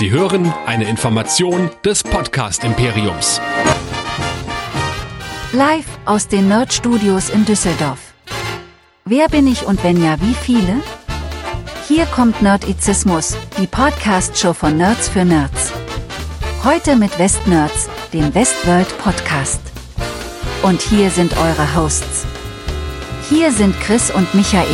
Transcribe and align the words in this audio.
Sie 0.00 0.10
hören 0.10 0.50
eine 0.64 0.88
Information 0.88 1.68
des 1.84 2.02
Podcast 2.02 2.64
Imperiums. 2.64 3.38
Live 5.52 5.84
aus 6.06 6.26
den 6.26 6.48
Nerd 6.48 6.72
Studios 6.72 7.28
in 7.28 7.44
Düsseldorf. 7.44 8.14
Wer 9.04 9.28
bin 9.28 9.46
ich 9.46 9.66
und 9.66 9.84
wenn 9.84 10.02
ja, 10.02 10.18
wie 10.22 10.32
viele? 10.32 10.76
Hier 11.86 12.06
kommt 12.06 12.40
Nerdizismus, 12.40 13.36
die 13.58 13.66
Podcast-Show 13.66 14.54
von 14.54 14.78
Nerds 14.78 15.10
für 15.10 15.26
Nerds. 15.26 15.70
Heute 16.64 16.96
mit 16.96 17.18
Westnerds, 17.18 17.90
dem 18.14 18.34
Westworld 18.34 18.88
Podcast. 19.00 19.60
Und 20.62 20.80
hier 20.80 21.10
sind 21.10 21.36
eure 21.36 21.76
Hosts. 21.76 22.24
Hier 23.28 23.52
sind 23.52 23.78
Chris 23.82 24.10
und 24.10 24.34
Michael. 24.34 24.64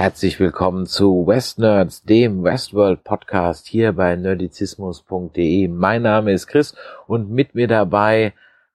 Herzlich 0.00 0.40
willkommen 0.40 0.86
zu 0.86 1.26
Westnerds, 1.26 2.04
dem 2.04 2.42
Westworld 2.42 3.04
Podcast 3.04 3.66
hier 3.66 3.92
bei 3.92 4.16
nerdizismus.de. 4.16 5.68
Mein 5.68 6.00
Name 6.00 6.32
ist 6.32 6.46
Chris 6.46 6.74
und 7.06 7.30
mit 7.30 7.54
mir 7.54 7.68
dabei 7.68 8.32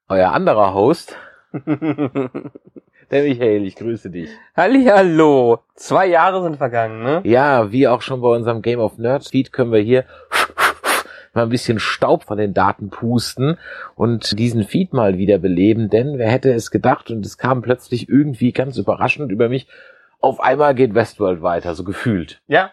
euer 0.07 0.33
anderer 0.33 0.75
Host, 0.75 1.17
der 1.65 3.23
Michael. 3.23 3.65
Ich 3.65 3.75
grüße 3.75 4.11
dich. 4.11 4.29
Hallo, 4.55 5.61
zwei 5.73 6.05
Jahre 6.05 6.43
sind 6.43 6.57
vergangen, 6.57 7.01
ne? 7.01 7.21
Ja, 7.23 7.71
wie 7.71 7.87
auch 7.87 8.03
schon 8.03 8.21
bei 8.21 8.27
unserem 8.27 8.61
Game 8.61 8.79
of 8.79 8.99
Nerds 8.99 9.29
Feed 9.29 9.51
können 9.51 9.71
wir 9.71 9.81
hier 9.81 10.05
mal 11.33 11.41
ein 11.41 11.49
bisschen 11.49 11.79
Staub 11.79 12.25
von 12.25 12.37
den 12.37 12.53
Daten 12.53 12.91
pusten 12.91 13.57
und 13.95 14.37
diesen 14.37 14.63
Feed 14.63 14.93
mal 14.93 15.17
wieder 15.17 15.39
beleben, 15.39 15.89
denn 15.89 16.19
wer 16.19 16.29
hätte 16.29 16.53
es 16.53 16.69
gedacht 16.69 17.09
und 17.09 17.25
es 17.25 17.39
kam 17.39 17.63
plötzlich 17.63 18.09
irgendwie 18.09 18.51
ganz 18.51 18.77
überraschend 18.77 19.31
über 19.31 19.49
mich, 19.49 19.67
auf 20.25 20.39
einmal 20.39 20.73
geht 20.75 20.95
Westworld 20.95 21.41
weiter, 21.41 21.75
so 21.75 21.83
gefühlt. 21.83 22.41
Ja. 22.47 22.71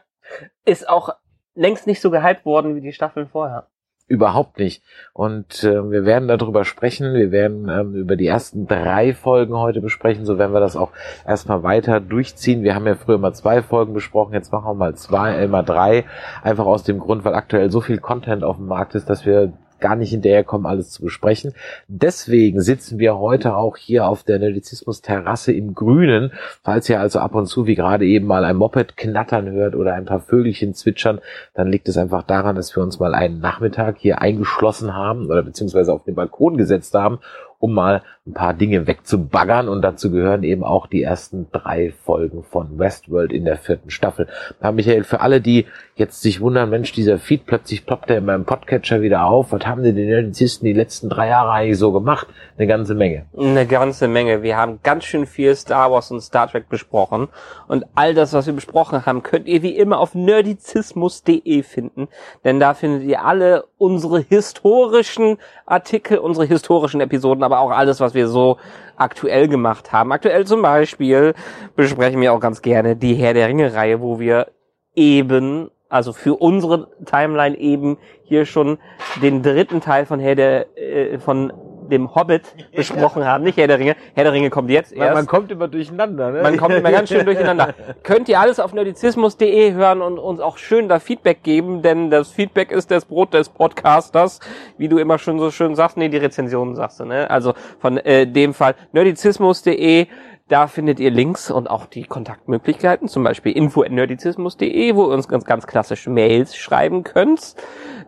Ist 0.64 0.88
auch 0.88 1.10
längst 1.54 1.86
nicht 1.86 2.00
so 2.00 2.10
gehypt 2.10 2.46
worden 2.46 2.74
wie 2.74 2.80
die 2.80 2.92
Staffeln 2.92 3.28
vorher. 3.28 3.66
Überhaupt 4.08 4.58
nicht. 4.58 4.82
Und 5.12 5.62
äh, 5.64 5.90
wir 5.90 6.04
werden 6.04 6.28
darüber 6.28 6.64
sprechen. 6.64 7.14
Wir 7.14 7.30
werden 7.30 7.68
ähm, 7.68 7.94
über 7.94 8.16
die 8.16 8.26
ersten 8.26 8.66
drei 8.66 9.14
Folgen 9.14 9.56
heute 9.56 9.80
besprechen. 9.80 10.24
So 10.24 10.38
werden 10.38 10.52
wir 10.52 10.60
das 10.60 10.76
auch 10.76 10.90
erstmal 11.26 11.62
weiter 11.62 12.00
durchziehen. 12.00 12.62
Wir 12.62 12.74
haben 12.74 12.86
ja 12.86 12.94
früher 12.94 13.18
mal 13.18 13.32
zwei 13.32 13.62
Folgen 13.62 13.94
besprochen. 13.94 14.34
Jetzt 14.34 14.52
machen 14.52 14.66
wir 14.66 14.74
mal 14.74 14.94
zwei, 14.96 15.36
äh, 15.36 15.48
mal 15.48 15.62
drei. 15.62 16.04
Einfach 16.42 16.66
aus 16.66 16.82
dem 16.82 16.98
Grund, 16.98 17.24
weil 17.24 17.34
aktuell 17.34 17.70
so 17.70 17.80
viel 17.80 17.98
Content 17.98 18.44
auf 18.44 18.56
dem 18.56 18.66
Markt 18.66 18.94
ist, 18.94 19.08
dass 19.08 19.24
wir 19.24 19.52
gar 19.82 19.96
nicht 19.96 20.10
hinterherkommen, 20.10 20.66
alles 20.66 20.90
zu 20.90 21.02
besprechen. 21.02 21.52
Deswegen 21.88 22.62
sitzen 22.62 22.98
wir 22.98 23.18
heute 23.18 23.54
auch 23.54 23.76
hier 23.76 24.06
auf 24.06 24.22
der 24.22 24.38
Nerdizismus-Terrasse 24.38 25.52
im 25.52 25.74
Grünen. 25.74 26.32
Falls 26.62 26.88
ihr 26.88 27.00
also 27.00 27.18
ab 27.18 27.34
und 27.34 27.46
zu, 27.46 27.66
wie 27.66 27.74
gerade 27.74 28.06
eben 28.06 28.26
mal 28.26 28.46
ein 28.46 28.56
Moped 28.56 28.96
knattern 28.96 29.50
hört 29.50 29.74
oder 29.74 29.92
ein 29.92 30.06
paar 30.06 30.20
Vögelchen 30.20 30.72
zwitschern, 30.72 31.20
dann 31.52 31.68
liegt 31.68 31.88
es 31.88 31.98
einfach 31.98 32.22
daran, 32.22 32.56
dass 32.56 32.74
wir 32.74 32.82
uns 32.82 32.98
mal 32.98 33.14
einen 33.14 33.40
Nachmittag 33.40 33.98
hier 33.98 34.22
eingeschlossen 34.22 34.94
haben 34.94 35.26
oder 35.26 35.42
beziehungsweise 35.42 35.92
auf 35.92 36.04
den 36.04 36.14
Balkon 36.14 36.56
gesetzt 36.56 36.94
haben 36.94 37.18
um 37.62 37.74
mal 37.74 38.02
ein 38.24 38.34
paar 38.34 38.54
Dinge 38.54 38.86
wegzubaggern 38.86 39.68
und 39.68 39.82
dazu 39.82 40.12
gehören 40.12 40.44
eben 40.44 40.62
auch 40.62 40.86
die 40.86 41.02
ersten 41.02 41.48
drei 41.50 41.92
Folgen 42.04 42.44
von 42.44 42.78
Westworld 42.78 43.32
in 43.32 43.44
der 43.44 43.56
vierten 43.56 43.90
Staffel. 43.90 44.28
Da 44.60 44.70
Michael, 44.70 45.02
für 45.02 45.20
alle, 45.20 45.40
die 45.40 45.66
jetzt 45.96 46.22
sich 46.22 46.40
wundern, 46.40 46.70
Mensch, 46.70 46.92
dieser 46.92 47.18
Feed 47.18 47.46
plötzlich 47.46 47.84
ploppt 47.84 48.10
er 48.10 48.18
in 48.18 48.24
meinem 48.24 48.44
Podcatcher 48.44 49.02
wieder 49.02 49.24
auf, 49.24 49.50
was 49.50 49.66
haben 49.66 49.82
denn 49.82 49.96
die 49.96 50.06
Nerdizisten 50.06 50.66
die 50.66 50.72
letzten 50.72 51.08
drei 51.08 51.28
Jahre 51.28 51.50
eigentlich 51.50 51.78
so 51.78 51.90
gemacht? 51.90 52.28
Eine 52.56 52.68
ganze 52.68 52.94
Menge. 52.94 53.26
Eine 53.36 53.66
ganze 53.66 54.06
Menge. 54.06 54.44
Wir 54.44 54.56
haben 54.56 54.78
ganz 54.84 55.02
schön 55.02 55.26
viel 55.26 55.56
Star 55.56 55.90
Wars 55.90 56.12
und 56.12 56.20
Star 56.20 56.48
Trek 56.48 56.68
besprochen 56.68 57.26
und 57.66 57.84
all 57.96 58.14
das, 58.14 58.32
was 58.34 58.46
wir 58.46 58.54
besprochen 58.54 59.04
haben, 59.04 59.24
könnt 59.24 59.48
ihr 59.48 59.62
wie 59.62 59.76
immer 59.76 59.98
auf 59.98 60.14
nerdizismus.de 60.14 61.64
finden, 61.64 62.06
denn 62.44 62.60
da 62.60 62.74
findet 62.74 63.02
ihr 63.02 63.24
alle 63.24 63.64
unsere 63.78 64.20
historischen 64.20 65.38
Artikel, 65.66 66.18
unsere 66.18 66.46
historischen 66.46 67.00
Episoden, 67.00 67.42
aber 67.42 67.58
auch 67.58 67.72
alles, 67.72 67.98
was 67.98 68.11
wir 68.14 68.28
so 68.28 68.58
aktuell 68.96 69.48
gemacht 69.48 69.92
haben. 69.92 70.12
Aktuell 70.12 70.46
zum 70.46 70.62
Beispiel 70.62 71.34
besprechen 71.76 72.20
wir 72.20 72.32
auch 72.32 72.40
ganz 72.40 72.62
gerne 72.62 72.96
die 72.96 73.14
Herr 73.14 73.34
der 73.34 73.48
Ringe-Reihe, 73.48 74.00
wo 74.00 74.18
wir 74.18 74.48
eben, 74.94 75.70
also 75.88 76.12
für 76.12 76.34
unsere 76.34 76.88
Timeline 77.04 77.56
eben 77.56 77.98
hier 78.24 78.46
schon 78.46 78.78
den 79.22 79.42
dritten 79.42 79.80
Teil 79.80 80.06
von 80.06 80.20
Herr 80.20 80.34
der, 80.34 80.78
äh, 80.78 81.18
von 81.18 81.52
dem 81.90 82.14
Hobbit 82.14 82.42
besprochen 82.74 83.24
haben, 83.24 83.44
nicht 83.44 83.56
Herr 83.58 83.66
der 83.66 83.78
Ringe. 83.78 83.96
Herr 84.14 84.24
der 84.24 84.32
Ringe 84.32 84.50
kommt 84.50 84.70
jetzt 84.70 84.92
erst. 84.92 85.14
Man 85.14 85.26
kommt 85.26 85.50
immer 85.50 85.68
durcheinander, 85.68 86.30
ne? 86.30 86.42
Man 86.42 86.56
kommt 86.56 86.74
immer 86.74 86.90
ganz 86.90 87.08
schön 87.08 87.24
durcheinander. 87.24 87.74
Könnt 88.02 88.28
ihr 88.28 88.40
alles 88.40 88.60
auf 88.60 88.72
nerdizismus.de 88.72 89.72
hören 89.72 90.02
und 90.02 90.18
uns 90.18 90.40
auch 90.40 90.58
schön 90.58 90.88
da 90.88 90.98
Feedback 90.98 91.42
geben, 91.42 91.82
denn 91.82 92.10
das 92.10 92.30
Feedback 92.30 92.70
ist 92.70 92.90
das 92.90 93.04
Brot 93.04 93.34
des 93.34 93.48
Podcasters, 93.48 94.40
wie 94.78 94.88
du 94.88 94.98
immer 94.98 95.18
schon 95.18 95.38
so 95.38 95.50
schön 95.50 95.74
sagst. 95.74 95.96
Nee, 95.96 96.08
die 96.08 96.16
Rezensionen 96.16 96.74
sagst 96.76 97.00
du, 97.00 97.04
ne? 97.04 97.30
Also 97.30 97.54
von 97.78 97.98
äh, 97.98 98.26
dem 98.26 98.54
Fall 98.54 98.74
nerdizismus.de 98.92 100.06
da 100.52 100.66
findet 100.66 101.00
ihr 101.00 101.10
Links 101.10 101.50
und 101.50 101.70
auch 101.70 101.86
die 101.86 102.04
Kontaktmöglichkeiten, 102.04 103.08
zum 103.08 103.24
Beispiel 103.24 103.52
info.nerdizismus.de, 103.52 104.94
wo 104.94 105.04
ihr 105.06 105.14
uns 105.14 105.26
ganz, 105.26 105.46
ganz 105.46 105.66
klassisch 105.66 106.06
Mails 106.06 106.54
schreiben 106.54 107.04
könnt. 107.04 107.54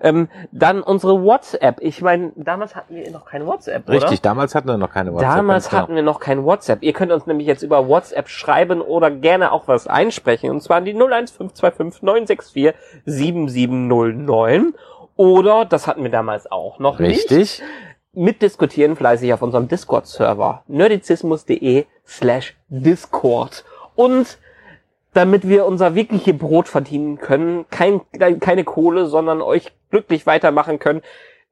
Ähm, 0.02 0.28
dann 0.52 0.82
unsere 0.82 1.22
WhatsApp. 1.22 1.78
Ich 1.80 2.02
meine, 2.02 2.32
damals 2.36 2.76
hatten 2.76 2.96
wir 2.96 3.10
noch 3.10 3.24
keine 3.24 3.46
WhatsApp, 3.46 3.88
oder? 3.88 3.94
Richtig, 4.02 4.20
damals 4.20 4.54
hatten 4.54 4.68
wir 4.68 4.76
noch 4.76 4.90
keine 4.92 5.14
WhatsApp. 5.14 5.36
Damals 5.36 5.70
genau. 5.70 5.82
hatten 5.82 5.94
wir 5.94 6.02
noch 6.02 6.20
kein 6.20 6.44
WhatsApp. 6.44 6.82
Ihr 6.82 6.92
könnt 6.92 7.12
uns 7.12 7.24
nämlich 7.24 7.46
jetzt 7.46 7.62
über 7.62 7.88
WhatsApp 7.88 8.28
schreiben 8.28 8.82
oder 8.82 9.10
gerne 9.10 9.50
auch 9.50 9.66
was 9.66 9.86
einsprechen. 9.86 10.50
Und 10.50 10.60
zwar 10.60 10.76
an 10.76 10.84
die 10.84 10.92
01525 10.92 12.02
964 12.02 12.74
7709. 13.06 14.74
Oder, 15.16 15.64
das 15.64 15.86
hatten 15.86 16.02
wir 16.02 16.10
damals 16.10 16.50
auch 16.52 16.78
noch 16.78 16.98
Richtig. 16.98 17.38
nicht 17.38 17.62
mitdiskutieren 18.14 18.96
fleißig 18.96 19.32
auf 19.32 19.42
unserem 19.42 19.68
Discord-Server 19.68 20.64
nerdizismus.de 20.68 21.86
slash 22.06 22.56
Discord. 22.68 23.64
Und 23.94 24.38
damit 25.12 25.48
wir 25.48 25.66
unser 25.66 25.94
wirkliche 25.94 26.34
Brot 26.34 26.68
verdienen 26.68 27.18
können, 27.18 27.66
kein, 27.70 28.00
keine 28.40 28.64
Kohle, 28.64 29.06
sondern 29.06 29.40
euch 29.42 29.72
glücklich 29.90 30.26
weitermachen 30.26 30.78
können, 30.78 31.02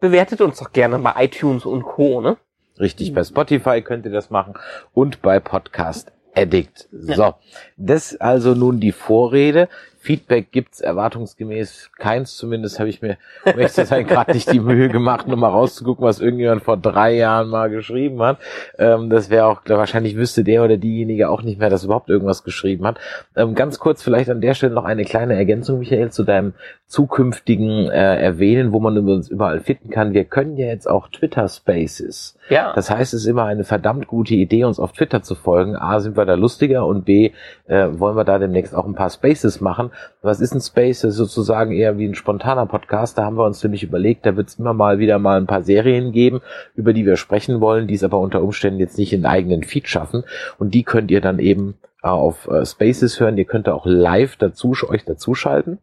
bewertet 0.01 0.41
uns 0.41 0.59
doch 0.59 0.73
gerne 0.73 0.99
bei 0.99 1.25
iTunes 1.25 1.65
und 1.65 1.85
Co. 1.85 2.21
Ne? 2.21 2.37
Richtig, 2.79 3.15
bei 3.15 3.23
Spotify 3.23 3.83
könnt 3.83 4.05
ihr 4.05 4.13
das 4.13 4.31
machen 4.31 4.55
und 4.93 5.23
bei 5.23 5.39
Podcast 5.39 6.13
Addict. 6.35 6.89
So, 6.91 7.35
das 7.77 8.17
also 8.21 8.55
nun 8.55 8.81
die 8.81 8.93
Vorrede. 8.93 9.69
Feedback 10.03 10.51
gibt's 10.51 10.81
erwartungsgemäß 10.81 11.93
keins. 11.97 12.37
Zumindest 12.37 12.81
habe 12.81 12.89
ich 12.89 13.03
mir 13.03 13.19
möchte 13.55 13.87
sein 13.87 14.05
gerade 14.05 14.33
nicht 14.33 14.53
die 14.53 14.59
Mühe 14.59 14.89
gemacht, 14.89 15.29
nur 15.29 15.37
mal 15.37 15.49
rauszugucken, 15.49 16.05
was 16.05 16.19
irgendjemand 16.19 16.65
vor 16.65 16.77
drei 16.77 17.15
Jahren 17.15 17.49
mal 17.49 17.71
geschrieben 17.71 18.21
hat. 18.21 18.39
Ähm, 18.79 19.11
das 19.11 19.31
wäre 19.31 19.47
auch 19.47 19.63
wahrscheinlich 19.65 20.17
wüsste 20.17 20.43
der 20.43 20.65
oder 20.65 20.77
diejenige 20.77 21.31
auch 21.31 21.43
nicht 21.43 21.61
mehr, 21.61 21.71
dass 21.71 21.85
überhaupt 21.85 22.11
irgendwas 22.11 22.43
geschrieben 22.43 22.85
hat. 22.85 22.99
Ähm, 23.37 23.55
ganz 23.55 23.79
kurz 23.79 24.03
vielleicht 24.03 24.29
an 24.29 24.41
der 24.41 24.55
Stelle 24.55 24.75
noch 24.75 24.85
eine 24.85 25.05
kleine 25.05 25.37
Ergänzung, 25.37 25.79
Michael, 25.79 26.11
zu 26.11 26.25
deinem 26.25 26.55
zukünftigen 26.89 27.89
äh, 27.89 28.21
Erwähnen, 28.21 28.73
wo 28.73 28.81
man 28.81 28.99
uns 29.09 29.29
überall 29.29 29.61
finden 29.61 29.91
kann. 29.91 30.15
Wir 30.15 30.25
können 30.25 30.57
ja 30.57 30.67
jetzt 30.67 30.91
auch 30.91 31.09
Twitter 31.09 31.49
Spaces. 31.49 32.37
Ja. 32.49 32.73
Das 32.75 32.91
heißt, 32.91 33.15
es 33.15 33.23
ist 33.23 33.27
immer 33.27 33.45
eine 33.45 33.65
verdammt 33.65 34.07
gute 34.07 34.35
Idee, 34.35 34.65
uns 34.65 34.81
auf 34.81 34.93
Twitter 34.93 35.23
zu 35.23 35.35
folgen. 35.35 35.77
A, 35.77 36.01
sind 36.01 36.17
wir 36.17 36.25
da 36.25 36.35
lustiger 36.35 36.87
und 36.87 37.05
B, 37.05 37.33
äh, 37.67 37.89
wollen 37.93 38.17
wir 38.17 38.25
da 38.25 38.39
demnächst 38.39 38.75
auch 38.75 38.85
ein 38.85 38.95
paar 38.95 39.11
Spaces 39.11 39.61
machen. 39.61 39.91
Was 40.23 40.41
ist 40.41 40.55
ein 40.55 40.61
Space? 40.61 41.01
Das 41.01 41.13
ist 41.13 41.17
sozusagen 41.17 41.73
eher 41.73 41.99
wie 41.99 42.07
ein 42.07 42.15
spontaner 42.15 42.67
Podcast. 42.67 43.17
Da 43.17 43.25
haben 43.25 43.37
wir 43.37 43.45
uns 43.45 43.63
nämlich 43.63 43.83
überlegt, 43.83 44.27
da 44.27 44.37
wird 44.37 44.49
es 44.49 44.59
immer 44.59 44.75
mal 44.75 44.99
wieder 44.99 45.19
mal 45.19 45.39
ein 45.39 45.47
paar 45.47 45.63
Serien 45.63 46.13
geben, 46.13 46.41
über 46.75 46.93
die 46.93 47.07
wir 47.07 47.17
sprechen 47.17 47.61
wollen, 47.61 47.87
die 47.87 47.95
es 47.95 48.05
aber 48.05 48.19
unter 48.19 48.43
Umständen 48.43 48.81
jetzt 48.81 48.99
nicht 48.99 49.13
in 49.13 49.25
eigenen 49.25 49.63
Feed 49.63 49.89
schaffen. 49.89 50.25
Und 50.59 50.75
die 50.75 50.83
könnt 50.83 51.11
ihr 51.11 51.21
dann 51.21 51.39
eben 51.39 51.75
äh, 52.03 52.09
auf 52.09 52.49
äh, 52.49 52.67
Spaces 52.67 53.21
hören. 53.21 53.39
Ihr 53.39 53.45
könnt 53.45 53.69
auch 53.69 53.87
live 53.87 54.37
dazu 54.37 54.75
euch 54.89 55.05
dazuschalten 55.05 55.79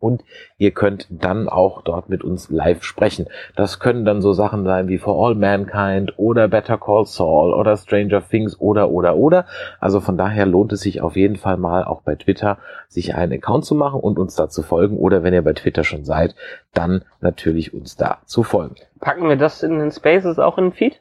und 0.00 0.24
ihr 0.58 0.70
könnt 0.70 1.06
dann 1.10 1.48
auch 1.48 1.82
dort 1.82 2.08
mit 2.08 2.24
uns 2.24 2.50
live 2.50 2.82
sprechen. 2.82 3.26
Das 3.56 3.78
können 3.80 4.04
dann 4.04 4.22
so 4.22 4.32
Sachen 4.32 4.64
sein 4.64 4.88
wie 4.88 4.98
For 4.98 5.26
All 5.26 5.34
Mankind 5.34 6.18
oder 6.18 6.48
Better 6.48 6.78
Call 6.78 7.06
Saul 7.06 7.52
oder 7.52 7.76
Stranger 7.76 8.22
Things 8.26 8.58
oder 8.60 8.90
oder 8.90 9.16
oder. 9.16 9.46
Also 9.80 10.00
von 10.00 10.16
daher 10.16 10.46
lohnt 10.46 10.72
es 10.72 10.80
sich 10.80 11.00
auf 11.00 11.16
jeden 11.16 11.36
Fall 11.36 11.56
mal 11.56 11.84
auch 11.84 12.02
bei 12.02 12.14
Twitter 12.14 12.58
sich 12.88 13.14
einen 13.14 13.32
Account 13.32 13.64
zu 13.64 13.74
machen 13.74 14.00
und 14.00 14.18
uns 14.18 14.34
da 14.34 14.48
zu 14.48 14.62
folgen 14.62 14.96
oder 14.96 15.22
wenn 15.22 15.34
ihr 15.34 15.42
bei 15.42 15.52
Twitter 15.52 15.84
schon 15.84 16.04
seid, 16.04 16.34
dann 16.72 17.04
natürlich 17.20 17.74
uns 17.74 17.96
da 17.96 18.18
zu 18.24 18.42
folgen. 18.42 18.76
Packen 19.00 19.28
wir 19.28 19.36
das 19.36 19.62
in 19.62 19.78
den 19.78 19.92
Spaces 19.92 20.38
auch 20.38 20.58
in 20.58 20.66
den 20.66 20.72
Feed? 20.72 21.00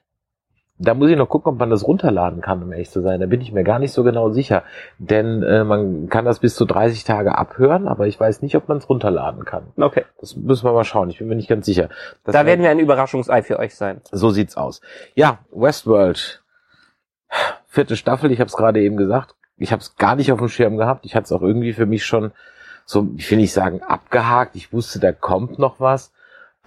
Da 0.79 0.94
muss 0.94 1.09
ich 1.09 1.18
noch 1.18 1.29
gucken, 1.29 1.53
ob 1.53 1.59
man 1.59 1.69
das 1.69 1.88
runterladen 1.88 2.41
kann, 2.41 2.62
um 2.62 2.71
ehrlich 2.71 2.91
zu 2.91 3.01
sein. 3.01 3.19
Da 3.19 3.25
bin 3.25 3.41
ich 3.41 3.51
mir 3.51 3.63
gar 3.63 3.79
nicht 3.79 3.91
so 3.91 4.03
genau 4.03 4.29
sicher. 4.29 4.63
Denn 5.00 5.41
äh, 5.41 5.63
man 5.63 6.07
kann 6.09 6.25
das 6.25 6.39
bis 6.39 6.56
zu 6.56 6.65
30 6.65 7.03
Tage 7.03 7.38
abhören, 7.38 7.88
aber 7.88 8.07
ich 8.07 8.19
weiß 8.19 8.41
nicht, 8.44 8.56
ob 8.56 8.68
man 8.68 8.77
es 8.77 8.88
runterladen 8.88 9.44
kann. 9.44 9.63
Okay. 9.77 10.06
Das 10.19 10.35
müssen 10.35 10.65
wir 10.65 10.74
mal 10.74 10.83
schauen. 10.83 11.09
Ich 11.09 11.18
bin 11.18 11.27
mir 11.27 11.35
nicht 11.35 11.50
ganz 11.50 11.65
sicher. 11.65 11.89
Das 12.24 12.33
da 12.33 12.45
werden 12.45 12.62
wir 12.62 12.69
ein 12.69 12.79
Überraschungsei 12.79 13.41
für 13.41 13.57
euch 13.57 13.75
sein. 13.75 14.01
So 14.12 14.29
sieht's 14.29 14.56
aus. 14.56 14.81
Ja, 15.15 15.39
Westworld. 15.51 16.44
Vierte 17.68 17.95
Staffel, 17.95 18.31
ich 18.31 18.39
habe 18.39 18.47
es 18.47 18.56
gerade 18.56 18.81
eben 18.81 18.97
gesagt. 18.97 19.35
Ich 19.57 19.71
habe 19.71 19.81
es 19.81 19.95
gar 19.95 20.15
nicht 20.15 20.31
auf 20.31 20.39
dem 20.39 20.50
Schirm 20.50 20.77
gehabt. 20.77 21.06
Ich 21.06 21.15
hatte 21.15 21.25
es 21.25 21.31
auch 21.31 21.41
irgendwie 21.41 21.73
für 21.73 21.88
mich 21.88 22.06
schon 22.06 22.31
so, 22.85 23.09
ich 23.18 23.30
will 23.30 23.38
nicht 23.38 23.51
sagen 23.51 23.81
abgehakt. 23.83 24.56
Ich 24.56 24.71
wusste, 24.71 25.00
da 25.00 25.12
kommt 25.12 25.59
noch 25.59 25.80
was, 25.80 26.13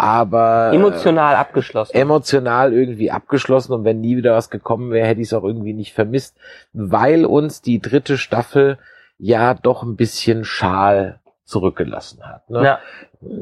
aber 0.01 0.73
Emotional 0.73 1.37
abgeschlossen. 1.37 1.95
äh, 1.95 2.01
emotional 2.01 2.73
irgendwie 2.73 3.11
abgeschlossen 3.11 3.75
und 3.75 3.85
wenn 3.85 4.01
nie 4.01 4.17
wieder 4.17 4.35
was 4.35 4.49
gekommen 4.49 4.91
wäre, 4.93 5.07
hätte 5.07 5.21
ich 5.21 5.29
es 5.29 5.35
auch 5.35 5.45
irgendwie 5.45 5.75
nicht 5.75 5.93
vermisst, 5.93 6.37
weil 6.73 7.27
uns 7.27 7.61
die 7.61 7.81
dritte 7.81 8.17
Staffel 8.17 8.79
ja 9.19 9.53
doch 9.55 9.83
ein 9.83 9.97
bisschen 9.97 10.45
schal 10.45 11.21
zurückgelassen 11.45 12.27
hat. 12.27 12.49
Ne? 12.49 12.65
ja. 12.65 12.79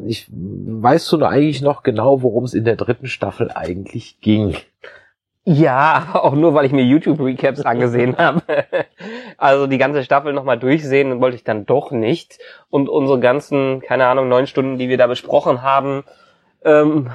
Ich 0.07 0.29
weißt 0.31 1.13
du 1.13 1.19
noch 1.19 1.29
eigentlich 1.29 1.63
noch 1.63 1.85
genau, 1.85 2.23
worum 2.23 2.43
es 2.43 2.55
in 2.55 2.65
der 2.65 2.75
dritten 2.75 3.07
Staffel 3.07 3.53
eigentlich 3.55 4.21
ging? 4.21 4.57
Ja, 5.45 6.05
aber 6.09 6.25
auch 6.25 6.35
nur, 6.35 6.53
weil 6.55 6.67
ich 6.67 6.73
mir 6.73 6.83
YouTube-Recaps 6.83 7.61
angesehen 7.61 8.17
habe. 8.19 8.43
Also 9.37 9.69
die 9.69 9.79
ganze 9.79 10.03
Staffel 10.03 10.33
nochmal 10.33 10.59
durchsehen 10.59 11.21
wollte 11.21 11.37
ich 11.37 11.45
dann 11.45 11.65
doch 11.65 11.93
nicht. 11.93 12.39
Und 12.69 12.89
unsere 12.89 13.21
ganzen, 13.21 13.81
keine 13.81 14.07
Ahnung, 14.09 14.29
neun 14.29 14.49
Stunden, 14.49 14.77
die 14.77 14.89
wir 14.89 14.99
da 14.99 15.07
besprochen 15.07 15.63
haben, 15.63 16.03
ähm, 16.65 17.11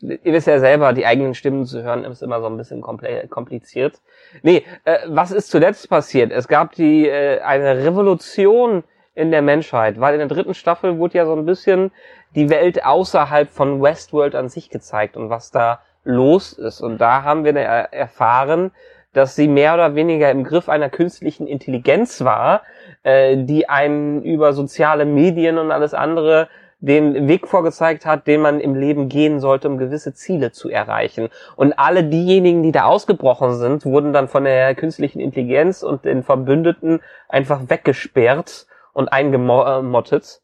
ihr 0.00 0.32
wisst 0.32 0.46
ja 0.48 0.58
selber, 0.58 0.92
die 0.92 1.06
eigenen 1.06 1.34
Stimmen 1.34 1.64
zu 1.64 1.82
hören, 1.82 2.04
ist 2.04 2.22
immer 2.22 2.40
so 2.40 2.46
ein 2.46 2.56
bisschen 2.56 2.80
kompliziert. 2.82 4.00
Nee, 4.42 4.64
äh, 4.84 4.98
was 5.06 5.30
ist 5.30 5.50
zuletzt 5.50 5.88
passiert? 5.88 6.32
Es 6.32 6.48
gab 6.48 6.72
die 6.72 7.08
äh, 7.08 7.40
eine 7.40 7.84
Revolution 7.84 8.84
in 9.14 9.30
der 9.30 9.42
Menschheit, 9.42 10.00
weil 10.00 10.14
in 10.14 10.20
der 10.20 10.28
dritten 10.28 10.54
Staffel 10.54 10.98
wurde 10.98 11.18
ja 11.18 11.26
so 11.26 11.34
ein 11.34 11.44
bisschen 11.44 11.92
die 12.34 12.48
Welt 12.48 12.84
außerhalb 12.84 13.50
von 13.50 13.82
Westworld 13.82 14.34
an 14.34 14.48
sich 14.48 14.70
gezeigt 14.70 15.16
und 15.16 15.28
was 15.30 15.50
da 15.50 15.80
los 16.04 16.52
ist. 16.54 16.80
Und 16.80 16.98
da 16.98 17.22
haben 17.22 17.44
wir 17.44 17.54
er- 17.54 17.92
erfahren, 17.92 18.72
dass 19.12 19.36
sie 19.36 19.48
mehr 19.48 19.74
oder 19.74 19.94
weniger 19.94 20.30
im 20.30 20.42
Griff 20.42 20.70
einer 20.70 20.88
künstlichen 20.88 21.46
Intelligenz 21.46 22.24
war, 22.24 22.62
äh, 23.02 23.36
die 23.36 23.68
einen 23.68 24.22
über 24.22 24.54
soziale 24.54 25.04
Medien 25.04 25.58
und 25.58 25.70
alles 25.70 25.92
andere 25.92 26.48
den 26.82 27.28
Weg 27.28 27.46
vorgezeigt 27.46 28.04
hat, 28.04 28.26
den 28.26 28.40
man 28.40 28.58
im 28.58 28.74
Leben 28.74 29.08
gehen 29.08 29.38
sollte, 29.38 29.68
um 29.68 29.78
gewisse 29.78 30.14
Ziele 30.14 30.50
zu 30.50 30.68
erreichen. 30.68 31.28
Und 31.54 31.78
alle 31.78 32.02
diejenigen, 32.02 32.64
die 32.64 32.72
da 32.72 32.84
ausgebrochen 32.84 33.54
sind, 33.54 33.86
wurden 33.86 34.12
dann 34.12 34.26
von 34.26 34.42
der 34.42 34.74
künstlichen 34.74 35.20
Intelligenz 35.20 35.84
und 35.84 36.04
den 36.04 36.24
Verbündeten 36.24 37.00
einfach 37.28 37.70
weggesperrt 37.70 38.66
und 38.92 39.12
eingemottet. 39.12 40.40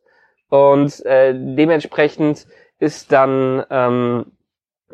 Und 0.49 1.05
äh, 1.05 1.35
dementsprechend 1.35 2.46
ist 2.79 3.11
dann 3.11 3.64
ähm, 3.69 4.26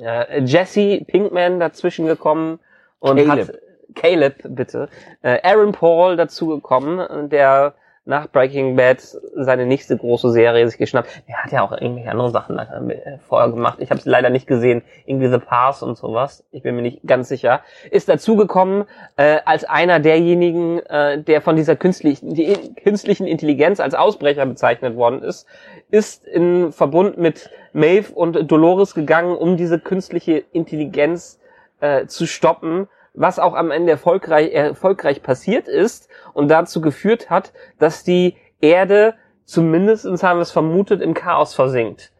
äh, 0.00 0.41
Jesse 0.41 1.05
Pinkman 1.06 1.61
dazwischen 1.61 2.06
gekommen 2.06 2.58
und 3.00 3.19
Caleb. 3.19 3.49
hat 3.49 3.58
Caleb 3.94 4.37
bitte 4.44 4.88
äh, 5.20 5.41
Aaron 5.43 5.73
Paul 5.73 6.17
dazugekommen, 6.17 7.29
der 7.29 7.75
nach 8.06 8.28
Breaking 8.28 8.76
Bad 8.76 9.00
seine 9.34 9.64
nächste 9.64 9.96
große 9.96 10.30
Serie 10.30 10.68
sich 10.68 10.78
geschnappt. 10.78 11.08
Er 11.26 11.42
hat 11.42 11.52
ja 11.52 11.62
auch 11.62 11.72
irgendwelche 11.72 12.10
andere 12.10 12.30
Sachen 12.30 12.58
äh, 12.58 13.18
vorher 13.26 13.50
gemacht. 13.50 13.78
Ich 13.80 13.90
habe 13.90 13.98
es 13.98 14.04
leider 14.04 14.28
nicht 14.28 14.46
gesehen. 14.46 14.82
Irgendwie 15.06 15.28
The 15.28 15.38
Pass 15.38 15.82
und 15.82 15.96
sowas. 15.96 16.44
Ich 16.50 16.62
bin 16.62 16.76
mir 16.76 16.82
nicht 16.82 17.00
ganz 17.06 17.28
sicher. 17.28 17.62
Ist 17.90 18.08
dazugekommen 18.08 18.84
äh, 19.16 19.38
als 19.46 19.64
einer 19.64 20.00
derjenigen, 20.00 20.80
äh, 20.80 21.22
der 21.22 21.40
von 21.40 21.56
dieser 21.56 21.76
künstlichen, 21.76 22.34
die 22.34 22.54
künstlichen 22.82 23.26
Intelligenz 23.26 23.80
als 23.80 23.94
Ausbrecher 23.94 24.44
bezeichnet 24.44 24.96
worden 24.96 25.22
ist, 25.22 25.46
ist 25.90 26.26
in 26.26 26.72
Verbund 26.72 27.16
mit 27.16 27.48
Maeve 27.72 28.12
und 28.12 28.50
Dolores 28.50 28.94
gegangen, 28.94 29.34
um 29.34 29.56
diese 29.56 29.78
künstliche 29.78 30.44
Intelligenz 30.52 31.40
äh, 31.80 32.06
zu 32.06 32.26
stoppen, 32.26 32.88
was 33.14 33.38
auch 33.38 33.55
am 33.55 33.70
Ende 33.70 33.93
erfolgreich, 33.93 34.52
erfolgreich 34.52 35.22
passiert 35.22 35.69
ist 35.69 36.08
und 36.32 36.49
dazu 36.49 36.81
geführt 36.81 37.31
hat, 37.31 37.52
dass 37.78 38.05
die 38.05 38.37
Erde 38.61 39.14
zumindestens 39.44 40.22
haben 40.22 40.38
wir 40.38 40.43
es 40.43 40.50
vermutet, 40.50 41.00
im 41.00 41.14
Chaos 41.14 41.55
versinkt. 41.55 42.11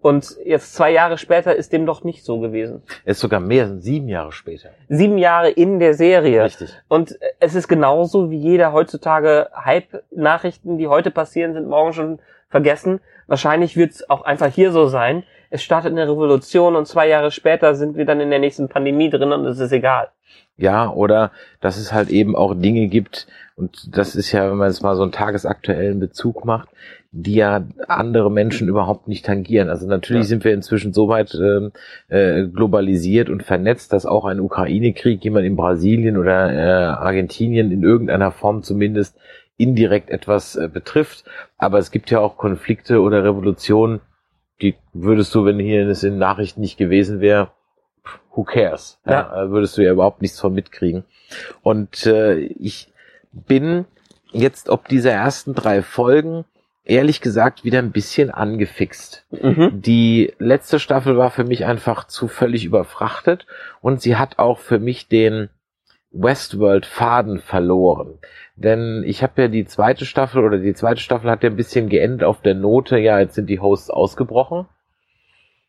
Und 0.00 0.36
jetzt 0.44 0.74
zwei 0.74 0.90
Jahre 0.90 1.16
später 1.16 1.56
ist 1.56 1.72
dem 1.72 1.86
doch 1.86 2.04
nicht 2.04 2.26
so 2.26 2.38
gewesen. 2.38 2.82
Es 3.06 3.16
ist 3.16 3.20
sogar 3.20 3.40
mehr, 3.40 3.78
sieben 3.78 4.08
Jahre 4.10 4.32
später. 4.32 4.68
Sieben 4.90 5.16
Jahre 5.16 5.48
in 5.48 5.78
der 5.78 5.94
Serie. 5.94 6.44
Richtig. 6.44 6.78
Und 6.88 7.18
es 7.40 7.54
ist 7.54 7.68
genauso 7.68 8.30
wie 8.30 8.36
jeder 8.36 8.74
heutzutage 8.74 9.48
Hype-Nachrichten, 9.54 10.76
die 10.76 10.88
heute 10.88 11.10
passieren, 11.10 11.54
sind 11.54 11.68
morgen 11.68 11.94
schon 11.94 12.18
vergessen. 12.50 13.00
Wahrscheinlich 13.28 13.78
wird 13.78 13.92
es 13.92 14.10
auch 14.10 14.20
einfach 14.22 14.52
hier 14.52 14.72
so 14.72 14.88
sein. 14.88 15.24
Es 15.50 15.62
startet 15.62 15.92
eine 15.92 16.04
Revolution 16.08 16.76
und 16.76 16.86
zwei 16.86 17.08
Jahre 17.08 17.30
später 17.30 17.74
sind 17.74 17.96
wir 17.96 18.04
dann 18.04 18.20
in 18.20 18.30
der 18.30 18.38
nächsten 18.38 18.68
Pandemie 18.68 19.10
drin 19.10 19.32
und 19.32 19.46
es 19.46 19.58
ist 19.58 19.72
egal. 19.72 20.08
Ja, 20.56 20.90
oder 20.90 21.32
dass 21.60 21.78
es 21.78 21.92
halt 21.92 22.10
eben 22.10 22.36
auch 22.36 22.54
Dinge 22.54 22.86
gibt, 22.86 23.26
und 23.56 23.96
das 23.96 24.14
ist 24.16 24.32
ja, 24.32 24.50
wenn 24.50 24.56
man 24.56 24.68
jetzt 24.68 24.82
mal 24.82 24.96
so 24.96 25.02
einen 25.02 25.12
tagesaktuellen 25.12 26.00
Bezug 26.00 26.44
macht, 26.44 26.68
die 27.12 27.34
ja 27.34 27.64
andere 27.86 28.30
Menschen 28.30 28.68
überhaupt 28.68 29.06
nicht 29.06 29.24
tangieren. 29.24 29.68
Also 29.68 29.86
natürlich 29.86 30.22
Ja. 30.22 30.28
sind 30.28 30.44
wir 30.44 30.52
inzwischen 30.52 30.92
so 30.92 31.08
weit 31.08 31.34
ähm, 31.34 31.72
äh, 32.08 32.44
globalisiert 32.46 33.30
und 33.30 33.44
vernetzt, 33.44 33.92
dass 33.92 34.06
auch 34.06 34.24
ein 34.24 34.40
Ukraine-Krieg 34.40 35.22
jemand 35.22 35.46
in 35.46 35.54
Brasilien 35.54 36.16
oder 36.16 36.52
äh, 36.52 36.84
Argentinien 36.84 37.70
in 37.70 37.84
irgendeiner 37.84 38.32
Form 38.32 38.62
zumindest 38.64 39.16
indirekt 39.56 40.10
etwas 40.10 40.56
äh, 40.56 40.68
betrifft. 40.68 41.24
Aber 41.56 41.78
es 41.78 41.92
gibt 41.92 42.10
ja 42.10 42.18
auch 42.18 42.36
Konflikte 42.36 43.00
oder 43.00 43.22
Revolutionen, 43.22 44.00
die 44.60 44.76
würdest 44.92 45.34
du, 45.34 45.44
wenn 45.44 45.58
hier 45.58 45.86
es 45.88 46.02
in 46.02 46.18
Nachrichten 46.18 46.60
nicht 46.60 46.76
gewesen 46.76 47.20
wäre, 47.20 47.50
who 48.30 48.44
cares? 48.44 48.98
Ja. 49.06 49.44
äh, 49.44 49.50
Würdest 49.50 49.76
du 49.76 49.82
ja 49.82 49.92
überhaupt 49.92 50.22
nichts 50.22 50.40
von 50.40 50.54
mitkriegen. 50.54 51.04
Und 51.62 52.06
äh, 52.06 52.36
ich 52.38 52.92
bin 53.32 53.86
jetzt 54.32 54.68
ob 54.68 54.88
dieser 54.88 55.12
ersten 55.12 55.54
drei 55.54 55.82
Folgen 55.82 56.44
ehrlich 56.84 57.20
gesagt 57.20 57.64
wieder 57.64 57.78
ein 57.78 57.92
bisschen 57.92 58.30
angefixt. 58.30 59.24
Mhm. 59.30 59.80
Die 59.80 60.34
letzte 60.38 60.78
Staffel 60.78 61.16
war 61.16 61.30
für 61.30 61.44
mich 61.44 61.64
einfach 61.64 62.06
zu 62.06 62.28
völlig 62.28 62.64
überfrachtet 62.64 63.46
und 63.80 64.02
sie 64.02 64.16
hat 64.16 64.38
auch 64.38 64.58
für 64.58 64.78
mich 64.78 65.08
den 65.08 65.48
Westworld-Faden 66.14 67.40
verloren. 67.40 68.18
Denn 68.56 69.02
ich 69.04 69.22
habe 69.22 69.42
ja 69.42 69.48
die 69.48 69.64
zweite 69.64 70.04
Staffel 70.04 70.44
oder 70.44 70.58
die 70.58 70.74
zweite 70.74 71.00
Staffel 71.00 71.30
hat 71.30 71.42
ja 71.42 71.50
ein 71.50 71.56
bisschen 71.56 71.88
geendet 71.88 72.24
auf 72.24 72.40
der 72.40 72.54
Note, 72.54 72.98
ja, 72.98 73.18
jetzt 73.18 73.34
sind 73.34 73.50
die 73.50 73.60
Hosts 73.60 73.90
ausgebrochen. 73.90 74.66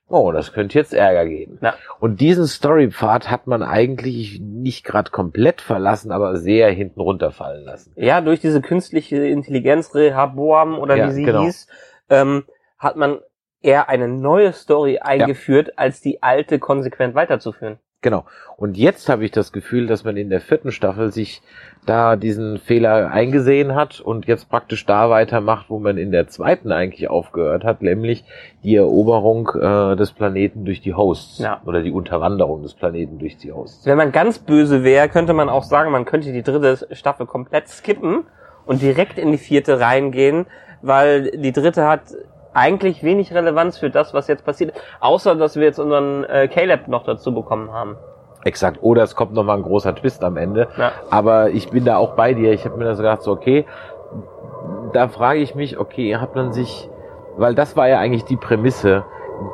Oh, 0.07 0.31
das 0.31 0.53
könnte 0.53 0.77
jetzt 0.77 0.93
Ärger 0.93 1.25
geben. 1.25 1.57
Ja. 1.61 1.73
Und 1.99 2.21
diesen 2.21 2.45
Storypfad 2.45 3.31
hat 3.31 3.47
man 3.47 3.63
eigentlich 3.63 4.39
nicht 4.39 4.85
gerade 4.85 5.09
komplett 5.09 5.61
verlassen, 5.61 6.11
aber 6.11 6.37
sehr 6.37 6.69
hinten 6.69 7.01
runterfallen 7.01 7.63
lassen. 7.63 7.91
Ja, 7.95 8.21
durch 8.21 8.39
diese 8.39 8.61
künstliche 8.61 9.25
Intelligenz, 9.25 9.95
Rehoboam 9.95 10.77
oder 10.77 10.95
Ja, 10.95 11.07
wie 11.07 11.11
sie 11.13 11.23
genau. 11.23 11.43
hieß, 11.43 11.67
ähm, 12.09 12.43
hat 12.77 12.97
man 12.97 13.19
eher 13.63 13.89
eine 13.89 14.07
neue 14.07 14.53
Story 14.53 14.99
eingeführt, 14.99 15.79
als 15.79 16.01
die 16.01 16.21
alte 16.21 16.59
konsequent 16.59 17.15
weiterzuführen. 17.15 17.79
Genau. 18.05 18.23
Und 18.55 18.77
jetzt 18.77 19.09
habe 19.09 19.25
ich 19.25 19.31
das 19.31 19.51
Gefühl, 19.51 19.87
dass 19.87 20.03
man 20.03 20.15
in 20.15 20.29
der 20.29 20.39
vierten 20.39 20.71
Staffel 20.71 21.11
sich 21.11 21.41
da 21.87 22.15
diesen 22.15 22.59
Fehler 22.59 23.09
eingesehen 23.09 23.73
hat 23.73 23.99
und 23.99 24.27
jetzt 24.27 24.47
praktisch 24.47 24.85
da 24.85 25.09
weitermacht, 25.09 25.71
wo 25.71 25.79
man 25.79 25.97
in 25.97 26.11
der 26.11 26.27
zweiten 26.27 26.71
eigentlich 26.71 27.09
aufgehört 27.09 27.63
hat, 27.63 27.81
nämlich 27.81 28.23
die 28.63 28.75
Eroberung 28.75 29.49
äh, 29.59 29.95
des 29.95 30.11
Planeten 30.11 30.65
durch 30.65 30.81
die 30.81 30.93
Hosts 30.93 31.39
Ja. 31.39 31.61
oder 31.65 31.81
die 31.81 31.89
Unterwanderung 31.91 32.61
des 32.61 32.75
Planeten 32.75 33.17
durch 33.17 33.37
die 33.37 33.51
Hosts. 33.51 33.87
Wenn 33.87 33.97
man 33.97 34.11
ganz 34.11 34.37
böse 34.37 34.83
wäre, 34.83 35.09
könnte 35.09 35.33
man 35.33 35.49
auch 35.49 35.63
sagen, 35.63 35.89
man 35.89 36.05
könnte 36.05 36.31
die 36.31 36.43
dritte 36.43 36.87
Staffel 36.95 37.25
komplett 37.25 37.69
skippen 37.69 38.25
und 38.67 38.83
direkt 38.83 39.17
in 39.17 39.31
die 39.31 39.39
vierte 39.39 39.79
reingehen, 39.79 40.45
weil 40.83 41.31
die 41.31 41.53
dritte 41.53 41.87
hat 41.87 42.01
eigentlich 42.55 43.03
wenig 43.03 43.33
Relevanz 43.33 43.77
für 43.77 43.89
das, 43.89 44.13
was 44.13 44.27
jetzt 44.27 44.45
passiert, 44.45 44.73
außer 44.99 45.35
dass 45.35 45.55
wir 45.55 45.63
jetzt 45.63 45.79
unseren 45.79 46.23
äh, 46.23 46.47
Caleb 46.47 46.87
noch 46.87 47.03
dazu 47.03 47.33
bekommen 47.33 47.71
haben. 47.71 47.97
Exakt. 48.43 48.77
Oder 48.81 49.03
es 49.03 49.15
kommt 49.15 49.33
nochmal 49.33 49.57
ein 49.57 49.63
großer 49.63 49.95
Twist 49.95 50.23
am 50.23 50.37
Ende. 50.37 50.67
Ja. 50.77 50.91
Aber 51.09 51.49
ich 51.49 51.69
bin 51.69 51.83
da 51.83 51.97
auch 51.97 52.13
bei 52.13 52.33
dir. 52.33 52.53
Ich 52.53 52.63
habe 52.65 52.77
mir 52.77 52.85
das 52.85 52.97
gedacht, 52.97 53.23
so 53.23 53.31
okay, 53.31 53.65
da 54.93 55.07
frage 55.07 55.39
ich 55.39 55.55
mich, 55.55 55.79
okay, 55.79 56.17
hat 56.17 56.35
man 56.35 56.53
sich, 56.53 56.89
weil 57.37 57.55
das 57.55 57.75
war 57.75 57.87
ja 57.87 57.99
eigentlich 57.99 58.25
die 58.25 58.37
Prämisse, 58.37 59.03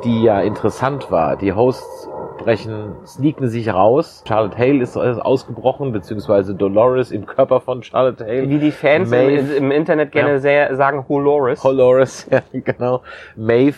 die 0.04 0.22
ja 0.22 0.40
interessant 0.40 1.10
war. 1.10 1.36
Die 1.36 1.54
Hosts 1.54 2.08
brechen, 2.44 2.94
sneaken 3.06 3.48
sich 3.48 3.72
raus. 3.72 4.22
Charlotte 4.26 4.56
Hale 4.58 4.82
ist, 4.82 4.96
ausgebrochen, 4.96 5.92
beziehungsweise 5.92 6.54
Dolores 6.54 7.10
im 7.10 7.26
Körper 7.26 7.60
von 7.60 7.82
Charlotte 7.82 8.24
Hale. 8.24 8.48
Wie 8.48 8.58
die 8.58 8.70
Fans 8.70 9.10
Maeve. 9.10 9.54
im, 9.54 9.64
im 9.64 9.70
Internet 9.70 10.12
gerne 10.12 10.32
Ja. 10.32 10.38
sehr 10.38 10.76
sagen, 10.76 11.04
Holoris. 11.08 11.62
Dolores, 11.62 12.28
ja, 12.30 12.42
genau. 12.52 13.02
Maeve 13.36 13.76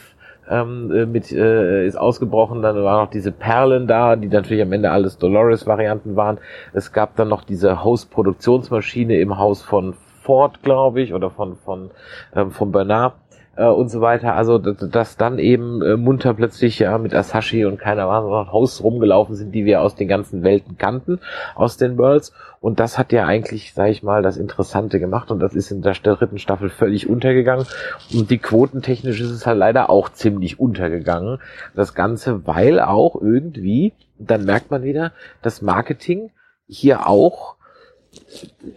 ähm, 0.50 0.90
äh, 0.94 1.06
mit, 1.06 1.32
äh, 1.32 1.86
ist 1.86 1.96
ausgebrochen, 1.96 2.62
dann 2.62 2.82
waren 2.82 3.04
noch 3.04 3.10
diese 3.10 3.32
Perlen 3.32 3.86
da, 3.86 4.16
die 4.16 4.28
natürlich 4.28 4.62
am 4.62 4.72
Ende 4.72 4.90
alles 4.90 5.18
Dolores-Varianten 5.18 6.16
waren. 6.16 6.38
Es 6.72 6.92
gab 6.92 7.16
dann 7.16 7.28
noch 7.28 7.44
diese 7.44 7.82
Host-Produktionsmaschine 7.82 9.18
im 9.18 9.38
Haus 9.38 9.62
von 9.62 9.94
Ford, 10.22 10.62
glaube 10.62 11.02
ich, 11.02 11.12
oder 11.12 11.30
von, 11.30 11.56
von, 11.56 11.90
ähm, 12.34 12.50
von 12.50 12.72
Bernard, 12.72 13.12
äh, 13.56 13.66
und 13.66 13.88
so 13.88 14.00
weiter. 14.00 14.34
Also 14.34 14.58
dass, 14.58 15.16
dann 15.16 15.38
eben 15.38 15.82
äh, 15.82 15.96
munter 15.96 16.34
plötzlich 16.34 16.78
ja 16.78 16.96
mit 16.98 17.14
Asashi 17.14 17.64
und 17.64 17.78
keiner 17.78 18.06
Ahnung 18.06 18.52
Haus 18.52 18.82
rumgelaufen 18.82 19.34
sind, 19.34 19.52
die 19.52 19.64
wir 19.64 19.80
aus 19.82 19.94
den 19.94 20.08
ganzen 20.08 20.42
Welten 20.42 20.78
kannten, 20.78 21.20
aus 21.54 21.76
den 21.76 21.98
Worlds. 21.98 22.32
Und 22.60 22.80
das 22.80 22.98
hat 22.98 23.12
ja 23.12 23.26
eigentlich, 23.26 23.74
sag 23.74 23.90
ich 23.90 24.02
mal, 24.02 24.22
das 24.22 24.36
Interessante 24.36 24.98
gemacht 24.98 25.30
und 25.30 25.40
das 25.40 25.54
ist 25.54 25.70
in 25.70 25.82
der 25.82 25.92
dritten 25.92 26.38
Staffel 26.38 26.70
völlig 26.70 27.08
untergegangen. 27.08 27.66
Und 28.12 28.30
die 28.30 28.38
quotentechnisch 28.38 29.20
ist 29.20 29.30
es 29.30 29.46
halt 29.46 29.58
leider 29.58 29.90
auch 29.90 30.08
ziemlich 30.08 30.58
untergegangen. 30.58 31.38
Das 31.74 31.94
Ganze, 31.94 32.46
weil 32.46 32.80
auch 32.80 33.20
irgendwie, 33.20 33.92
dann 34.18 34.44
merkt 34.44 34.70
man 34.70 34.82
wieder, 34.82 35.12
das 35.42 35.60
Marketing 35.60 36.30
hier 36.66 37.06
auch 37.06 37.56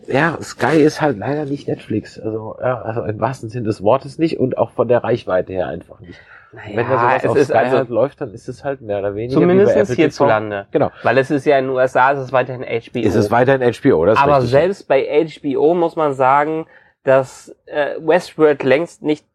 ja, 0.07 0.37
Sky 0.41 0.77
ist 0.81 1.01
halt 1.01 1.17
leider 1.17 1.45
nicht 1.45 1.67
Netflix. 1.67 2.19
Also, 2.19 2.55
ja, 2.59 2.81
also 2.81 3.03
im 3.03 3.19
wahrsten 3.19 3.49
Sinne 3.49 3.65
des 3.65 3.81
Wortes 3.83 4.17
nicht 4.17 4.39
und 4.39 4.57
auch 4.57 4.71
von 4.71 4.87
der 4.87 5.03
Reichweite 5.03 5.53
her 5.53 5.67
einfach 5.67 5.99
nicht. 5.99 6.19
Naja, 6.53 6.77
Wenn 6.77 6.87
da 6.87 6.99
sowas 6.99 7.23
es 7.23 7.29
auf 7.29 7.37
ist 7.37 7.47
Sky 7.47 7.57
also 7.57 7.77
halt 7.77 7.89
läuft, 7.89 8.21
dann 8.21 8.33
ist 8.33 8.47
es 8.47 8.63
halt 8.63 8.81
mehr 8.81 8.99
oder 8.99 9.15
weniger. 9.15 9.39
zumindest 9.39 9.93
hierzulande. 9.93 10.67
Genau. 10.71 10.91
Weil 11.03 11.17
es 11.17 11.29
ist 11.29 11.45
ja 11.45 11.57
in 11.59 11.65
den 11.65 11.75
USA, 11.75 12.13
es 12.13 12.19
ist 12.19 12.31
weiterhin 12.31 12.63
HBO. 12.63 12.99
Ist 12.99 13.15
es 13.15 13.29
weiterhin 13.31 13.61
HBO, 13.61 14.05
das 14.05 14.15
ist 14.17 14.23
Aber 14.23 14.35
richtig. 14.35 14.51
selbst 14.51 14.87
bei 14.87 15.27
HBO 15.27 15.73
muss 15.73 15.95
man 15.95 16.13
sagen, 16.13 16.65
dass 17.03 17.55
äh, 17.65 17.95
Westworld 17.99 18.63
längst 18.63 19.01
nicht 19.03 19.25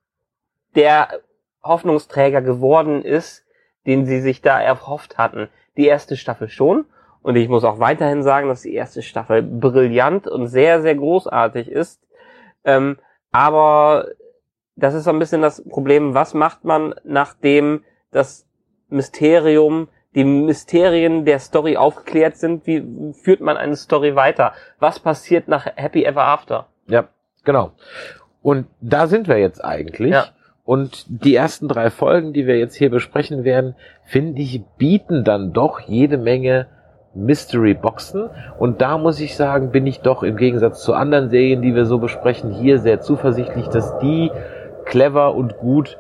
der 0.74 1.08
Hoffnungsträger 1.62 2.40
geworden 2.42 3.02
ist, 3.04 3.44
den 3.86 4.06
sie 4.06 4.20
sich 4.20 4.40
da 4.42 4.60
erhofft 4.60 5.18
hatten. 5.18 5.48
Die 5.76 5.86
erste 5.86 6.16
Staffel 6.16 6.48
schon. 6.48 6.86
Und 7.22 7.36
ich 7.36 7.48
muss 7.48 7.64
auch 7.64 7.78
weiterhin 7.78 8.22
sagen, 8.22 8.48
dass 8.48 8.62
die 8.62 8.74
erste 8.74 9.02
Staffel 9.02 9.42
brillant 9.42 10.26
und 10.26 10.48
sehr, 10.48 10.82
sehr 10.82 10.94
großartig 10.94 11.68
ist. 11.68 12.02
Ähm, 12.64 12.98
aber 13.30 14.08
das 14.76 14.94
ist 14.94 15.04
so 15.04 15.10
ein 15.10 15.18
bisschen 15.18 15.42
das 15.42 15.62
Problem, 15.68 16.14
was 16.14 16.34
macht 16.34 16.64
man, 16.64 16.94
nachdem 17.04 17.84
das 18.10 18.46
Mysterium, 18.88 19.88
die 20.14 20.24
Mysterien 20.24 21.24
der 21.24 21.38
Story 21.38 21.76
aufgeklärt 21.76 22.36
sind, 22.36 22.66
wie 22.66 23.12
führt 23.14 23.40
man 23.40 23.56
eine 23.56 23.76
Story 23.76 24.14
weiter? 24.14 24.52
Was 24.78 25.00
passiert 25.00 25.48
nach 25.48 25.66
Happy 25.76 26.04
Ever 26.04 26.24
After? 26.24 26.66
Ja, 26.86 27.08
genau. 27.44 27.72
Und 28.42 28.66
da 28.80 29.06
sind 29.06 29.28
wir 29.28 29.38
jetzt 29.38 29.64
eigentlich. 29.64 30.12
Ja. 30.12 30.26
Und 30.64 31.06
die 31.08 31.34
ersten 31.34 31.68
drei 31.68 31.90
Folgen, 31.90 32.32
die 32.32 32.46
wir 32.46 32.58
jetzt 32.58 32.74
hier 32.76 32.90
besprechen 32.90 33.44
werden, 33.44 33.74
finde 34.04 34.42
ich, 34.42 34.62
bieten 34.76 35.24
dann 35.24 35.52
doch 35.52 35.80
jede 35.80 36.18
Menge 36.18 36.68
Mystery 37.14 37.74
Boxen. 37.74 38.30
Und 38.58 38.80
da 38.80 38.98
muss 38.98 39.20
ich 39.20 39.36
sagen, 39.36 39.70
bin 39.70 39.86
ich 39.86 40.00
doch 40.00 40.22
im 40.22 40.36
Gegensatz 40.36 40.82
zu 40.82 40.94
anderen 40.94 41.30
Serien, 41.30 41.62
die 41.62 41.74
wir 41.74 41.86
so 41.86 41.98
besprechen, 41.98 42.50
hier 42.52 42.78
sehr 42.78 43.00
zuversichtlich, 43.00 43.68
dass 43.68 43.98
die 43.98 44.30
clever 44.84 45.34
und 45.34 45.58
gut 45.58 45.98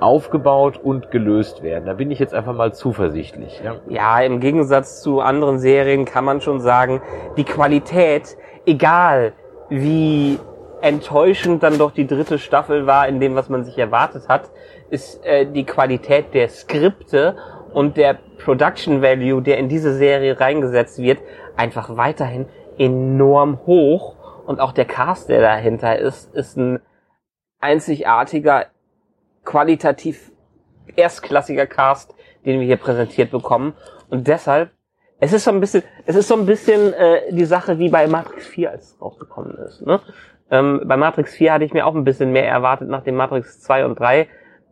aufgebaut 0.00 0.78
und 0.78 1.10
gelöst 1.10 1.62
werden. 1.62 1.86
Da 1.86 1.94
bin 1.94 2.10
ich 2.10 2.18
jetzt 2.18 2.34
einfach 2.34 2.54
mal 2.54 2.72
zuversichtlich. 2.72 3.60
Ja. 3.64 3.76
Ja, 3.88 4.20
im 4.20 4.40
Gegensatz 4.40 5.02
zu 5.02 5.20
anderen 5.20 5.58
Serien 5.58 6.04
kann 6.04 6.24
man 6.24 6.40
schon 6.40 6.60
sagen, 6.60 7.02
die 7.36 7.44
Qualität, 7.44 8.36
egal 8.64 9.32
wie 9.68 10.38
enttäuschend 10.80 11.62
dann 11.64 11.78
doch 11.78 11.90
die 11.90 12.06
dritte 12.06 12.38
Staffel 12.38 12.86
war 12.86 13.08
in 13.08 13.18
dem, 13.18 13.34
was 13.34 13.48
man 13.48 13.64
sich 13.64 13.76
erwartet 13.76 14.28
hat, 14.28 14.50
ist 14.90 15.24
äh, 15.24 15.46
die 15.46 15.64
Qualität 15.64 16.32
der 16.32 16.48
Skripte 16.48 17.36
und 17.72 17.96
der 17.96 18.18
Production 18.38 19.02
Value, 19.02 19.42
der 19.42 19.58
in 19.58 19.68
diese 19.68 19.94
Serie 19.94 20.38
reingesetzt 20.38 21.00
wird, 21.00 21.18
einfach 21.56 21.96
weiterhin 21.96 22.46
enorm 22.78 23.60
hoch. 23.66 24.16
Und 24.46 24.60
auch 24.60 24.72
der 24.72 24.86
Cast, 24.86 25.28
der 25.28 25.40
dahinter 25.40 25.98
ist, 25.98 26.34
ist 26.34 26.56
ein 26.56 26.80
einzigartiger, 27.60 28.66
qualitativ 29.44 30.32
erstklassiger 30.96 31.66
Cast, 31.66 32.14
den 32.44 32.60
wir 32.60 32.66
hier 32.66 32.76
präsentiert 32.76 33.30
bekommen. 33.30 33.74
Und 34.08 34.26
deshalb, 34.26 34.70
es 35.20 35.32
ist 35.32 35.44
so 35.44 35.50
ein 35.50 35.60
bisschen, 35.60 35.82
es 36.06 36.16
ist 36.16 36.28
so 36.28 36.34
ein 36.34 36.46
bisschen 36.46 36.92
äh, 36.94 37.32
die 37.32 37.44
Sache 37.44 37.78
wie 37.78 37.90
bei 37.90 38.06
Matrix 38.06 38.46
4, 38.46 38.70
als 38.70 38.92
es 38.92 39.00
rausgekommen 39.02 39.56
ist. 39.66 39.84
Ne? 39.84 40.00
Ähm, 40.50 40.82
bei 40.84 40.96
Matrix 40.96 41.34
4 41.34 41.52
hatte 41.52 41.64
ich 41.64 41.72
mir 41.72 41.86
auch 41.86 41.94
ein 41.94 42.04
bisschen 42.04 42.32
mehr 42.32 42.48
erwartet, 42.48 42.88
nachdem 42.88 43.16
Matrix 43.16 43.60
2 43.60 43.84
und 43.84 43.98
3 43.98 44.28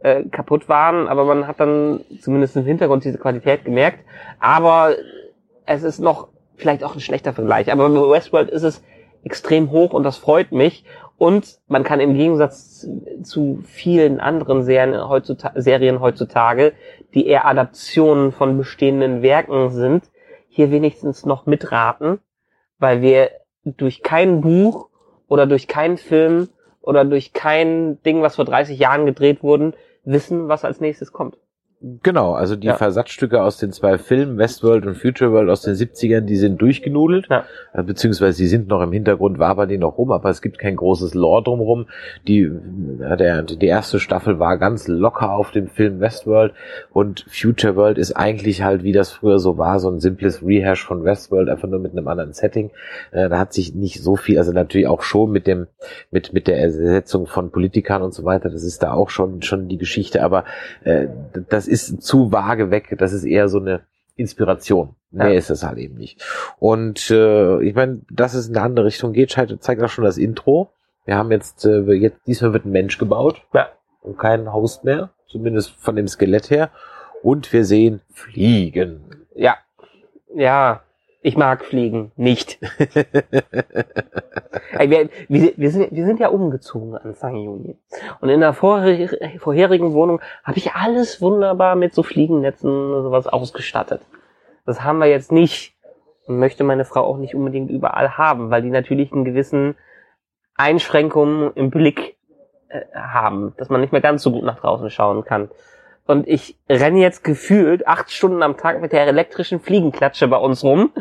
äh, 0.07 0.23
kaputt 0.31 0.69
waren, 0.69 1.09
aber 1.09 1.25
man 1.25 1.49
hat 1.49 1.59
dann 1.59 2.01
zumindest 2.21 2.57
im 2.57 2.65
Hintergrund 2.65 3.05
diese 3.05 3.19
Qualität 3.19 3.65
gemerkt. 3.65 4.05
Aber 4.39 4.95
es 5.67 5.83
ist 5.83 5.99
noch 5.99 6.29
vielleicht 6.55 6.85
auch 6.85 6.95
ein 6.95 7.01
schlechter 7.01 7.33
Vergleich. 7.33 7.73
Aber 7.73 7.89
bei 7.89 8.11
Westworld 8.11 8.49
ist 8.49 8.63
es 8.63 8.85
extrem 9.25 9.73
hoch 9.73 9.93
und 9.93 10.05
das 10.05 10.17
freut 10.17 10.53
mich. 10.53 10.85
Und 11.19 11.59
man 11.67 11.83
kann 11.83 11.99
im 11.99 12.15
Gegensatz 12.15 12.87
zu 13.25 13.65
vielen 13.65 14.21
anderen 14.21 14.63
Serien 14.63 15.09
heutzutage, 15.09 15.61
Serien 15.61 16.01
heutzutage, 16.01 16.75
die 17.15 17.27
eher 17.27 17.47
Adaptionen 17.47 18.31
von 18.31 18.57
bestehenden 18.59 19.23
Werken 19.23 19.71
sind, 19.71 20.05
hier 20.49 20.71
wenigstens 20.71 21.27
noch 21.27 21.47
mitraten, 21.47 22.21
weil 22.79 23.03
wir 23.03 23.31
durch 23.65 24.05
kein 24.05 24.41
Buch 24.41 24.89
oder 25.27 25.47
durch 25.47 25.67
keinen 25.67 25.97
Film 25.97 26.49
oder 26.81 27.05
durch 27.05 27.33
kein 27.33 28.01
Ding, 28.05 28.23
was 28.23 28.37
vor 28.37 28.45
30 28.45 28.79
Jahren 28.79 29.07
gedreht 29.07 29.43
wurden, 29.43 29.75
wissen, 30.07 30.49
was 30.49 30.65
als 30.65 30.81
nächstes 30.81 31.13
kommt. 31.13 31.37
Genau, 32.03 32.33
also 32.33 32.57
die 32.57 32.69
Ja. 32.69 32.75
Versatzstücke 32.77 33.43
aus 33.43 33.59
den 33.59 33.71
zwei 33.71 33.99
Filmen, 33.99 34.39
Westworld 34.39 34.87
und 34.87 34.95
Future 34.97 35.31
World 35.31 35.51
aus 35.51 35.61
den 35.61 35.75
70ern, 35.75 36.23
die 36.23 36.37
sind 36.37 36.61
durchgenudelt, 36.63 37.27
Ja. 37.29 37.45
äh, 37.75 37.83
beziehungsweise 37.83 38.39
die 38.43 38.49
sind 38.49 38.69
noch 38.69 38.81
im 38.81 38.93
Hintergrund, 38.93 39.39
wabern 39.39 39.69
die 39.69 39.77
noch 39.77 39.99
rum, 39.99 40.11
aber 40.11 40.31
es 40.31 40.41
gibt 40.41 40.59
kein 40.59 40.75
großes 40.77 41.13
Lore 41.13 41.43
drumherum. 41.43 41.87
Die, 42.27 42.41
äh, 42.45 43.17
der, 43.19 43.43
die 43.43 43.67
erste 43.67 44.01
Staffel 44.01 44.39
war 44.39 44.57
ganz 44.57 44.89
locker 44.89 45.31
auf 45.33 45.51
dem 45.51 45.69
Film 45.69 46.01
Westworld 46.01 46.55
und 46.93 47.27
Future 47.29 47.77
World 47.77 47.99
ist 47.99 48.15
eigentlich 48.17 48.63
halt, 48.63 48.83
wie 48.83 48.93
das 48.93 49.13
früher 49.13 49.39
so 49.39 49.59
war, 49.59 49.79
so 49.79 49.91
ein 49.91 50.01
simples 50.01 50.43
Rehash 50.43 50.83
von 50.83 51.05
Westworld, 51.05 51.51
einfach 51.51 51.69
nur 51.69 51.79
mit 51.79 51.93
einem 51.93 52.09
anderen 52.09 52.33
Setting. 52.33 52.71
Äh, 53.13 53.29
da 53.29 53.39
hat 53.39 53.53
sich 53.53 53.75
nicht 53.75 54.03
so 54.03 54.17
viel, 54.17 54.39
also 54.39 54.51
natürlich 54.51 54.87
auch 54.89 55.03
schon 55.03 55.31
mit 55.31 55.47
dem, 55.47 55.67
mit, 56.11 56.33
mit 56.33 56.47
der 56.47 56.59
Ersetzung 56.59 57.27
von 57.27 57.51
Politikern 57.51 58.01
und 58.01 58.15
so 58.15 58.25
weiter, 58.25 58.49
das 58.49 58.63
ist 58.65 58.83
da 58.83 58.93
auch 58.95 59.11
schon, 59.11 59.43
schon 59.43 59.69
die 59.69 59.77
Geschichte, 59.79 60.23
aber 60.23 60.45
äh, 60.83 61.09
das 61.51 61.66
ist 61.67 62.03
zu 62.03 62.31
vage 62.33 62.71
weg. 62.71 62.95
Das 62.99 63.13
ist 63.13 63.25
eher 63.25 63.49
so 63.49 63.59
eine 63.61 63.83
Inspiration. 64.17 64.95
Mehr 65.11 65.29
Ja. 65.33 65.39
ist 65.39 65.51
es 65.51 65.63
halt 65.63 65.79
eben 65.79 65.95
nicht. 65.97 66.23
Und 66.59 67.11
äh, 67.11 67.63
ich 67.63 67.75
meine, 67.75 68.01
dass 68.11 68.35
es 68.35 68.49
in 68.49 68.57
eine 68.57 68.65
andere 68.65 68.87
Richtung 68.87 69.13
geht, 69.13 69.31
zeigt 69.61 69.83
auch 69.83 69.89
schon 69.89 70.05
das 70.05 70.19
Intro. 70.19 70.71
Wir 71.05 71.17
haben 71.17 71.31
jetzt, 71.31 71.65
äh, 71.65 71.81
jetzt 71.93 72.27
diesmal 72.27 72.53
wird 72.53 72.65
ein 72.65 72.73
Mensch 72.73 72.99
gebaut 72.99 73.43
Ja. 73.55 73.69
und 74.03 74.19
kein 74.19 74.53
Host 74.53 74.85
mehr, 74.85 75.11
zumindest 75.29 75.71
von 75.79 75.97
dem 75.97 76.09
Skelett 76.09 76.51
her. 76.51 76.71
Und 77.23 77.53
wir 77.53 77.65
sehen 77.65 78.01
Fliegen. 78.13 79.01
Ja. 79.35 79.57
Ja. 80.35 80.83
Ich 81.27 81.37
mag 81.37 81.65
Fliegen 81.65 82.13
nicht. 82.15 82.61
Wir, 84.79 85.09
wir, 85.29 85.53
wir, 85.57 85.71
sind, 85.71 85.93
wir 85.93 86.05
sind 86.05 86.21
ja 86.21 86.29
umgezogen 86.29 86.97
Anfang 86.97 87.37
Juni. 87.37 87.77
Und 88.21 88.29
in 88.29 88.41
der 88.41 88.53
vorher, 88.53 89.09
vorherigen 89.39 89.93
Wohnung 89.93 90.21
habe 90.45 90.59
ich 90.59 90.75
alles 90.75 91.21
wunderbar 91.23 91.77
mit 91.77 91.95
so 91.95 92.03
Fliegennetzen 92.03 92.71
und 92.71 93.03
sowas 93.03 93.27
ausgestattet. 93.27 94.03
Das 94.67 94.83
haben 94.83 94.99
wir 94.99 95.07
jetzt 95.07 95.33
nicht. 95.33 95.75
Und 96.27 96.39
möchte 96.39 96.63
meine 96.63 96.85
Frau 96.85 97.03
auch 97.03 97.17
nicht 97.17 97.35
unbedingt 97.35 97.71
überall 97.71 98.19
haben, 98.19 98.51
weil 98.51 98.63
die 98.63 98.71
natürlich 98.71 99.13
einen 99.13 99.25
gewissen 99.25 99.77
Einschränkungen 100.57 101.53
im 101.55 101.71
Blick 101.71 102.17
äh, 102.69 102.83
haben, 102.95 103.55
dass 103.57 103.69
man 103.69 103.81
nicht 103.81 103.93
mehr 103.93 104.03
ganz 104.03 104.23
so 104.23 104.31
gut 104.31 104.45
nach 104.45 104.61
draußen 104.61 104.91
schauen 104.91 105.25
kann. 105.25 105.49
Und 106.07 106.29
ich 106.29 106.57
renne 106.69 107.01
jetzt 107.01 107.25
gefühlt 107.25 107.87
acht 107.87 108.11
Stunden 108.11 108.43
am 108.43 108.57
Tag 108.57 108.81
mit 108.81 108.93
der 108.93 109.07
elektrischen 109.07 109.59
Fliegenklatsche 109.61 110.29
bei 110.29 110.37
uns 110.37 110.63
rum, 110.63 110.93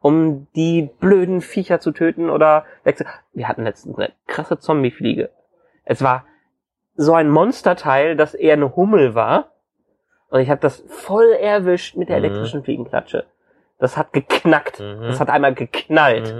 um 0.00 0.46
die 0.54 0.90
blöden 1.00 1.40
Viecher 1.40 1.80
zu 1.80 1.92
töten 1.92 2.28
oder 2.30 2.64
wegzu- 2.84 3.06
wir 3.32 3.48
hatten 3.48 3.64
letztens 3.64 3.96
eine 3.98 4.12
krasse 4.26 4.58
Zombiefliege. 4.58 5.30
Es 5.84 6.02
war 6.02 6.24
so 6.94 7.14
ein 7.14 7.30
Monsterteil, 7.30 8.16
das 8.16 8.34
eher 8.34 8.52
eine 8.54 8.76
Hummel 8.76 9.14
war. 9.14 9.52
Und 10.28 10.40
ich 10.40 10.50
habe 10.50 10.60
das 10.60 10.84
voll 10.88 11.32
erwischt 11.32 11.96
mit 11.96 12.08
der 12.08 12.18
Mhm. 12.18 12.24
elektrischen 12.24 12.62
Fliegenklatsche. 12.62 13.24
Das 13.78 13.96
hat 13.96 14.12
geknackt. 14.12 14.78
Mhm. 14.80 15.02
Das 15.02 15.20
hat 15.20 15.30
einmal 15.30 15.54
geknallt. 15.54 16.34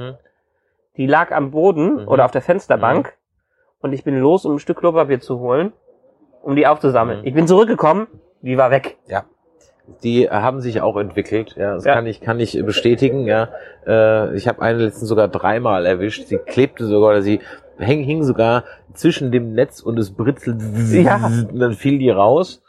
Die 0.99 1.07
lag 1.07 1.33
am 1.33 1.51
Boden 1.53 2.03
Mhm. 2.03 2.09
oder 2.09 2.27
auf 2.27 2.31
der 2.33 2.43
Fensterbank 2.43 3.17
und 3.81 3.93
ich 3.95 4.05
bin 4.05 4.19
los, 4.19 4.45
um 4.45 4.57
ein 4.57 4.59
Stück 4.59 4.79
Klopapier 4.79 5.21
zu 5.21 5.39
holen, 5.41 5.73
um 6.43 6.57
die 6.57 6.67
aufzusammeln. 6.67 7.21
Mhm. 7.21 7.27
Ich 7.27 7.35
bin 7.35 7.47
zurückgekommen, 7.47 8.07
die 8.43 8.57
war 8.57 8.71
weg. 8.71 8.97
Ja. 9.07 9.25
Die 10.05 10.31
haben 10.31 10.61
sich 10.61 10.81
auch 10.81 10.97
entwickelt, 10.97 11.57
ja, 11.59 11.75
das 11.75 11.85
Ja. 11.85 11.95
kann 11.95 12.07
ich 12.07 12.21
kann 12.21 12.39
ich 12.39 12.61
bestätigen, 12.65 13.27
ja. 13.27 13.49
Äh, 13.87 14.37
ich 14.37 14.47
habe 14.47 14.63
eine 14.63 14.79
letztens 14.85 15.09
sogar 15.09 15.27
dreimal 15.27 15.85
erwischt. 15.85 16.27
Sie 16.27 16.39
klebte 16.39 16.87
sogar, 16.87 17.11
oder 17.11 17.23
sie 17.23 17.41
häng, 17.79 18.03
hing 18.05 18.23
sogar 18.23 18.65
zwischen 18.95 19.33
dem 19.33 19.53
Netz 19.53 19.81
und 19.81 19.99
es 19.99 20.13
britzelt. 20.13 20.61
Ja. 20.93 21.17
Und 21.51 21.59
dann 21.59 21.73
fiel 21.73 21.99
die 21.99 22.11
raus 22.11 22.63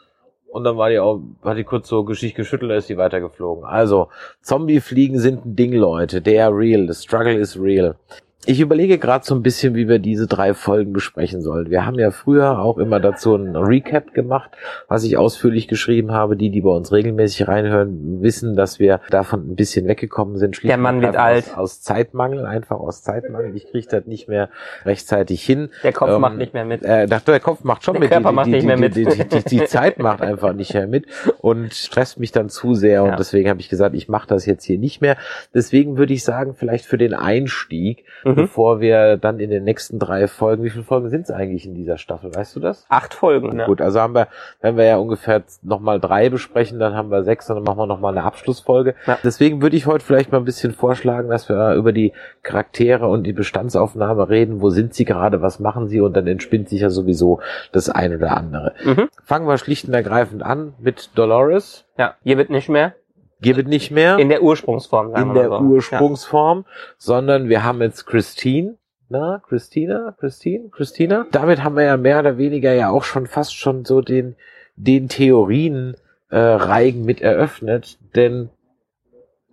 und 0.50 0.64
dann 0.64 0.76
war 0.76 0.90
die 0.90 0.98
auch, 0.98 1.20
hat 1.44 1.56
die 1.56 1.64
kurz 1.64 1.88
so 1.88 2.04
Geschichte 2.04 2.36
geschüttelt, 2.38 2.70
da 2.72 2.76
ist 2.76 2.88
die 2.88 2.96
weitergeflogen. 2.98 3.64
Also 3.64 4.08
Zombie-Fliegen 4.40 5.18
sind 5.18 5.46
ein 5.46 5.54
Ding, 5.56 5.72
Leute. 5.72 6.22
They 6.22 6.40
are 6.40 6.54
real. 6.54 6.86
The 6.92 6.94
struggle 6.94 7.34
is 7.38 7.58
real. 7.60 7.94
Ich 8.44 8.60
überlege 8.60 8.98
gerade 8.98 9.24
so 9.24 9.36
ein 9.36 9.42
bisschen, 9.42 9.76
wie 9.76 9.86
wir 9.86 10.00
diese 10.00 10.26
drei 10.26 10.52
Folgen 10.52 10.92
besprechen 10.92 11.42
sollen. 11.42 11.70
Wir 11.70 11.86
haben 11.86 11.96
ja 11.96 12.10
früher 12.10 12.58
auch 12.58 12.78
immer 12.78 12.98
dazu 12.98 13.36
ein 13.36 13.54
Recap 13.54 14.14
gemacht, 14.14 14.50
was 14.88 15.04
ich 15.04 15.16
ausführlich 15.16 15.68
geschrieben 15.68 16.10
habe. 16.10 16.36
Die, 16.36 16.50
die 16.50 16.60
bei 16.62 16.70
uns 16.70 16.90
regelmäßig 16.90 17.46
reinhören, 17.46 18.20
wissen, 18.20 18.56
dass 18.56 18.80
wir 18.80 19.00
davon 19.10 19.52
ein 19.52 19.54
bisschen 19.54 19.86
weggekommen 19.86 20.38
sind. 20.38 20.60
Der 20.64 20.76
Mann 20.76 21.00
wird 21.02 21.16
alt. 21.16 21.50
Aus, 21.52 21.56
aus 21.58 21.82
Zeitmangel, 21.82 22.44
einfach 22.44 22.80
aus 22.80 23.04
Zeitmangel. 23.04 23.54
Ich 23.54 23.70
kriege 23.70 23.86
das 23.88 24.06
nicht 24.06 24.26
mehr 24.28 24.48
rechtzeitig 24.84 25.44
hin. 25.44 25.68
Der 25.84 25.92
Kopf 25.92 26.10
ähm, 26.10 26.20
macht 26.20 26.36
nicht 26.36 26.52
mehr 26.52 26.64
mit. 26.64 26.82
Äh, 26.82 27.06
der 27.06 27.20
Kopf 27.38 27.62
macht 27.62 27.84
schon 27.84 27.94
der 27.94 28.00
mit. 28.00 28.10
Körper 28.10 28.30
die, 28.30 28.34
macht 28.34 28.46
die, 28.46 28.50
nicht 28.50 28.62
die, 28.62 28.66
mehr 28.66 28.76
mit. 28.76 28.96
Die, 28.96 29.04
die, 29.04 29.24
die, 29.24 29.44
die 29.44 29.64
Zeit 29.66 30.00
macht 30.00 30.20
einfach 30.20 30.52
nicht 30.52 30.74
mehr 30.74 30.88
mit 30.88 31.06
und 31.40 31.72
stresst 31.74 32.18
mich 32.18 32.32
dann 32.32 32.48
zu 32.48 32.74
sehr. 32.74 33.04
Und 33.04 33.10
Ja. 33.10 33.16
deswegen 33.16 33.48
habe 33.48 33.60
ich 33.60 33.68
gesagt, 33.68 33.94
ich 33.94 34.08
mache 34.08 34.26
das 34.26 34.46
jetzt 34.46 34.64
hier 34.64 34.78
nicht 34.78 35.00
mehr. 35.00 35.16
Deswegen 35.54 35.96
würde 35.96 36.12
ich 36.12 36.24
sagen, 36.24 36.54
vielleicht 36.54 36.86
für 36.86 36.98
den 36.98 37.14
Einstieg, 37.14 38.04
Mhm. 38.24 38.31
Bevor 38.34 38.80
wir 38.80 39.16
dann 39.16 39.40
in 39.40 39.50
den 39.50 39.64
nächsten 39.64 39.98
drei 39.98 40.28
Folgen, 40.28 40.62
wie 40.64 40.70
viele 40.70 40.84
Folgen 40.84 41.08
sind 41.08 41.22
es 41.22 41.30
eigentlich 41.30 41.66
in 41.66 41.74
dieser 41.74 41.98
Staffel, 41.98 42.34
weißt 42.34 42.56
du 42.56 42.60
das? 42.60 42.86
Acht 42.88 43.14
Folgen. 43.14 43.56
Ne? 43.56 43.66
Gut, 43.66 43.80
also 43.80 44.00
haben 44.00 44.14
wir, 44.14 44.28
wenn 44.60 44.76
wir 44.76 44.84
ja 44.84 44.96
ungefähr 44.96 45.42
nochmal 45.62 46.00
drei 46.00 46.28
besprechen, 46.28 46.78
dann 46.78 46.94
haben 46.94 47.10
wir 47.10 47.22
sechs 47.22 47.48
und 47.50 47.56
dann 47.56 47.64
machen 47.64 47.78
wir 47.78 47.86
nochmal 47.86 48.16
eine 48.16 48.24
Abschlussfolge. 48.24 48.94
Ja. 49.06 49.18
Deswegen 49.22 49.62
würde 49.62 49.76
ich 49.76 49.86
heute 49.86 50.04
vielleicht 50.04 50.32
mal 50.32 50.38
ein 50.38 50.44
bisschen 50.44 50.72
vorschlagen, 50.72 51.28
dass 51.28 51.48
wir 51.48 51.74
über 51.74 51.92
die 51.92 52.12
Charaktere 52.42 53.06
und 53.06 53.24
die 53.24 53.32
Bestandsaufnahme 53.32 54.28
reden. 54.28 54.60
Wo 54.60 54.70
sind 54.70 54.94
sie 54.94 55.04
gerade? 55.04 55.42
Was 55.42 55.60
machen 55.60 55.88
sie? 55.88 56.00
Und 56.00 56.16
dann 56.16 56.26
entspinnt 56.26 56.68
sich 56.68 56.80
ja 56.80 56.90
sowieso 56.90 57.40
das 57.72 57.88
ein 57.88 58.14
oder 58.14 58.36
andere. 58.36 58.74
Mhm. 58.84 59.08
Fangen 59.24 59.46
wir 59.46 59.58
schlicht 59.58 59.88
und 59.88 59.94
ergreifend 59.94 60.42
an 60.42 60.74
mit 60.78 61.10
Dolores. 61.14 61.84
Ja, 61.98 62.14
hier 62.22 62.38
wird 62.38 62.50
nicht 62.50 62.68
mehr. 62.68 62.94
Gib 63.42 63.58
es 63.58 63.66
nicht 63.66 63.90
mehr 63.90 64.18
In 64.18 64.28
der 64.28 64.42
Ursprungsform, 64.42 65.14
in 65.16 65.34
der 65.34 65.48
so. 65.48 65.58
Ursprungsform, 65.58 66.64
sondern 66.96 67.48
wir 67.48 67.64
haben 67.64 67.82
jetzt 67.82 68.06
Christine. 68.06 68.76
Na, 69.08 69.42
Christina, 69.46 70.14
Christine, 70.18 70.70
Christina. 70.70 71.26
Damit 71.32 71.62
haben 71.62 71.76
wir 71.76 71.84
ja 71.84 71.98
mehr 71.98 72.20
oder 72.20 72.38
weniger 72.38 72.72
ja 72.72 72.88
auch 72.88 73.04
schon 73.04 73.26
fast 73.26 73.54
schon 73.54 73.84
so 73.84 74.00
den, 74.00 74.36
den 74.76 75.08
Theorien 75.08 75.96
äh, 76.30 76.38
Reigen 76.38 77.04
mit 77.04 77.20
eröffnet, 77.20 77.98
denn 78.16 78.48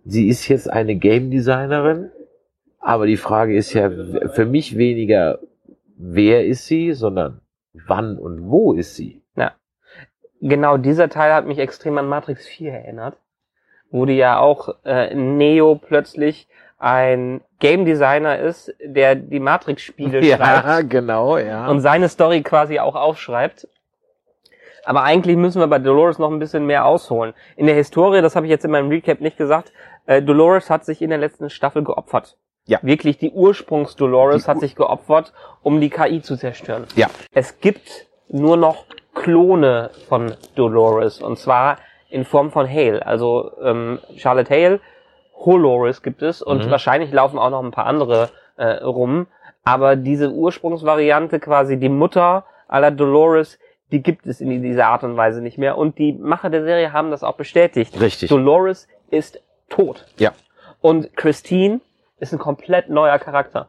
sie 0.05 0.29
ist 0.29 0.48
jetzt 0.48 0.69
eine 0.69 0.96
Game 0.96 1.29
Designerin, 1.29 2.10
aber 2.79 3.05
die 3.05 3.17
Frage 3.17 3.58
ist 3.58 3.74
ja 3.74 3.89
für 3.89 4.46
mich 4.46 4.77
weniger, 4.77 5.39
wer 5.98 6.46
ist 6.46 6.67
sie, 6.67 6.93
sondern 6.93 7.41
wann 7.74 8.17
und 8.17 8.50
wo 8.50 8.72
ist 8.72 8.96
sie? 8.96 9.22
Ja. 9.36 9.51
Genau 10.39 10.77
dieser 10.77 11.10
Teil 11.10 11.34
hat 11.34 11.46
mich 11.46 11.60
extrem 11.60 11.98
an 11.98 12.08
Matrix 12.08 12.48
4 12.48 12.72
erinnert, 12.72 13.17
wo 13.91 14.05
die 14.05 14.17
ja 14.17 14.39
auch 14.39 14.75
äh, 14.86 15.13
Neo 15.13 15.75
plötzlich 15.75 16.48
ein 16.77 17.41
Game 17.60 17.86
Designer 17.86 18.39
ist, 18.39 18.74
der 18.84 19.15
die 19.15 19.39
Matrix-Spiele 19.39 20.24
schreibt 20.36 20.89
genau, 20.89 21.38
ja. 21.38 21.67
und 21.67 21.81
seine 21.81 22.08
Story 22.08 22.41
quasi 22.41 22.79
auch 22.79 22.96
aufschreibt. 22.96 23.67
Aber 24.86 25.03
eigentlich 25.03 25.36
müssen 25.36 25.60
wir 25.60 25.67
bei 25.67 25.77
Dolores 25.77 26.19
noch 26.19 26.31
ein 26.31 26.39
bisschen 26.39 26.65
mehr 26.65 26.86
ausholen. 26.86 27.34
In 27.58 27.67
der 27.67 27.75
Historie, 27.75 28.22
das 28.22 28.36
habe 28.36 28.46
ich 28.46 28.50
jetzt 28.50 28.63
in 28.63 28.72
meinem 28.72 28.89
Recap 28.89 29.19
nicht 29.19 29.38
gesagt, 29.38 29.74
äh, 30.05 30.22
Dolores 30.22 30.69
hat 30.69 30.86
sich 30.86 31.01
in 31.01 31.10
der 31.10 31.19
letzten 31.19 31.50
Staffel 31.50 31.84
geopfert. 31.84 32.38
Ja. 32.65 32.79
Wirklich, 32.81 33.17
die 33.17 33.31
Ursprungs-Dolores 33.31 34.48
hat 34.48 34.60
sich 34.60 34.75
geopfert, 34.75 35.34
um 35.63 35.81
die 35.81 35.89
KI 35.89 36.22
zu 36.22 36.38
zerstören. 36.38 36.86
ja. 36.96 37.08
Es 37.34 37.60
gibt 37.60 38.08
nur 38.29 38.58
noch 38.58 38.86
Klone 39.15 39.89
von 40.08 40.34
Dolores 40.55 41.19
und 41.19 41.38
zwar 41.38 41.77
in 42.10 42.25
Form 42.25 42.51
von 42.51 42.68
Hale. 42.70 43.06
Also 43.06 43.51
ähm, 43.62 44.00
Charlotte 44.18 44.50
Hale, 44.54 44.80
Holores 45.36 46.01
gibt 46.01 46.22
es 46.22 46.42
und 46.42 46.66
Mhm. 46.66 46.72
wahrscheinlich 46.72 47.12
laufen 47.12 47.39
auch 47.39 47.50
noch 47.50 47.63
ein 47.63 47.72
paar 47.72 47.86
andere 47.86 48.30
äh, 48.58 48.84
rum. 48.84 49.28
Aber 49.63 49.96
diese 49.96 50.32
Ursprungsvariante, 50.32 51.39
quasi 51.39 51.78
die 51.78 51.89
Mutter 51.89 52.46
aller 52.68 52.92
Dolores, 52.92 53.60
die 53.92 54.01
gibt 54.04 54.25
es 54.25 54.42
in 54.42 54.62
dieser 54.62 54.88
Art 54.88 55.04
und 55.04 55.18
Weise 55.18 55.42
nicht 55.42 55.58
mehr. 55.58 55.78
Und 55.78 55.98
die 55.98 56.13
Macher 56.13 56.50
der 56.50 56.63
Serie 56.63 56.92
haben 56.94 57.10
das 57.12 57.24
auch 57.24 57.36
bestätigt. 57.38 58.00
Richtig. 58.00 58.30
Dolores 58.30 58.88
ist 59.10 59.42
tot. 59.70 60.06
Ja. 60.18 60.34
Und 60.82 61.16
Christine 61.16 61.80
ist 62.20 62.34
ein 62.34 62.39
komplett 62.39 62.89
neuer 62.89 63.18
Charakter. 63.20 63.68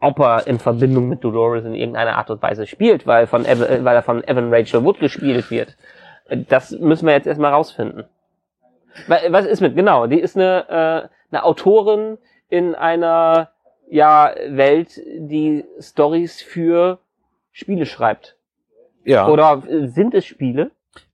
Ob 0.00 0.18
er 0.18 0.46
in 0.48 0.58
Verbindung 0.58 1.08
mit 1.08 1.22
Dolores 1.22 1.64
in 1.64 1.74
irgendeiner 1.74 2.16
Art 2.16 2.28
und 2.30 2.42
Weise 2.42 2.66
spielt, 2.66 3.06
weil, 3.06 3.26
von 3.28 3.44
Evan, 3.46 3.68
äh, 3.68 3.84
weil 3.84 3.94
er 3.94 4.02
von 4.02 4.24
Evan 4.26 4.52
Rachel 4.52 4.82
Wood 4.84 4.98
gespielt 4.98 5.50
wird, 5.50 5.76
das 6.48 6.70
müssen 6.72 7.06
wir 7.06 7.14
jetzt 7.14 7.26
erstmal 7.26 7.52
rausfinden. 7.52 8.04
Wa- 9.06 9.20
Was 9.28 9.46
ist 9.46 9.60
mit, 9.60 9.74
genau, 9.74 10.06
die 10.06 10.20
ist 10.20 10.36
eine, 10.36 10.68
äh, 10.68 11.08
eine 11.30 11.44
Autorin 11.44 12.18
in 12.48 12.74
einer 12.74 13.50
ja, 13.88 14.34
Welt, 14.48 15.00
die 15.16 15.64
Stories 15.80 16.40
für 16.40 16.98
Spiele 17.50 17.86
schreibt. 17.86 18.36
Ja. 19.04 19.28
Oder 19.28 19.62
sind 19.86 20.14
es 20.14 20.24
Spiele? 20.24 20.70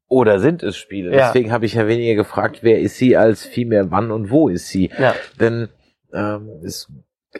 Oder 0.08 0.38
sind 0.38 0.62
es 0.62 0.76
Spiele? 0.76 1.10
Ja. 1.10 1.26
Deswegen 1.28 1.52
habe 1.52 1.66
ich 1.66 1.74
ja 1.74 1.86
weniger 1.86 2.14
gefragt, 2.14 2.62
wer 2.62 2.80
ist 2.80 2.96
sie, 2.96 3.16
als 3.16 3.44
vielmehr 3.44 3.90
wann 3.90 4.10
und 4.10 4.30
wo 4.30 4.48
ist 4.48 4.68
sie. 4.68 4.90
Ja. 4.98 5.14
Denn 5.40 5.68
ähm, 6.12 6.60
es, 6.64 6.90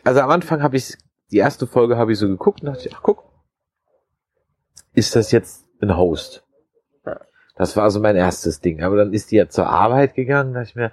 also 0.05 0.21
am 0.21 0.31
Anfang 0.31 0.62
habe 0.62 0.77
ich 0.77 0.95
die 1.31 1.38
erste 1.38 1.67
Folge 1.67 1.97
habe 1.97 2.12
ich 2.12 2.19
so 2.19 2.27
geguckt 2.29 2.62
und 2.62 2.67
dachte, 2.67 2.88
ach 2.95 3.03
guck, 3.03 3.25
ist 4.95 5.14
das 5.14 5.31
jetzt 5.33 5.67
ein 5.81 5.97
Host? 5.97 6.45
Das 7.59 7.77
war 7.77 7.90
so 7.90 8.01
mein 8.01 8.16
erstes 8.16 8.61
Ding. 8.61 8.83
Aber 8.83 8.97
dann 8.97 9.12
ist 9.12 9.33
die 9.33 9.37
ja 9.37 9.49
zur 9.49 9.66
Arbeit 9.66 10.14
gegangen, 10.14 10.55
da 10.55 10.62
ich 10.62 10.77
mir, 10.77 10.92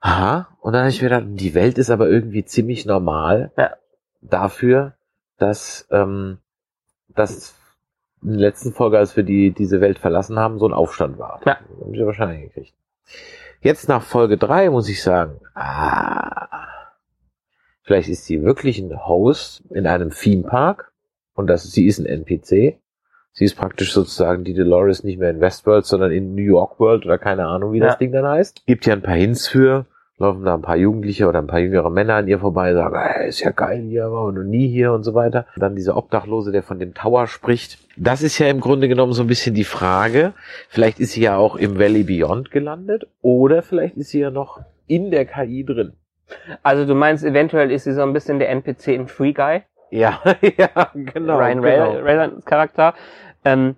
aha, 0.00 0.48
und 0.60 0.74
dann 0.74 0.82
habe 0.82 0.90
ich 0.90 1.00
mir 1.00 1.08
gedacht, 1.08 1.24
die 1.26 1.54
Welt 1.54 1.78
ist 1.78 1.90
aber 1.90 2.08
irgendwie 2.08 2.44
ziemlich 2.44 2.84
normal 2.84 3.50
Ja. 3.56 3.72
dafür, 4.20 4.94
dass 5.38 5.88
ähm, 5.90 6.38
das 7.08 7.54
in 8.22 8.32
der 8.32 8.40
letzten 8.40 8.72
Folge, 8.72 8.98
als 8.98 9.16
wir 9.16 9.24
die, 9.24 9.52
diese 9.52 9.80
Welt 9.80 9.98
verlassen 9.98 10.38
haben, 10.38 10.58
so 10.58 10.68
ein 10.68 10.74
Aufstand 10.74 11.18
war. 11.18 11.40
Ja. 11.46 11.58
Das 11.78 11.88
ich 11.90 11.98
ja 11.98 12.04
wahrscheinlich 12.04 12.42
gekriegt. 12.52 12.74
Jetzt 13.62 13.88
nach 13.88 14.02
Folge 14.02 14.36
drei 14.36 14.68
muss 14.68 14.88
ich 14.88 15.02
sagen, 15.02 15.40
ah, 15.54 16.68
vielleicht 17.82 18.10
ist 18.10 18.26
sie 18.26 18.42
wirklich 18.42 18.78
ein 18.78 19.06
Host 19.06 19.62
in 19.70 19.86
einem 19.86 20.10
Theme-Park 20.10 20.92
und 21.34 21.46
das, 21.46 21.64
sie 21.72 21.86
ist 21.86 21.98
ein 21.98 22.06
NPC. 22.06 22.78
Sie 23.32 23.44
ist 23.44 23.54
praktisch 23.54 23.92
sozusagen 23.92 24.44
die 24.44 24.54
Dolores 24.54 25.04
nicht 25.04 25.18
mehr 25.18 25.30
in 25.30 25.40
Westworld, 25.40 25.86
sondern 25.86 26.10
in 26.10 26.34
New 26.34 26.42
York 26.42 26.80
World 26.80 27.04
oder 27.06 27.18
keine 27.18 27.46
Ahnung, 27.46 27.72
wie 27.72 27.78
Ja. 27.78 27.86
das 27.86 27.98
Ding 27.98 28.12
dann 28.12 28.26
heißt. 28.26 28.66
Gibt 28.66 28.86
ja 28.86 28.92
ein 28.94 29.02
paar 29.02 29.14
Hints 29.14 29.46
für, 29.46 29.86
laufen 30.18 30.44
da 30.44 30.54
ein 30.54 30.62
paar 30.62 30.76
Jugendliche 30.76 31.26
oder 31.28 31.38
ein 31.38 31.46
paar 31.46 31.60
jüngere 31.60 31.90
Männer 31.90 32.14
an 32.16 32.28
ihr 32.28 32.38
vorbei, 32.40 32.74
sagen, 32.74 32.94
hey, 32.98 33.28
ist 33.28 33.40
ja 33.40 33.50
geil 33.52 33.82
hier, 33.88 34.10
war 34.12 34.30
noch 34.32 34.42
nie 34.42 34.68
hier 34.68 34.92
und 34.92 35.04
so 35.04 35.14
weiter. 35.14 35.46
Dann 35.56 35.76
dieser 35.76 35.96
Obdachlose, 35.96 36.52
der 36.52 36.62
von 36.62 36.78
dem 36.78 36.92
Tower 36.92 37.26
spricht. 37.28 37.78
Das 37.96 38.22
ist 38.22 38.38
ja 38.38 38.48
im 38.48 38.60
Grunde 38.60 38.88
genommen 38.88 39.12
so 39.12 39.22
ein 39.22 39.28
bisschen 39.28 39.54
die 39.54 39.64
Frage. 39.64 40.32
Vielleicht 40.68 41.00
ist 41.00 41.12
sie 41.12 41.22
ja 41.22 41.36
auch 41.36 41.56
im 41.56 41.78
Valley 41.78 42.02
Beyond 42.02 42.50
gelandet 42.50 43.06
oder 43.22 43.62
vielleicht 43.62 43.96
ist 43.96 44.10
sie 44.10 44.20
ja 44.20 44.30
noch 44.30 44.60
in 44.86 45.10
der 45.10 45.24
KI 45.24 45.64
drin. 45.64 45.92
Also 46.62 46.84
du 46.84 46.94
meinst, 46.94 47.24
eventuell 47.24 47.70
ist 47.70 47.84
sie 47.84 47.92
so 47.92 48.02
ein 48.02 48.12
bisschen 48.12 48.38
der 48.38 48.50
NPC 48.50 48.88
in 48.88 49.08
Free 49.08 49.32
Guy? 49.32 49.62
Ja, 49.90 50.20
ja, 50.56 50.90
genau. 50.94 51.38
Ryan 51.38 51.62
genau. 51.62 51.90
Reynolds 52.00 52.44
Charakter. 52.46 52.94
Ähm, 53.44 53.76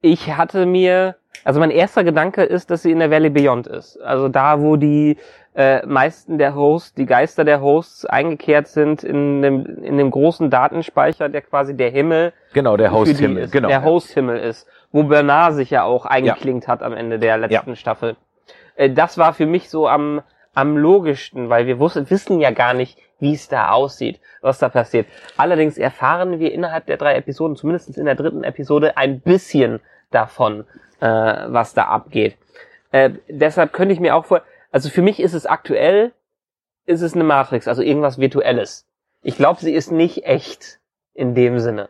ich 0.00 0.34
hatte 0.36 0.66
mir, 0.66 1.16
also 1.44 1.60
mein 1.60 1.70
erster 1.70 2.04
Gedanke 2.04 2.42
ist, 2.42 2.70
dass 2.70 2.82
sie 2.82 2.90
in 2.92 3.00
der 3.00 3.10
Valley 3.10 3.30
Beyond 3.30 3.66
ist. 3.66 4.00
Also 4.00 4.28
da, 4.28 4.60
wo 4.60 4.76
die 4.76 5.16
äh, 5.54 5.84
meisten 5.84 6.38
der 6.38 6.54
Hosts, 6.54 6.94
die 6.94 7.06
Geister 7.06 7.44
der 7.44 7.60
Hosts 7.60 8.06
eingekehrt 8.06 8.68
sind 8.68 9.02
in 9.04 9.42
dem, 9.42 9.66
in 9.82 9.98
dem 9.98 10.10
großen 10.10 10.48
Datenspeicher, 10.48 11.28
der 11.28 11.42
quasi 11.42 11.76
der 11.76 11.90
Himmel 11.90 12.32
Genau, 12.52 12.76
der 12.76 12.92
Host-Himmel. 12.92 13.44
ist, 13.44 13.52
Genau. 13.52 13.68
der 13.68 13.82
Host-Himmel 13.84 14.38
ist, 14.38 14.66
wo 14.92 15.02
Bernard 15.04 15.54
sich 15.54 15.70
ja 15.70 15.82
auch 15.84 16.06
eingeklinkt 16.06 16.68
hat 16.68 16.82
am 16.82 16.92
Ende 16.92 17.18
der 17.18 17.36
letzten 17.38 17.74
Staffel. 17.76 18.16
Äh, 18.76 18.90
das 18.90 19.18
war 19.18 19.34
für 19.34 19.46
mich 19.46 19.68
so 19.70 19.88
am, 19.88 20.22
am 20.54 20.76
logischsten, 20.76 21.48
weil 21.48 21.66
wir 21.66 21.78
wussten, 21.78 22.08
wissen 22.10 22.40
ja 22.40 22.50
gar 22.52 22.72
nicht, 22.74 22.98
wie 23.20 23.34
es 23.34 23.48
da 23.48 23.70
aussieht, 23.70 24.20
was 24.40 24.58
da 24.58 24.68
passiert. 24.68 25.06
Allerdings 25.36 25.78
erfahren 25.78 26.38
wir 26.40 26.52
innerhalb 26.52 26.86
der 26.86 26.96
drei 26.96 27.14
Episoden, 27.16 27.56
zumindest 27.56 27.96
in 27.96 28.06
der 28.06 28.14
dritten 28.14 28.42
Episode, 28.44 28.96
ein 28.96 29.20
bisschen 29.20 29.80
davon, 30.10 30.64
äh, 31.00 31.06
was 31.06 31.74
da 31.74 31.84
abgeht. 31.84 32.36
Äh, 32.92 33.10
deshalb 33.28 33.72
könnte 33.72 33.94
ich 33.94 34.00
mir 34.00 34.16
auch 34.16 34.24
vor, 34.24 34.42
also 34.72 34.88
für 34.88 35.02
mich 35.02 35.20
ist 35.20 35.34
es 35.34 35.46
aktuell, 35.46 36.12
ist 36.86 37.02
es 37.02 37.14
eine 37.14 37.24
Matrix, 37.24 37.68
also 37.68 37.82
irgendwas 37.82 38.18
Virtuelles. 38.18 38.86
Ich 39.22 39.36
glaube, 39.36 39.60
sie 39.60 39.74
ist 39.74 39.92
nicht 39.92 40.24
echt 40.26 40.80
in 41.14 41.34
dem 41.34 41.58
Sinne. 41.60 41.88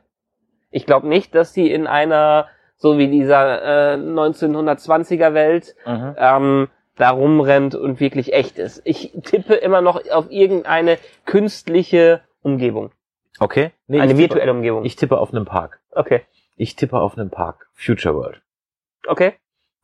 Ich 0.71 0.85
glaube 0.87 1.09
nicht, 1.09 1.35
dass 1.35 1.53
sie 1.55 1.71
in 1.71 1.87
einer, 1.87 2.49
so 2.77 2.99
wie 2.99 3.09
dieser 3.09 3.95
äh, 3.95 3.97
1920er 3.97 5.35
Welt, 5.35 5.75
Mhm. 5.87 6.15
ähm, 6.19 6.69
da 7.01 7.11
rumrennt 7.11 7.75
und 7.75 7.99
wirklich 8.01 8.33
echt 8.33 8.59
ist. 8.59 8.83
Ich 8.85 9.13
tippe 9.25 9.55
immer 9.55 9.81
noch 9.81 10.01
auf 10.11 10.31
irgendeine 10.31 10.99
künstliche 11.25 12.21
Umgebung. 12.43 12.93
Okay. 13.39 13.73
Nee, 13.87 14.01
eine 14.01 14.17
virtuelle 14.17 14.45
tippe, 14.47 14.57
Umgebung. 14.57 14.85
Ich 14.85 14.97
tippe 14.97 15.19
auf 15.19 15.33
einem 15.33 15.45
Park. 15.45 15.81
okay. 15.93 16.23
Ich 16.57 16.77
tippe 16.77 16.99
auf 16.99 17.17
einem 17.17 17.31
Park. 17.31 17.69
Future 17.73 18.15
World. 18.15 18.43
Okay. 19.07 19.33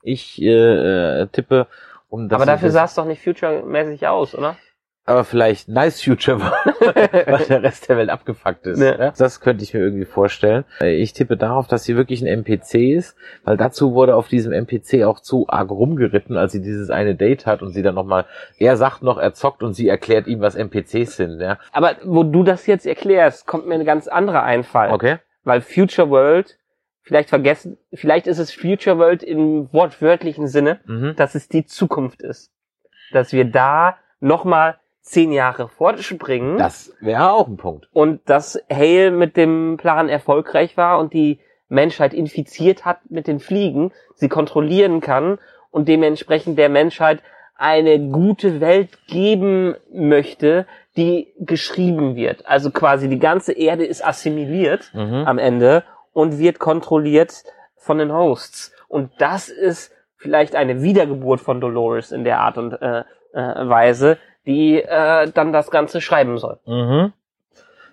Ich 0.03 0.41
äh, 0.43 1.23
äh, 1.23 1.27
tippe 1.29 1.69
um 2.09 2.29
das. 2.29 2.37
Aber 2.37 2.45
dafür 2.45 2.71
sah 2.71 2.85
es 2.85 2.95
doch 2.95 3.07
nicht 3.07 3.23
future-mäßig 3.23 4.07
aus, 4.07 4.35
oder? 4.35 4.57
Aber 5.07 5.25
vielleicht 5.25 5.69
Nice 5.69 6.03
Future 6.03 6.41
war, 6.41 6.53
weil 7.27 7.45
der 7.47 7.63
Rest 7.63 7.89
der 7.89 7.97
Welt 7.97 8.11
abgefuckt 8.11 8.67
ist. 8.67 8.81
Ja. 8.81 9.13
Das 9.17 9.41
könnte 9.41 9.63
ich 9.65 9.73
mir 9.73 9.81
irgendwie 9.81 10.05
vorstellen. 10.05 10.65
Äh, 10.81 10.97
Ich 10.97 11.13
tippe 11.13 11.37
darauf, 11.37 11.69
dass 11.69 11.85
sie 11.85 11.97
wirklich 11.97 12.21
ein 12.23 12.27
NPC 12.27 12.75
ist, 12.97 13.17
weil 13.45 13.57
dazu 13.57 13.95
wurde 13.95 14.17
auf 14.17 14.29
diesem 14.29 14.53
NPC 14.53 15.05
auch 15.05 15.21
zu 15.21 15.47
arg 15.49 15.71
rumgeritten, 15.71 16.37
als 16.37 16.53
sie 16.53 16.61
dieses 16.61 16.91
eine 16.91 17.15
Date 17.15 17.47
hat 17.47 17.63
und 17.63 17.71
sie 17.71 17.83
dann 17.83 17.95
nochmal, 17.95 18.27
er 18.59 18.77
sagt 18.77 19.03
noch, 19.03 19.17
er 19.19 19.33
zockt 19.33 19.63
und 19.63 19.75
sie 19.75 19.89
erklärt 19.89 20.27
ihm, 20.27 20.41
was 20.41 20.55
NPCs 20.57 21.17
sind. 21.17 21.41
Ja. 21.41 21.59
Aber 21.73 21.97
wo 22.05 22.23
du 22.25 22.43
das 22.43 22.67
jetzt 22.67 22.87
erklärst, 22.87 23.47
kommt 23.47 23.67
mir 23.67 23.75
eine 23.75 23.85
ganz 23.85 24.09
andere 24.09 24.43
Einfall. 24.43 24.91
Okay. 24.93 25.19
Weil 25.45 25.61
Future 25.61 26.11
World, 26.11 26.59
vielleicht 27.03 27.29
vergessen, 27.29 27.79
vielleicht 27.95 28.27
ist 28.27 28.39
es 28.39 28.53
Future 28.53 28.99
World 28.99 29.23
im 29.23 29.73
wortwörtlichen 29.73 30.49
Sinne, 30.49 30.81
Mhm. 30.87 31.15
dass 31.17 31.37
es 31.37 31.49
die 31.49 31.65
Zukunft 31.65 32.23
ist. 32.23 32.51
Dass 33.13 33.33
wir 33.33 33.45
da 33.45 33.97
nochmal 34.19 34.79
zehn 35.07 35.31
Jahre 35.33 35.69
fortspringen 35.69 36.59
Das 36.59 36.93
wäre 37.01 37.31
auch 37.33 37.47
ein 37.47 37.57
Punkt. 37.57 37.89
und 37.93 38.21
dass 38.29 38.61
Hale 38.71 39.11
mit 39.13 39.37
dem 39.37 39.77
Plan 39.77 40.09
erfolgreich 40.09 40.77
war 40.77 40.99
und 40.99 41.13
die 41.13 41.39
Menschheit 41.69 42.13
infiziert 42.13 42.85
hat 42.85 42.99
mit 43.11 43.27
den 43.27 43.39
Fliegen, 43.41 43.93
sie 44.15 44.29
kontrollieren 44.29 45.01
kann 45.01 45.39
und 45.71 45.87
dementsprechend 45.89 46.59
der 46.59 46.69
Menschheit 46.69 47.23
eine 47.57 47.99
gute 48.11 48.61
Welt 48.61 48.91
geben 49.07 49.77
möchte, 49.93 50.67
die 50.97 51.33
geschrieben 51.39 52.17
wird. 52.17 52.47
Also 52.47 52.71
quasi 52.71 53.09
die 53.09 53.19
ganze 53.19 53.53
Erde 53.53 53.85
ist 53.85 54.05
assimiliert 54.05 54.91
Mhm. 54.93 55.25
am 55.27 55.39
Ende 55.39 55.85
und 56.13 56.39
wird 56.39 56.59
kontrolliert 56.59 57.45
von 57.77 57.99
den 57.99 58.13
Hosts. 58.13 58.73
Und 58.89 59.11
das 59.19 59.49
ist 59.49 59.93
vielleicht 60.17 60.55
eine 60.57 60.83
Wiedergeburt 60.83 61.41
von 61.41 61.61
Dolores 61.61 62.13
in 62.13 62.25
der 62.25 62.41
Art 62.41 62.59
und 62.59 62.73
äh, 62.75 63.01
äh, 63.33 63.69
Weise, 63.69 64.19
die 64.47 64.81
äh, 64.83 65.31
dann 65.33 65.53
das 65.53 65.71
Ganze 65.71 66.01
schreiben 66.01 66.39
soll. 66.39 66.59
Mhm. 66.67 67.13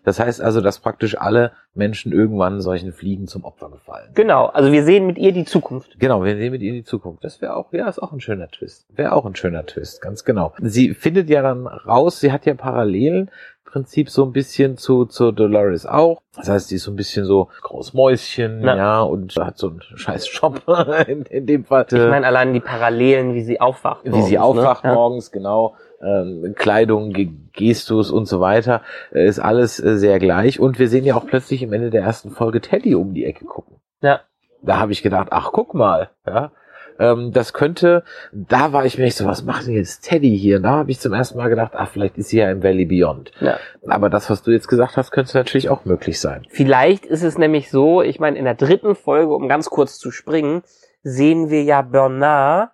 Das 0.05 0.19
heißt 0.19 0.41
also, 0.41 0.59
dass 0.59 0.79
praktisch 0.79 1.17
alle 1.17 1.53
Menschen 1.73 2.11
irgendwann 2.11 2.59
solchen 2.59 2.91
Fliegen 2.91 3.27
zum 3.27 3.45
Opfer 3.45 3.69
gefallen. 3.69 4.09
Genau, 4.15 4.47
also 4.47 4.71
wir 4.71 4.83
sehen 4.83 5.07
mit 5.07 5.17
ihr 5.17 5.31
die 5.31 5.45
Zukunft. 5.45 5.97
Genau, 5.97 6.23
wir 6.25 6.35
sehen 6.35 6.51
mit 6.51 6.61
ihr 6.61 6.73
die 6.73 6.83
Zukunft. 6.83 7.23
Das 7.23 7.41
wäre 7.41 7.55
auch, 7.55 7.71
ja, 7.71 7.87
ist 7.87 7.99
auch 8.03 8.11
ein 8.11 8.19
schöner 8.19 8.49
Twist. 8.49 8.85
Wäre 8.89 9.13
auch 9.13 9.25
ein 9.25 9.35
schöner 9.35 9.65
Twist, 9.65 10.01
ganz 10.01 10.25
genau. 10.25 10.53
Sie 10.61 10.93
findet 10.93 11.29
ja 11.29 11.41
dann 11.41 11.67
raus, 11.67 12.19
sie 12.19 12.33
hat 12.33 12.45
ja 12.45 12.53
Parallelen, 12.53 13.31
Prinzip 13.73 14.09
so 14.11 14.23
ein 14.23 14.33
bisschen 14.33 14.77
zu, 14.77 15.05
zu 15.05 15.31
Dolores 15.31 15.87
auch. 15.87 16.21
Das 16.35 16.47
heißt, 16.47 16.67
sie 16.67 16.75
ist 16.75 16.83
so 16.83 16.91
ein 16.91 16.95
bisschen 16.95 17.25
so 17.25 17.49
Großmäuschen, 17.63 18.61
Ja. 18.61 18.75
ja, 18.75 19.01
und 19.01 19.35
hat 19.35 19.57
so 19.57 19.69
einen 19.69 19.81
scheiß 19.81 20.29
Job 20.31 20.61
in, 21.07 21.23
in 21.23 21.47
dem 21.47 21.65
Fall. 21.65 21.87
Ich 21.89 21.93
meine 21.97 22.27
allein 22.27 22.53
die 22.53 22.59
Parallelen, 22.59 23.33
wie 23.33 23.41
sie 23.41 23.59
aufwacht. 23.59 24.03
wie 24.03 24.21
sie 24.21 24.37
morgens, 24.37 24.59
aufwacht 24.59 24.83
ne? 24.83 24.93
Morgens, 24.93 25.31
genau, 25.31 25.75
ähm, 26.03 26.53
Kleidung, 26.55 27.11
Ge 27.11 27.29
Gestus 27.53 28.09
und 28.09 28.25
so 28.25 28.39
weiter, 28.39 28.81
äh, 29.13 29.27
ist 29.27 29.39
alles 29.39 29.79
äh, 29.79 29.97
sehr 29.97 30.19
gleich. 30.19 30.59
Und 30.59 30.79
wir 30.79 30.89
sehen 30.89 31.05
ja 31.05 31.15
auch 31.15 31.27
plötzlich 31.27 31.63
am 31.63 31.71
Ende 31.73 31.91
der 31.91 32.01
ersten 32.01 32.31
Folge 32.31 32.61
Teddy 32.61 32.95
um 32.95 33.13
die 33.13 33.25
Ecke 33.25 33.45
gucken. 33.45 33.77
Ja. 34.01 34.21
Da 34.63 34.79
habe 34.79 34.91
ich 34.91 35.03
gedacht, 35.03 35.27
ach 35.31 35.51
guck 35.51 35.73
mal, 35.73 36.09
ja. 36.25 36.51
Ähm, 36.99 37.31
das 37.31 37.53
könnte, 37.53 38.03
da 38.31 38.71
war 38.71 38.85
ich 38.85 38.97
mir 38.97 39.05
echt 39.05 39.17
so, 39.17 39.25
was 39.25 39.43
macht 39.43 39.67
denn 39.67 39.73
jetzt 39.73 40.01
Teddy 40.01 40.37
hier? 40.37 40.57
Und 40.57 40.63
da 40.63 40.71
habe 40.71 40.91
ich 40.91 40.99
zum 40.99 41.13
ersten 41.13 41.37
Mal 41.37 41.49
gedacht, 41.49 41.73
ach, 41.75 41.89
vielleicht 41.89 42.17
ist 42.17 42.29
sie 42.29 42.37
ja 42.37 42.51
im 42.51 42.63
Valley 42.63 42.85
Beyond. 42.85 43.31
Ja. 43.39 43.57
Aber 43.87 44.09
das, 44.09 44.29
was 44.29 44.43
du 44.43 44.51
jetzt 44.51 44.67
gesagt 44.67 44.97
hast, 44.97 45.11
könnte 45.11 45.35
natürlich 45.37 45.69
auch 45.69 45.85
möglich 45.85 46.19
sein. 46.19 46.45
Vielleicht 46.49 47.05
ist 47.05 47.23
es 47.23 47.37
nämlich 47.37 47.71
so, 47.71 48.01
ich 48.01 48.19
meine, 48.19 48.37
in 48.37 48.45
der 48.45 48.55
dritten 48.55 48.95
Folge, 48.95 49.33
um 49.33 49.47
ganz 49.47 49.69
kurz 49.69 49.97
zu 49.97 50.11
springen, 50.11 50.61
sehen 51.01 51.49
wir 51.49 51.63
ja 51.63 51.81
Bernard, 51.81 52.71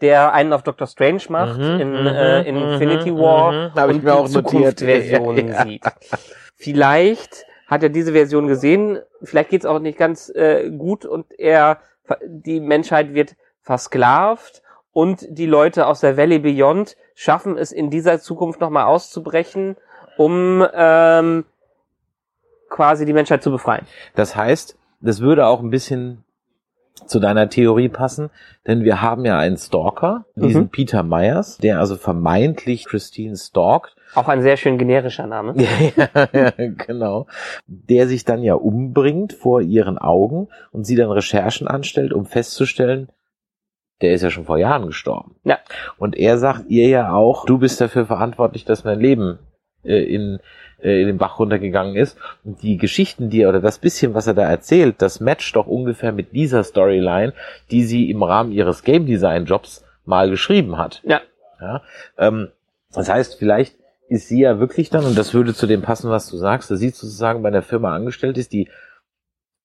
der 0.00 0.32
einen 0.32 0.52
auf 0.52 0.62
Doctor 0.62 0.86
Strange 0.86 1.22
macht 1.28 1.58
Mhm, 1.58 1.80
in 1.80 2.00
mhm, 2.00 2.06
äh, 2.06 2.42
Infinity 2.42 3.10
mhm, 3.12 3.18
War 3.18 3.52
mhm. 3.52 3.90
Und 3.90 4.04
mir 4.04 4.10
die 4.10 4.16
auch 4.16 4.28
notiert. 4.28 4.78
Zukunftsversion 4.78 5.48
Ja. 5.48 5.64
sieht. 5.64 5.82
Vielleicht 6.56 7.44
hat 7.66 7.82
er 7.82 7.88
diese 7.88 8.12
Version 8.12 8.48
gesehen, 8.48 8.98
vielleicht 9.22 9.50
geht's 9.50 9.66
auch 9.66 9.78
nicht 9.78 9.98
ganz 9.98 10.28
äh, 10.30 10.70
gut 10.70 11.04
und 11.04 11.26
er 11.38 11.78
die 12.26 12.60
Menschheit 12.60 13.14
wird 13.14 13.36
versklavt 13.62 14.62
und 14.92 15.24
die 15.28 15.46
Leute 15.46 15.86
aus 15.86 16.00
der 16.00 16.16
Valley 16.16 16.40
Beyond 16.40 16.96
schaffen 17.14 17.56
es 17.56 17.70
in 17.70 17.90
dieser 17.90 18.18
Zukunft 18.18 18.60
nochmal 18.60 18.86
auszubrechen, 18.86 19.76
um 20.16 20.66
ähm, 20.74 21.44
quasi 22.68 23.04
die 23.06 23.12
Menschheit 23.12 23.42
zu 23.42 23.50
befreien. 23.50 23.86
Das 24.16 24.34
heißt, 24.34 24.76
das 25.00 25.20
würde 25.20 25.46
auch 25.46 25.60
ein 25.60 25.70
bisschen 25.70 26.24
zu 27.06 27.20
deiner 27.20 27.48
Theorie 27.48 27.88
passen, 27.88 28.30
denn 28.66 28.84
wir 28.84 29.02
haben 29.02 29.24
ja 29.24 29.38
einen 29.38 29.56
Stalker, 29.56 30.24
diesen 30.36 30.62
Mhm. 30.64 30.68
Peter 30.68 31.02
Myers, 31.02 31.58
der 31.58 31.78
also 31.78 31.96
vermeintlich 31.96 32.84
Christine 32.86 33.36
stalkt. 33.36 33.96
Auch 34.14 34.28
ein 34.28 34.42
sehr 34.42 34.56
schön 34.56 34.76
generischer 34.78 35.26
Name. 35.26 35.54
ja, 35.56 36.28
ja, 36.32 36.52
genau. 36.56 37.26
Der 37.66 38.08
sich 38.08 38.24
dann 38.24 38.42
ja 38.42 38.54
umbringt 38.54 39.32
vor 39.32 39.60
ihren 39.60 39.98
Augen 39.98 40.48
und 40.72 40.84
sie 40.84 40.96
dann 40.96 41.10
Recherchen 41.10 41.68
anstellt, 41.68 42.12
um 42.12 42.26
festzustellen, 42.26 43.08
der 44.00 44.12
ist 44.12 44.22
ja 44.22 44.30
schon 44.30 44.46
vor 44.46 44.58
Jahren 44.58 44.86
gestorben. 44.86 45.36
Ja. 45.44 45.58
Und 45.98 46.16
er 46.16 46.38
sagt 46.38 46.64
ihr 46.68 46.88
ja 46.88 47.12
auch, 47.12 47.44
du 47.44 47.58
bist 47.58 47.80
dafür 47.80 48.06
verantwortlich, 48.06 48.64
dass 48.64 48.84
mein 48.84 48.98
Leben 48.98 49.38
äh, 49.84 50.02
in, 50.02 50.38
äh, 50.82 51.00
in 51.00 51.06
den 51.06 51.18
Bach 51.18 51.38
runtergegangen 51.38 51.96
ist. 51.96 52.18
Und 52.44 52.62
die 52.62 52.76
Geschichten, 52.76 53.30
die 53.30 53.42
er, 53.42 53.48
oder 53.48 53.60
das 53.60 53.78
bisschen, 53.78 54.14
was 54.14 54.26
er 54.26 54.34
da 54.34 54.42
erzählt, 54.42 54.96
das 54.98 55.20
matcht 55.20 55.56
doch 55.56 55.66
ungefähr 55.66 56.12
mit 56.12 56.32
dieser 56.32 56.64
Storyline, 56.64 57.32
die 57.70 57.84
sie 57.84 58.10
im 58.10 58.22
Rahmen 58.22 58.52
ihres 58.52 58.82
Game 58.82 59.06
Design 59.06 59.44
Jobs 59.46 59.84
mal 60.04 60.30
geschrieben 60.30 60.78
hat. 60.78 61.02
Ja. 61.04 61.20
Ja, 61.60 61.82
ähm, 62.16 62.48
das 62.92 63.08
heißt, 63.10 63.36
vielleicht 63.38 63.76
ist 64.08 64.28
sie 64.28 64.40
ja 64.40 64.58
wirklich 64.58 64.88
dann, 64.90 65.04
und 65.04 65.16
das 65.16 65.34
würde 65.34 65.54
zu 65.54 65.66
dem 65.66 65.82
passen, 65.82 66.10
was 66.10 66.28
du 66.30 66.36
sagst, 66.38 66.70
dass 66.70 66.80
sie 66.80 66.88
sozusagen 66.88 67.42
bei 67.42 67.48
einer 67.48 67.62
Firma 67.62 67.94
angestellt 67.94 68.38
ist, 68.38 68.52
die, 68.52 68.68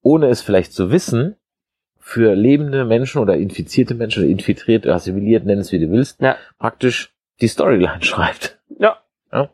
ohne 0.02 0.28
es 0.28 0.42
vielleicht 0.42 0.74
zu 0.74 0.92
wissen, 0.92 1.36
für 2.00 2.36
lebende 2.36 2.86
Menschen 2.86 3.20
oder 3.22 3.36
infizierte 3.36 3.96
Menschen 3.96 4.24
oder 4.24 4.32
infiltriert, 4.32 4.86
assimiliert, 4.86 5.46
nenn 5.46 5.58
es 5.58 5.72
wie 5.72 5.80
du 5.80 5.90
willst, 5.90 6.22
Ja. 6.22 6.36
praktisch 6.60 7.14
die 7.42 7.48
Storyline 7.48 8.02
schreibt. 8.04 8.60
Ja. 8.78 8.98
Ja, 9.32 9.50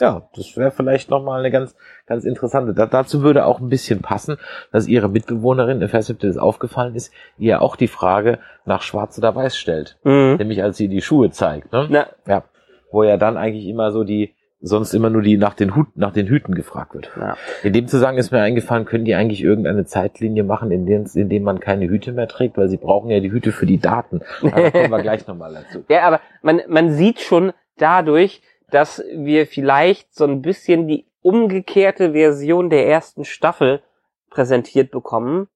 ja 0.00 0.28
das 0.34 0.56
wäre 0.56 0.70
vielleicht 0.70 1.10
nochmal 1.10 1.40
eine 1.40 1.50
ganz, 1.50 1.76
ganz 2.06 2.24
interessante. 2.24 2.74
Da, 2.74 2.86
dazu 2.86 3.22
würde 3.22 3.46
auch 3.46 3.60
ein 3.60 3.68
bisschen 3.68 4.00
passen, 4.00 4.36
dass 4.72 4.86
ihre 4.86 5.08
Mitbewohnerin, 5.08 5.82
ich 5.82 5.92
weiß 5.92 6.08
nicht, 6.08 6.16
ob 6.16 6.20
dir 6.20 6.28
das 6.28 6.38
aufgefallen 6.38 6.94
ist, 6.94 7.12
ihr 7.38 7.62
auch 7.62 7.76
die 7.76 7.88
Frage 7.88 8.38
nach 8.64 8.82
Schwarz 8.82 9.18
oder 9.18 9.34
Weiß 9.34 9.56
stellt. 9.56 9.98
Mhm. 10.04 10.36
Nämlich 10.38 10.62
als 10.62 10.76
sie 10.76 10.88
die 10.88 11.02
Schuhe 11.02 11.30
zeigt. 11.30 11.72
Ne? 11.72 11.86
Na, 11.90 12.06
Ja, 12.26 12.44
wo 12.90 13.02
ja 13.04 13.16
dann 13.16 13.36
eigentlich 13.36 13.66
immer 13.66 13.92
so 13.92 14.04
die, 14.04 14.34
sonst 14.60 14.92
immer 14.92 15.08
nur 15.08 15.22
die 15.22 15.38
nach 15.38 15.54
den 15.54 15.74
Hut, 15.74 15.88
nach 15.96 16.12
den 16.12 16.26
Hüten 16.26 16.54
gefragt 16.54 16.94
wird. 16.94 17.10
ja. 17.16 17.36
In 17.62 17.72
dem 17.72 17.86
Zusammenhang 17.86 18.18
ist 18.18 18.30
mir 18.30 18.40
eingefallen, 18.42 18.84
können 18.84 19.04
die 19.04 19.14
eigentlich 19.14 19.42
irgendeine 19.42 19.86
Zeitlinie 19.86 20.44
machen, 20.44 20.70
in 20.70 20.84
dem, 20.86 21.06
in 21.14 21.28
dem 21.28 21.44
man 21.44 21.60
keine 21.60 21.88
Hüte 21.88 22.12
mehr 22.12 22.28
trägt, 22.28 22.58
weil 22.58 22.68
sie 22.68 22.76
brauchen 22.76 23.10
ja 23.10 23.20
die 23.20 23.32
Hüte 23.32 23.52
für 23.52 23.64
die 23.66 23.78
Daten. 23.78 24.20
Aber 24.42 24.60
da 24.62 24.70
kommen 24.70 24.90
wir 24.90 24.98
gleich 25.02 25.26
nochmal 25.26 25.54
dazu. 25.54 25.84
ja, 25.88 26.02
aber 26.02 26.20
man, 26.42 26.60
man 26.68 26.92
sieht 26.92 27.20
schon 27.20 27.52
dadurch, 27.78 28.42
dass 28.70 29.02
wir 29.12 29.46
vielleicht 29.46 30.14
so 30.14 30.24
ein 30.24 30.42
bisschen 30.42 30.88
die 30.88 31.06
umgekehrte 31.22 32.12
Version 32.12 32.70
der 32.70 32.86
ersten 32.86 33.24
Staffel 33.24 33.82
präsentiert 34.30 34.90
bekommen, 34.90 35.48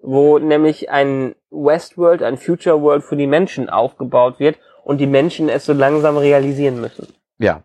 wo 0.00 0.38
nämlich 0.38 0.90
ein 0.90 1.34
Westworld, 1.50 2.22
ein 2.22 2.38
Future 2.38 2.80
World 2.80 3.04
für 3.04 3.16
die 3.16 3.26
Menschen 3.26 3.68
aufgebaut 3.68 4.40
wird 4.40 4.58
und 4.84 4.98
die 4.98 5.06
Menschen 5.06 5.48
es 5.48 5.64
so 5.64 5.72
langsam 5.72 6.16
realisieren 6.16 6.80
müssen. 6.80 7.08
Ja, 7.38 7.62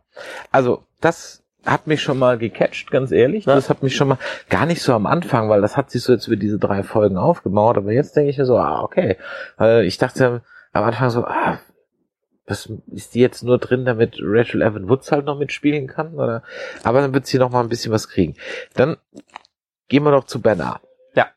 also 0.52 0.84
das 1.02 1.44
hat 1.66 1.88
mich 1.88 2.02
schon 2.02 2.18
mal 2.18 2.38
gecatcht, 2.38 2.92
ganz 2.92 3.12
ehrlich. 3.12 3.46
Ja. 3.46 3.56
Das 3.56 3.70
hat 3.70 3.84
mich 3.84 3.96
schon 3.96 4.08
mal 4.08 4.18
gar 4.50 4.66
nicht 4.66 4.82
so 4.82 4.94
am 4.94 5.06
Anfang, 5.06 5.50
weil 5.50 5.62
das 5.62 5.76
hat 5.76 5.92
sich 5.92 6.02
so 6.02 6.14
jetzt 6.14 6.28
über 6.28 6.38
diese 6.38 6.58
drei 6.58 6.84
Folgen 6.84 7.18
aufgebaut. 7.18 7.78
Aber 7.78 7.92
jetzt 7.92 8.16
denke 8.16 8.30
ich 8.30 8.38
mir 8.38 8.46
so, 8.46 8.58
ah, 8.58 8.82
okay. 8.82 9.18
Weil 9.58 9.84
ich 9.84 9.98
dachte 9.98 10.42
am 10.72 10.84
Anfang 10.84 11.10
so, 11.10 11.26
ah, 11.26 11.60
was 12.48 12.72
ist 12.94 13.14
die 13.14 13.20
jetzt 13.20 13.44
nur 13.44 13.58
drin, 13.58 13.84
damit 13.86 14.18
Rachel 14.22 14.62
Evan 14.62 14.88
Woods 14.90 15.12
halt 15.12 15.26
noch 15.26 15.38
mitspielen 15.38 15.86
kann? 15.88 16.14
Oder? 16.16 16.44
Aber 16.84 17.02
dann 17.02 17.14
wird 17.14 17.26
sie 17.28 17.38
noch 17.38 17.50
mal 17.52 17.62
ein 17.62 17.70
bisschen 17.70 17.92
was 17.92 18.08
kriegen. 18.08 18.36
Dann 18.74 18.96
gehen 19.90 20.04
wir 20.04 20.12
doch 20.12 20.24
zu 20.24 20.42
Bernard. 20.42 20.82
Ja. 21.14 21.28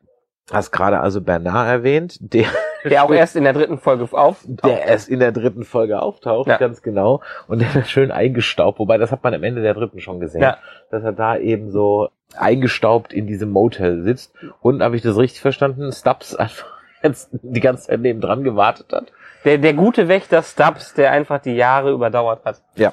Hast 0.53 0.71
gerade 0.71 1.01
also 1.01 1.21
Bernard 1.21 1.69
erwähnt, 1.69 2.17
der 2.21 2.47
Der 2.85 3.05
auch 3.05 3.11
erst 3.13 3.35
in 3.37 3.45
der 3.45 3.53
dritten 3.53 3.77
Folge 3.79 4.09
auf. 4.13 4.45
der 4.47 4.85
erst 4.87 5.09
in 5.09 5.19
der 5.19 5.33
dritten 5.33 5.65
Folge 5.65 6.01
auftaucht, 6.01 6.49
Ja. 6.49 6.57
ganz 6.59 6.81
genau. 6.81 7.23
Und 7.49 7.61
der 7.61 7.75
ist 7.77 7.91
schön 7.91 8.11
eingestaubt, 8.13 8.79
wobei 8.79 8.97
das 8.97 9.11
hat 9.13 9.23
man 9.25 9.35
am 9.35 9.43
Ende 9.43 9.63
der 9.63 9.75
dritten 9.75 10.01
schon 10.01 10.21
gesehen, 10.21 10.43
Ja. 10.43 10.59
dass 10.91 11.03
er 11.03 11.13
da 11.13 11.37
eben 11.37 11.71
so 11.73 12.09
eingestaubt 12.37 13.13
in 13.13 13.27
diesem 13.27 13.51
Motel 13.51 14.03
sitzt. 14.05 14.33
Und 14.61 14.83
habe 14.83 14.95
ich 14.97 15.03
das 15.03 15.17
richtig 15.17 15.41
verstanden? 15.41 15.91
Stubbs 15.93 16.35
einfach 16.37 16.67
jetzt 17.03 17.31
die 17.43 17.61
ganze 17.61 17.89
Zeit 17.89 18.01
neben 18.01 18.21
dran 18.21 18.45
gewartet 18.45 18.93
hat. 18.93 19.13
Der, 19.45 19.59
der 19.59 19.75
gute 19.75 20.09
Wächter 20.09 20.43
Stubbs, 20.43 20.95
der 20.95 21.13
einfach 21.13 21.41
die 21.41 21.55
Jahre 21.55 21.91
überdauert 21.93 22.45
hat. 22.45 22.63
Ja. 22.77 22.93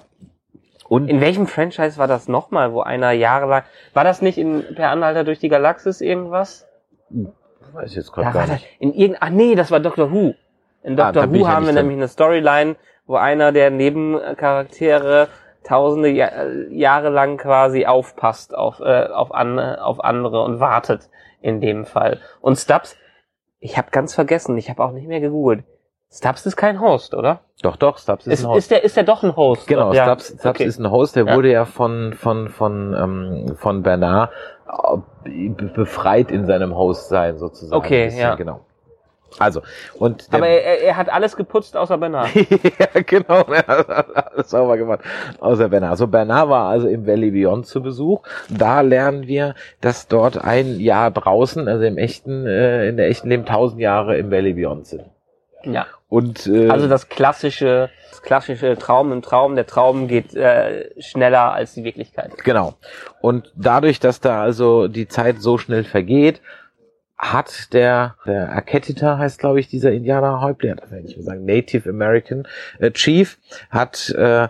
Und 0.87 1.09
In 1.09 1.19
welchem 1.19 1.47
Franchise 1.47 1.97
war 1.97 2.07
das 2.07 2.27
nochmal, 2.27 2.71
wo 2.71 2.81
einer 2.81 3.11
jahrelang, 3.11 3.63
war 3.93 4.03
das 4.05 4.21
nicht 4.21 4.37
in 4.37 4.63
Per 4.75 4.89
Anhalter 4.89 5.23
durch 5.25 5.39
die 5.39 5.49
Galaxis 5.49 5.99
irgendwas? 5.99 6.65
weiß 7.73 7.91
ich 7.91 7.97
jetzt 7.97 8.11
gerade 8.11 8.31
gar 8.31 8.47
nicht. 8.47 8.65
in 8.79 8.93
irgend, 8.93 9.17
ach 9.21 9.29
nee, 9.29 9.55
das 9.55 9.71
war 9.71 9.79
Doctor 9.79 10.11
Who. 10.11 10.33
In 10.83 10.99
Ah, 10.99 11.11
Doctor 11.11 11.27
bin 11.27 11.41
Who 11.41 11.47
haben 11.47 11.65
wir 11.65 11.73
nämlich 11.73 11.97
eine 11.97 12.07
Storyline, 12.07 12.75
wo 13.05 13.15
einer 13.15 13.51
der 13.51 13.69
Nebencharaktere 13.69 15.27
tausende 15.63 16.09
ja 16.09 16.29
Jahre 16.69 17.09
lang 17.09 17.37
quasi 17.37 17.85
aufpasst 17.85 18.55
auf, 18.55 18.79
äh, 18.79 19.07
auf, 19.07 19.33
an, 19.33 19.59
auf 19.59 20.03
andere 20.03 20.43
und 20.43 20.59
wartet 20.59 21.09
in 21.41 21.59
dem 21.59 21.85
Fall. 21.85 22.19
Und 22.39 22.57
Stubbs, 22.57 22.95
ich 23.59 23.77
habe 23.77 23.91
ganz 23.91 24.13
vergessen, 24.13 24.57
ich 24.57 24.69
habe 24.69 24.83
auch 24.83 24.91
nicht 24.91 25.07
mehr 25.07 25.19
gegoogelt. 25.19 25.65
Stubbs 26.11 26.45
ist 26.45 26.55
kein 26.55 26.79
Host, 26.79 27.13
oder? 27.13 27.41
Doch, 27.61 27.75
doch, 27.75 27.97
Stubbs 27.97 28.27
ist, 28.27 28.33
Ist, 28.33 28.45
ein 28.45 28.49
Host. 28.49 28.57
ist, 28.59 28.71
der, 28.71 28.83
ist 28.83 28.95
der 28.95 29.03
doch 29.03 29.23
ein 29.23 29.35
Host? 29.35 29.67
Genau, 29.67 29.91
ja. 29.93 30.03
Stubbs, 30.05 30.27
Stubbs 30.27 30.45
okay. 30.45 30.63
ist 30.63 30.79
ein 30.79 30.89
Host, 30.89 31.15
der 31.15 31.25
Ja. 31.25 31.35
wurde 31.35 31.51
ja 31.51 31.65
von, 31.65 32.13
von, 32.13 32.49
von, 32.49 32.93
ähm, 32.93 33.55
von 33.57 33.83
Bernard 33.83 34.31
äh, 35.25 35.49
be- 35.49 35.65
befreit 35.75 36.31
in 36.31 36.45
seinem 36.45 36.75
Host-Sein 36.75 37.37
sozusagen. 37.37 37.77
Okay, 37.77 38.05
bisschen, 38.05 38.21
ja. 38.21 38.35
Genau. 38.35 38.61
Also, 39.39 39.61
und 39.99 40.31
der, 40.31 40.37
Aber 40.37 40.47
er, 40.47 40.63
er- 40.63 40.81
er 40.87 40.97
hat 40.97 41.09
alles 41.09 41.35
geputzt 41.35 41.75
außer 41.75 41.97
Bernard. 41.97 42.29
ja, 42.35 43.01
genau, 43.05 43.41
er 43.51 43.67
hat 43.67 43.89
alles 44.33 44.49
sauber 44.49 44.77
gemacht. 44.77 45.01
Außer 45.41 45.67
Bernard. 45.67 45.91
Also 45.91 46.07
Bernard 46.07 46.47
war 46.49 46.69
also 46.69 46.87
im 46.87 47.05
Valley 47.05 47.31
Beyond 47.31 47.67
zu 47.67 47.83
Besuch. 47.83 48.21
Da 48.49 48.79
lernen 48.79 49.27
wir, 49.27 49.53
dass 49.81 50.07
dort 50.07 50.41
ein 50.41 50.79
Jahr 50.79 51.11
draußen, 51.11 51.67
also 51.67 51.83
im 51.83 51.97
echten, 51.97 52.47
äh, 52.47 52.87
in 52.87 52.95
der 52.95 53.09
echten 53.09 53.27
Leben, 53.27 53.45
tausend 53.45 53.81
Jahre 53.81 54.17
im 54.17 54.31
Valley 54.31 54.53
Beyond 54.53 54.87
sind. 54.87 55.03
Ja. 55.73 55.87
Und 56.09 56.47
äh, 56.47 56.69
Also 56.69 56.87
das 56.87 57.09
klassische, 57.09 57.89
das 58.09 58.21
klassische 58.21 58.77
Traum 58.77 59.11
im 59.11 59.21
Traum. 59.21 59.55
Der 59.55 59.65
Traum 59.65 60.07
geht 60.07 60.35
äh, 60.35 60.89
schneller 61.01 61.53
als 61.53 61.73
die 61.73 61.83
Wirklichkeit. 61.83 62.43
Genau. 62.43 62.75
Und 63.21 63.51
dadurch, 63.55 63.99
dass 63.99 64.21
da 64.21 64.41
also 64.41 64.87
die 64.87 65.07
Zeit 65.07 65.41
so 65.41 65.57
schnell 65.57 65.83
vergeht, 65.83 66.41
hat 67.17 67.73
der, 67.73 68.15
der 68.25 68.51
Aketita 68.55 69.17
heißt, 69.17 69.39
glaube 69.39 69.59
ich, 69.59 69.67
dieser 69.67 69.91
Indianerhäuptling, 69.91 70.75
darf 70.75 70.91
ich 70.91 71.03
nicht 71.03 71.17
mehr 71.17 71.25
sagen, 71.25 71.45
Native 71.45 71.89
American 71.89 72.47
äh, 72.79 72.91
Chief, 72.91 73.39
hat, 73.71 74.09
äh, 74.11 74.47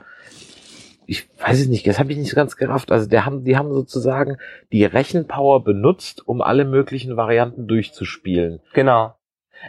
ich 1.05 1.29
weiß 1.39 1.61
es 1.61 1.67
nicht, 1.69 1.87
das 1.87 1.97
habe 1.97 2.11
ich 2.11 2.17
nicht 2.17 2.35
ganz 2.35 2.57
gerafft. 2.57 2.91
Also 2.91 3.07
der 3.07 3.25
haben, 3.25 3.45
die 3.45 3.55
haben 3.55 3.71
sozusagen 3.71 4.37
die 4.73 4.83
Rechenpower 4.83 5.63
benutzt, 5.63 6.27
um 6.27 6.41
alle 6.41 6.65
möglichen 6.65 7.15
Varianten 7.15 7.67
durchzuspielen. 7.67 8.59
Genau. 8.73 9.16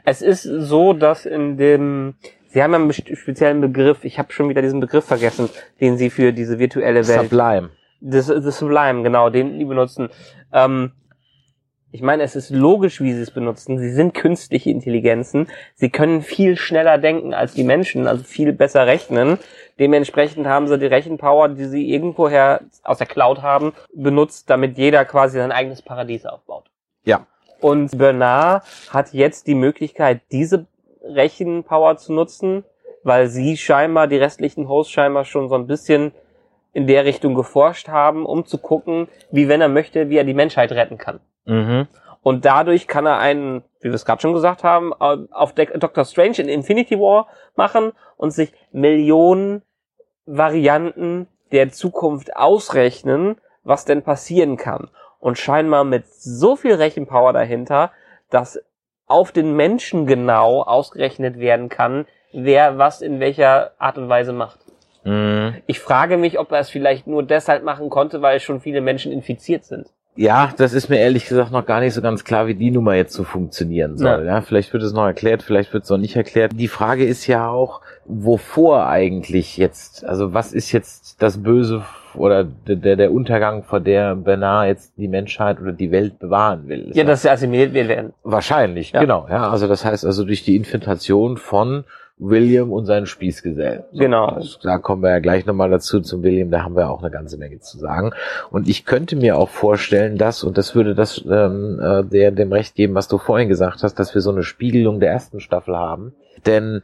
Es 0.05 0.23
ist 0.23 0.43
so, 0.43 0.93
dass 0.93 1.27
in 1.27 1.57
dem, 1.57 2.15
Sie 2.49 2.63
haben 2.63 2.73
ja 2.73 2.79
einen 2.79 2.93
speziellen 2.93 3.61
Begriff, 3.61 4.05
ich 4.05 4.19
habe 4.19 4.33
schon 4.33 4.49
wieder 4.49 4.63
diesen 4.63 4.81
Begriff 4.81 5.05
vergessen, 5.05 5.49
den 5.81 5.97
Sie 5.97 6.11
für 6.11 6.33
diese 6.33 6.59
virtuelle 6.59 7.07
Welt 7.07 7.31
Sublime. 7.31 7.71
Das, 8.01 8.27
das 8.27 8.59
Sublime, 8.59 9.03
genau, 9.03 9.29
den 9.31 9.59
die 9.59 9.65
benutzen. 9.65 10.09
Ähm, 10.53 10.93
ich 11.91 12.03
meine, 12.03 12.23
es 12.23 12.37
ist 12.37 12.51
logisch, 12.51 13.01
wie 13.01 13.15
sie 13.15 13.23
es 13.23 13.31
benutzen. 13.31 13.79
Sie 13.79 13.91
sind 13.91 14.13
künstliche 14.13 14.71
Intelligenzen. 14.71 15.49
Sie 15.75 15.89
können 15.89 16.21
viel 16.21 16.57
schneller 16.57 16.99
denken 16.99 17.33
als 17.33 17.55
die 17.55 17.65
Menschen, 17.65 18.07
also 18.07 18.25
viel 18.25 18.53
besser 18.53 18.87
rechnen. 18.87 19.39
Dementsprechend 19.79 20.47
haben 20.47 20.69
sie 20.69 20.79
die 20.79 20.87
Rechenpower, 20.87 21.49
die 21.49 21.65
sie 21.65 21.91
irgendwoher 21.91 22.61
aus 22.83 22.99
der 22.99 23.07
Cloud 23.07 23.41
haben, 23.41 23.73
benutzt, 23.95 24.51
damit 24.51 24.77
jeder 24.77 25.07
quasi 25.07 25.39
sein 25.39 25.53
eigenes 25.53 25.81
Paradies 25.81 26.27
aufbaut. 26.27 26.71
Ja. 27.05 27.27
Und 27.61 27.97
Bernard 27.99 28.65
hat 28.91 29.13
jetzt 29.13 29.47
die 29.47 29.55
Möglichkeit, 29.55 30.21
diese 30.31 30.67
Rechenpower 31.03 31.97
zu 31.97 32.13
nutzen, 32.13 32.65
weil 33.03 33.29
sie 33.29 33.57
scheinbar, 33.57 34.07
die 34.07 34.17
restlichen 34.17 34.69
Hosts 34.69 34.93
scheinbar 34.93 35.25
schon 35.25 35.49
so 35.49 35.55
ein 35.55 35.67
bisschen 35.67 36.13
in 36.73 36.87
der 36.87 37.05
Richtung 37.05 37.35
geforscht 37.35 37.89
haben, 37.89 38.27
um 38.27 38.45
zu 38.45 38.59
gucken, 38.59 39.09
wie 39.31 39.49
wenn 39.49 39.61
er 39.61 39.69
möchte, 39.69 40.11
wie 40.11 40.19
er 40.19 40.25
die 40.25 40.35
Menschheit 40.35 40.71
retten 40.73 40.99
kann. 40.99 41.21
Mhm. 41.47 41.89
Und 42.23 42.45
dadurch 42.45 42.87
kann 42.87 43.07
er 43.07 43.19
einen, 43.19 43.63
wie 43.81 43.89
wir 43.89 43.95
es 43.95 44.05
gerade 44.05 44.21
schon 44.21 44.35
gesagt 44.35 44.65
haben, 44.65 44.93
auf 44.93 45.55
Dec- 45.55 45.79
Doctor 45.79 46.05
Strange 46.05 46.39
in 46.39 46.49
Infinity 46.49 46.99
War 46.99 47.29
machen 47.57 47.93
und 48.17 48.33
sich 48.33 48.53
Millionen 48.71 49.63
Varianten 50.27 51.27
der 51.53 51.71
Zukunft 51.71 52.37
ausrechnen, 52.37 53.37
was 53.65 53.87
denn 53.87 54.03
passieren 54.03 54.57
kann. 54.57 54.91
Und 55.19 55.39
scheinbar 55.39 55.85
mit 55.85 56.07
so 56.07 56.57
viel 56.57 56.75
Rechenpower 56.75 57.33
dahinter, 57.33 57.91
dass 58.31 58.61
auf 59.07 59.33
den 59.33 59.55
Menschen 59.57 60.07
genau 60.07 60.63
ausgerechnet 60.63 61.39
werden 61.39 61.69
kann, 61.69 62.07
wer 62.33 62.79
was 62.79 63.01
in 63.01 63.21
welcher 63.21 63.73
Art 63.79 63.99
und 63.99 64.09
Weise 64.09 64.33
macht. 64.33 64.61
Mhm. 65.05 65.55
Ich 65.67 65.81
frage 65.81 66.19
mich, 66.19 66.39
ob 66.39 66.53
er 66.53 66.61
es 66.61 66.71
vielleicht 66.71 67.07
nur 67.07 67.23
deshalb 67.23 67.65
machen 67.65 67.91
konnte, 67.91 68.23
weil 68.23 68.41
schon 68.41 68.61
viele 68.61 68.81
Menschen 68.81 69.11
infiziert 69.11 69.65
sind. 69.65 69.87
Ja, 70.15 70.53
das 70.57 70.73
ist 70.73 70.89
mir 70.89 70.99
ehrlich 70.99 71.29
gesagt 71.29 71.53
noch 71.53 71.65
gar 71.65 71.79
nicht 71.79 71.95
so 71.95 72.03
ganz 72.03 72.25
klar, 72.25 72.49
wie 72.49 72.57
die 72.57 72.73
Nummer 72.73 72.95
jetzt 72.95 73.15
so 73.15 73.23
funktionieren 73.23 73.97
soll. 73.97 74.27
Ja, 74.27 74.41
vielleicht 74.41 74.73
wird 74.73 74.83
es 74.83 74.93
noch 74.93 75.05
erklärt, 75.05 75.45
vielleicht 75.45 75.73
wird 75.73 75.85
es 75.85 75.91
noch 75.91 75.99
nicht 75.99 76.17
erklärt. 76.17 76.53
Die 76.57 76.67
Frage 76.67 77.05
ist 77.05 77.29
ja 77.29 77.49
auch, 77.49 77.83
wovor 78.05 78.89
eigentlich 78.89 79.57
jetzt, 79.57 80.05
also 80.05 80.35
was 80.35 80.53
ist 80.53 80.73
jetzt 80.73 81.23
das 81.23 81.41
Böse 81.41 81.85
oder 82.19 82.45
der, 82.45 82.97
der, 82.97 83.13
Untergang, 83.13 83.63
vor 83.63 83.81
der 83.81 84.15
Bernard 84.17 84.67
jetzt 84.69 84.93
die 84.97 85.09
Menschheit 85.09 85.61
oder 85.61 85.73
die 85.73 85.91
Welt 85.91 86.19
bewahren 86.19 86.69
will? 86.69 86.91
Ja, 86.95 87.05
dass 87.05 87.23
sie 87.23 87.31
assimiliert 87.31 87.75
werden. 87.75 88.13
Wahrscheinlich, 88.25 88.93
Ja. 88.93 89.01
genau. 89.01 89.27
Ja, 89.31 89.51
also 89.51 89.67
das 89.69 89.85
heißt 89.85 90.05
also 90.05 90.25
durch 90.25 90.45
die 90.45 90.57
Infiltration 90.57 91.37
von 91.37 91.85
William 92.21 92.73
und 92.73 92.85
seinen 92.87 93.07
Spießgesellen. 93.07 93.85
So, 93.93 93.99
Genau. 94.01 94.41
Da 94.63 94.79
kommen 94.79 95.03
wir 95.03 95.11
ja 95.11 95.19
gleich 95.21 95.47
nochmal 95.47 95.71
dazu 95.71 96.01
zum 96.01 96.23
William, 96.23 96.51
da 96.51 96.63
haben 96.65 96.75
wir 96.75 96.91
auch 96.91 97.01
eine 97.01 97.11
ganze 97.13 97.39
Menge 97.39 97.61
zu 97.61 97.79
sagen. 97.79 98.11
Und 98.51 98.69
ich 98.69 98.85
könnte 98.85 99.15
mir 99.17 99.37
auch 99.39 99.49
vorstellen, 99.49 100.19
dass, 100.19 100.43
und 100.43 100.59
das 100.59 100.75
würde 100.75 100.95
das 100.95 101.25
ähm, 101.31 101.81
äh, 101.81 102.03
der, 102.05 102.33
dem 102.33 102.53
Recht 102.53 102.75
geben, 102.75 102.95
was 102.95 103.09
du 103.09 103.19
vorhin 103.19 103.49
gesagt 103.49 103.83
hast, 103.83 103.95
dass 104.01 104.15
wir 104.15 104.21
so 104.21 104.33
eine 104.33 104.43
Spiegelung 104.43 104.99
der 105.01 105.13
ersten 105.13 105.41
Staffel 105.41 105.77
haben. 105.77 106.13
Denn 106.47 106.83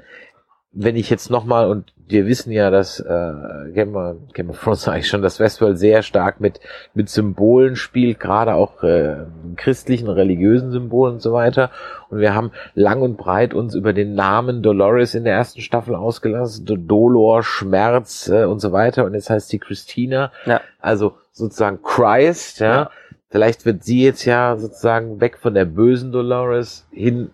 wenn 0.74 0.96
ich 0.96 1.08
jetzt 1.10 1.30
nochmal, 1.30 1.68
und 1.70 1.92
wir 2.06 2.26
wissen 2.26 2.50
ja, 2.52 2.70
dass 2.70 3.00
äh, 3.00 3.32
Game 3.72 3.96
of, 3.96 4.16
Game 4.34 4.50
of 4.50 4.60
Thrones 4.62 4.87
eigentlich 4.88 5.08
schon, 5.08 5.22
dass 5.22 5.40
Westworld 5.40 5.78
sehr 5.78 6.02
stark 6.02 6.40
mit, 6.40 6.60
mit 6.92 7.08
Symbolen 7.08 7.76
spielt, 7.76 8.20
gerade 8.20 8.54
auch 8.54 8.82
äh, 8.82 9.24
christlichen, 9.56 10.08
religiösen 10.08 10.70
Symbolen 10.70 11.14
und 11.14 11.20
so 11.22 11.32
weiter. 11.32 11.70
Und 12.10 12.18
wir 12.18 12.34
haben 12.34 12.50
lang 12.74 13.00
und 13.02 13.16
breit 13.16 13.54
uns 13.54 13.74
über 13.74 13.92
den 13.92 14.14
Namen 14.14 14.62
Dolores 14.62 15.14
in 15.14 15.24
der 15.24 15.34
ersten 15.34 15.60
Staffel 15.62 15.94
ausgelassen, 15.94 16.66
Do- 16.66 16.76
Dolor, 16.76 17.42
Schmerz 17.42 18.28
äh, 18.28 18.44
und 18.44 18.60
so 18.60 18.72
weiter. 18.72 19.04
Und 19.04 19.14
jetzt 19.14 19.30
heißt 19.30 19.48
sie 19.48 19.58
Christina, 19.58 20.30
Ja. 20.44 20.60
also 20.80 21.14
sozusagen 21.32 21.80
Christ, 21.82 22.60
ja. 22.60 22.74
Ja. 22.74 22.90
Vielleicht 23.30 23.64
wird 23.66 23.82
sie 23.82 24.04
jetzt 24.04 24.24
ja 24.26 24.56
sozusagen 24.56 25.20
weg 25.20 25.38
von 25.38 25.54
der 25.54 25.64
bösen 25.64 26.12
Dolores 26.12 26.87
hin 26.92 27.30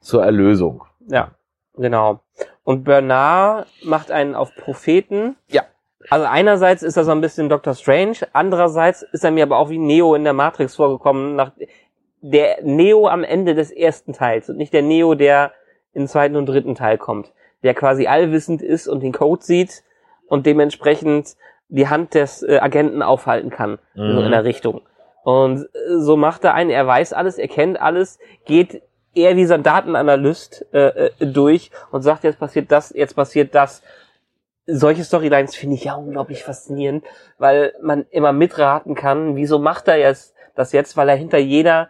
zur 0.00 0.22
Erlösung. 0.24 0.82
Ja, 1.08 1.30
genau. 1.74 2.20
Und 2.68 2.84
Bernard 2.84 3.66
macht 3.82 4.10
einen 4.10 4.34
auf 4.34 4.54
Propheten. 4.54 5.36
Ja. 5.46 5.62
Also 6.10 6.26
einerseits 6.26 6.82
ist 6.82 6.98
er 6.98 7.04
so 7.04 7.12
ein 7.12 7.22
bisschen 7.22 7.48
Doctor 7.48 7.72
Strange, 7.72 8.18
andererseits 8.34 9.00
ist 9.00 9.24
er 9.24 9.30
mir 9.30 9.44
aber 9.44 9.56
auch 9.56 9.70
wie 9.70 9.78
Neo 9.78 10.14
in 10.14 10.22
der 10.22 10.34
Matrix 10.34 10.76
vorgekommen, 10.76 11.34
nach 11.34 11.52
der 12.20 12.58
Neo 12.62 13.08
am 13.08 13.24
Ende 13.24 13.54
des 13.54 13.70
ersten 13.70 14.12
Teils 14.12 14.50
und 14.50 14.58
nicht 14.58 14.74
der 14.74 14.82
Neo, 14.82 15.14
der 15.14 15.52
im 15.94 16.06
zweiten 16.08 16.36
und 16.36 16.44
dritten 16.44 16.74
Teil 16.74 16.98
kommt, 16.98 17.32
der 17.62 17.72
quasi 17.72 18.06
allwissend 18.06 18.60
ist 18.60 18.86
und 18.86 19.02
den 19.02 19.12
Code 19.14 19.42
sieht 19.42 19.82
und 20.26 20.44
dementsprechend 20.44 21.36
die 21.70 21.88
Hand 21.88 22.12
des 22.12 22.42
äh, 22.42 22.58
Agenten 22.58 23.00
aufhalten 23.00 23.48
kann, 23.48 23.78
so 23.94 24.02
Mhm. 24.02 24.24
in 24.26 24.30
der 24.30 24.44
Richtung. 24.44 24.82
Und 25.24 25.62
äh, 25.62 25.98
so 26.00 26.18
macht 26.18 26.44
er 26.44 26.52
einen, 26.52 26.68
er 26.68 26.86
weiß 26.86 27.14
alles, 27.14 27.38
er 27.38 27.48
kennt 27.48 27.80
alles, 27.80 28.18
geht 28.44 28.82
eher 29.14 29.36
wie 29.36 29.46
so 29.46 29.54
ein 29.54 29.62
Datenanalyst 29.62 30.66
äh, 30.72 31.06
äh, 31.06 31.26
durch 31.26 31.70
und 31.90 32.02
sagt, 32.02 32.24
jetzt 32.24 32.38
passiert 32.38 32.70
das, 32.70 32.90
jetzt 32.94 33.14
passiert 33.16 33.54
das. 33.54 33.82
Solche 34.66 35.04
Storylines 35.04 35.56
finde 35.56 35.76
ich 35.76 35.84
ja 35.84 35.94
unglaublich 35.94 36.44
faszinierend, 36.44 37.04
weil 37.38 37.72
man 37.82 38.04
immer 38.10 38.32
mitraten 38.32 38.94
kann, 38.94 39.34
wieso 39.34 39.58
macht 39.58 39.88
er 39.88 39.96
jetzt 39.96 40.34
das 40.54 40.72
jetzt, 40.72 40.96
weil 40.96 41.08
er 41.08 41.16
hinter 41.16 41.38
jeder 41.38 41.88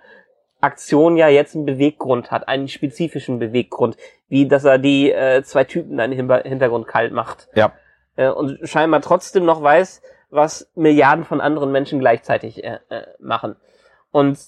Aktion 0.60 1.16
ja 1.16 1.28
jetzt 1.28 1.54
einen 1.54 1.66
Beweggrund 1.66 2.30
hat, 2.30 2.48
einen 2.48 2.68
spezifischen 2.68 3.38
Beweggrund, 3.38 3.96
wie 4.28 4.46
dass 4.46 4.64
er 4.64 4.78
die 4.78 5.10
äh, 5.10 5.42
zwei 5.42 5.64
Typen 5.64 5.96
dann 5.96 6.12
im 6.12 6.30
Hintergrund 6.30 6.86
kalt 6.86 7.12
macht 7.12 7.48
Ja. 7.54 7.72
äh, 8.16 8.28
und 8.28 8.58
scheinbar 8.68 9.00
trotzdem 9.00 9.44
noch 9.44 9.62
weiß, 9.62 10.02
was 10.30 10.70
Milliarden 10.74 11.24
von 11.24 11.40
anderen 11.40 11.72
Menschen 11.72 12.00
gleichzeitig 12.00 12.62
äh, 12.62 12.78
äh, 12.90 13.06
machen. 13.18 13.56
Und 14.10 14.38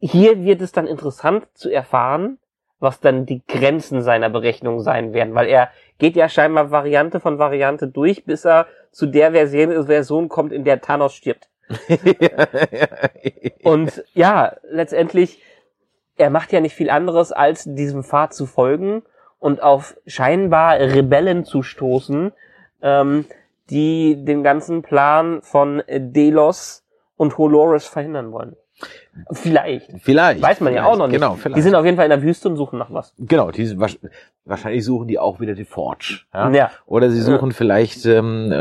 hier 0.00 0.42
wird 0.44 0.60
es 0.60 0.72
dann 0.72 0.86
interessant 0.86 1.46
zu 1.54 1.70
erfahren, 1.70 2.38
was 2.80 3.00
dann 3.00 3.26
die 3.26 3.42
Grenzen 3.46 4.02
seiner 4.02 4.30
Berechnung 4.30 4.80
sein 4.80 5.12
werden, 5.12 5.34
weil 5.34 5.48
er 5.48 5.70
geht 5.98 6.14
ja 6.14 6.28
scheinbar 6.28 6.70
Variante 6.70 7.18
von 7.20 7.38
Variante 7.38 7.88
durch, 7.88 8.24
bis 8.24 8.44
er 8.44 8.66
zu 8.92 9.06
der 9.06 9.32
Version, 9.32 9.86
Version 9.86 10.28
kommt, 10.28 10.52
in 10.52 10.64
der 10.64 10.80
Thanos 10.80 11.14
stirbt. 11.14 11.48
Und 13.62 14.04
ja, 14.14 14.56
letztendlich, 14.70 15.42
er 16.16 16.30
macht 16.30 16.52
ja 16.52 16.60
nicht 16.60 16.74
viel 16.74 16.90
anderes, 16.90 17.32
als 17.32 17.64
diesem 17.64 18.04
Pfad 18.04 18.32
zu 18.32 18.46
folgen 18.46 19.02
und 19.38 19.62
auf 19.62 19.96
scheinbar 20.06 20.78
Rebellen 20.80 21.44
zu 21.44 21.62
stoßen, 21.62 22.32
ähm, 22.82 23.26
die 23.70 24.24
den 24.24 24.42
ganzen 24.42 24.82
Plan 24.82 25.42
von 25.42 25.82
Delos 25.88 26.84
und 27.16 27.36
Holores 27.38 27.86
verhindern 27.86 28.32
wollen. 28.32 28.56
Vielleicht. 29.32 29.90
Vielleicht. 30.00 30.40
Weiß 30.40 30.60
man 30.60 30.72
ja 30.72 30.82
vielleicht. 30.82 30.94
auch 30.94 30.98
noch 30.98 31.06
nicht. 31.08 31.16
Genau, 31.20 31.34
vielleicht. 31.34 31.56
Die 31.58 31.62
sind 31.62 31.74
auf 31.74 31.84
jeden 31.84 31.96
Fall 31.96 32.06
in 32.06 32.10
der 32.10 32.22
Wüste 32.22 32.48
und 32.48 32.56
suchen 32.56 32.78
nach 32.78 32.92
was. 32.92 33.14
genau, 33.18 33.50
die 33.50 33.76
wahrscheinlich 34.44 34.84
suchen 34.84 35.08
die 35.08 35.18
auch 35.18 35.40
wieder 35.40 35.54
die 35.54 35.64
Forge. 35.64 36.20
Ja? 36.32 36.50
Ja. 36.50 36.70
Oder 36.86 37.10
sie 37.10 37.20
suchen 37.20 37.52
vielleicht 37.52 38.06
ähm, 38.06 38.50
äh, 38.50 38.54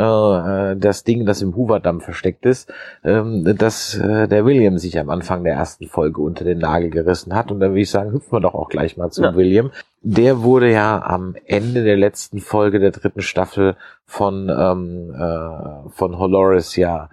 äh, 0.72 0.76
das 0.78 1.04
Ding, 1.04 1.26
das 1.26 1.42
im 1.42 1.56
Hoover-Damm 1.56 2.02
versteckt 2.02 2.46
ist, 2.46 2.72
ähm, 3.04 3.44
das 3.58 3.96
äh, 3.96 4.28
der 4.28 4.46
William 4.46 4.78
sich 4.78 5.00
am 5.00 5.10
Anfang 5.10 5.44
der 5.44 5.54
ersten 5.54 5.88
Folge 5.88 6.22
unter 6.22 6.44
den 6.44 6.58
Nagel 6.58 6.90
gerissen 6.90 7.34
hat. 7.36 7.52
Und 7.52 7.60
dann 7.60 7.72
würde 7.72 7.82
ich 7.82 7.90
sagen, 7.92 8.12
hüpfen 8.12 8.34
wir 8.34 8.42
doch 8.42 8.54
auch 8.56 8.70
gleich 8.70 8.98
mal 8.98 9.12
zu 9.12 9.24
Ja. 9.24 9.36
William. 9.36 9.72
Der 10.02 10.42
wurde 10.42 10.72
ja 10.72 11.02
am 11.02 11.36
Ende 11.46 11.84
der 11.84 11.98
letzten 11.98 12.40
Folge 12.40 12.80
der 12.80 12.92
dritten 12.92 13.22
Staffel 13.22 13.76
von 14.06 14.50
ähm, 14.50 15.14
äh, 15.14 15.90
von 15.92 16.18
Holoris 16.20 16.76
ja 16.76 17.10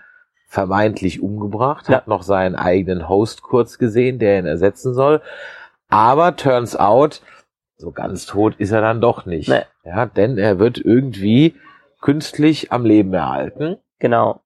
vermeintlich 0.55 1.21
umgebracht, 1.21 1.88
Ja. 1.88 1.97
hat 1.97 2.09
noch 2.09 2.23
seinen 2.23 2.55
eigenen 2.55 3.09
Host 3.09 3.43
kurz 3.43 3.77
gesehen, 3.79 4.19
der 4.21 4.38
ihn 4.38 4.47
ersetzen 4.47 4.95
soll. 4.95 5.21
Aber 5.88 6.37
turns 6.37 6.77
out, 6.77 7.23
so 7.77 7.90
ganz 7.90 8.25
tot 8.25 8.55
ist 8.59 8.71
er 8.71 8.81
dann 8.81 9.01
doch 9.01 9.27
nicht. 9.27 9.49
Nee. 9.49 9.62
Ja, 9.85 10.07
denn 10.07 10.38
er 10.38 10.61
wird 10.61 10.79
irgendwie 10.79 11.55
künstlich 12.01 12.71
am 12.73 12.85
Leben 12.87 13.12
erhalten 13.12 13.79
Genau. 13.99 14.40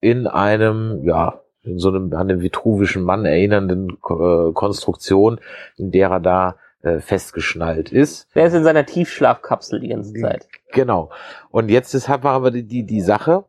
in 0.00 0.26
einem, 0.26 1.04
ja, 1.04 1.40
in 1.62 1.78
so 1.78 1.90
einem 1.90 2.12
an 2.14 2.28
den 2.28 2.40
vitruvischen 2.40 3.02
Mann 3.02 3.24
erinnernden 3.26 3.90
äh, 4.08 4.52
Konstruktion, 4.54 5.38
in 5.76 5.90
der 5.92 6.08
er 6.10 6.20
da 6.20 6.56
äh, 6.82 6.98
festgeschnallt 7.00 7.92
ist. 7.92 8.34
Der 8.34 8.46
ist 8.46 8.54
in 8.54 8.64
seiner 8.64 8.86
Tiefschlafkapsel 8.86 9.80
die 9.80 9.88
ganze 9.88 10.14
Zeit. 10.14 10.48
Genau. 10.72 11.10
Und 11.50 11.68
jetzt 11.70 11.92
ist 11.94 12.08
halt 12.08 12.24
aber 12.24 12.50
die, 12.50 12.62
die, 12.66 12.84
die 12.84 13.02
Sache, 13.02 13.44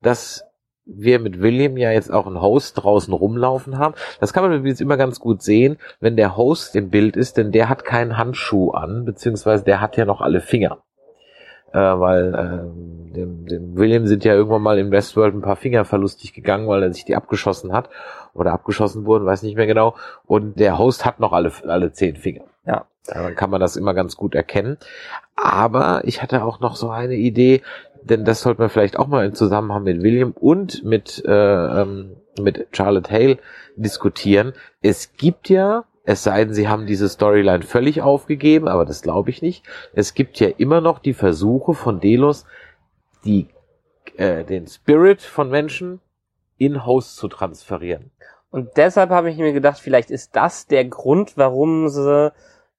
dass 0.00 0.42
wir 0.86 1.18
mit 1.18 1.40
William 1.40 1.76
ja 1.76 1.90
jetzt 1.90 2.12
auch 2.12 2.26
einen 2.26 2.40
Host 2.40 2.82
draußen 2.82 3.12
rumlaufen 3.12 3.78
haben. 3.78 3.94
Das 4.20 4.32
kann 4.32 4.44
man 4.44 4.52
übrigens 4.52 4.80
immer 4.80 4.96
ganz 4.96 5.20
gut 5.20 5.42
sehen, 5.42 5.78
wenn 6.00 6.16
der 6.16 6.36
Host 6.36 6.76
im 6.76 6.90
Bild 6.90 7.16
ist, 7.16 7.36
denn 7.36 7.52
der 7.52 7.68
hat 7.68 7.84
keinen 7.84 8.18
Handschuh 8.18 8.72
an, 8.72 9.04
beziehungsweise 9.04 9.64
der 9.64 9.80
hat 9.80 9.96
ja 9.96 10.04
noch 10.04 10.20
alle 10.20 10.40
Finger. 10.40 10.78
Äh, 11.72 11.78
weil 11.78 12.34
ähm, 12.38 13.12
dem, 13.12 13.46
dem 13.46 13.76
William 13.76 14.06
sind 14.06 14.24
ja 14.24 14.34
irgendwann 14.34 14.62
mal 14.62 14.78
in 14.78 14.90
Westworld 14.90 15.34
ein 15.34 15.42
paar 15.42 15.56
Finger 15.56 15.84
verlustig 15.84 16.32
gegangen, 16.32 16.68
weil 16.68 16.82
er 16.82 16.92
sich 16.92 17.04
die 17.04 17.16
abgeschossen 17.16 17.72
hat 17.72 17.88
oder 18.32 18.52
abgeschossen 18.52 19.06
wurden, 19.06 19.26
weiß 19.26 19.42
nicht 19.42 19.56
mehr 19.56 19.66
genau. 19.66 19.94
Und 20.26 20.60
der 20.60 20.78
Host 20.78 21.04
hat 21.04 21.18
noch 21.18 21.32
alle, 21.32 21.50
alle 21.66 21.92
zehn 21.92 22.16
Finger. 22.16 22.44
Ja. 22.66 22.86
Daran 23.06 23.34
kann 23.34 23.50
man 23.50 23.60
das 23.60 23.76
immer 23.76 23.92
ganz 23.92 24.16
gut 24.16 24.34
erkennen. 24.34 24.78
Aber 25.36 26.02
ich 26.04 26.22
hatte 26.22 26.44
auch 26.44 26.60
noch 26.60 26.76
so 26.76 26.88
eine 26.90 27.16
Idee, 27.16 27.60
denn 28.04 28.24
das 28.24 28.42
sollte 28.42 28.60
man 28.60 28.70
vielleicht 28.70 28.98
auch 28.98 29.06
mal 29.06 29.24
im 29.24 29.34
Zusammenhang 29.34 29.82
mit 29.82 30.02
William 30.02 30.32
und 30.32 30.84
mit, 30.84 31.22
äh, 31.26 31.32
ähm, 31.32 32.16
mit 32.38 32.68
Charlotte 32.72 33.10
Hale 33.10 33.38
diskutieren. 33.76 34.52
Es 34.82 35.16
gibt 35.16 35.48
ja, 35.48 35.84
es 36.04 36.22
sei 36.22 36.44
denn, 36.44 36.54
sie 36.54 36.68
haben 36.68 36.86
diese 36.86 37.08
Storyline 37.08 37.62
völlig 37.62 38.02
aufgegeben, 38.02 38.68
aber 38.68 38.84
das 38.84 39.02
glaube 39.02 39.30
ich 39.30 39.40
nicht. 39.40 39.64
Es 39.94 40.14
gibt 40.14 40.38
ja 40.38 40.48
immer 40.48 40.80
noch 40.80 40.98
die 40.98 41.14
Versuche 41.14 41.72
von 41.74 41.98
Delos, 41.98 42.44
die, 43.24 43.48
äh, 44.16 44.44
den 44.44 44.66
Spirit 44.66 45.22
von 45.22 45.48
Menschen 45.48 46.00
in 46.58 46.84
Host 46.84 47.16
zu 47.16 47.28
transferieren. 47.28 48.10
Und 48.50 48.76
deshalb 48.76 49.10
habe 49.10 49.30
ich 49.30 49.38
mir 49.38 49.52
gedacht, 49.52 49.80
vielleicht 49.80 50.10
ist 50.10 50.36
das 50.36 50.66
der 50.66 50.84
Grund, 50.84 51.36
warum 51.36 51.88
sie 51.88 52.32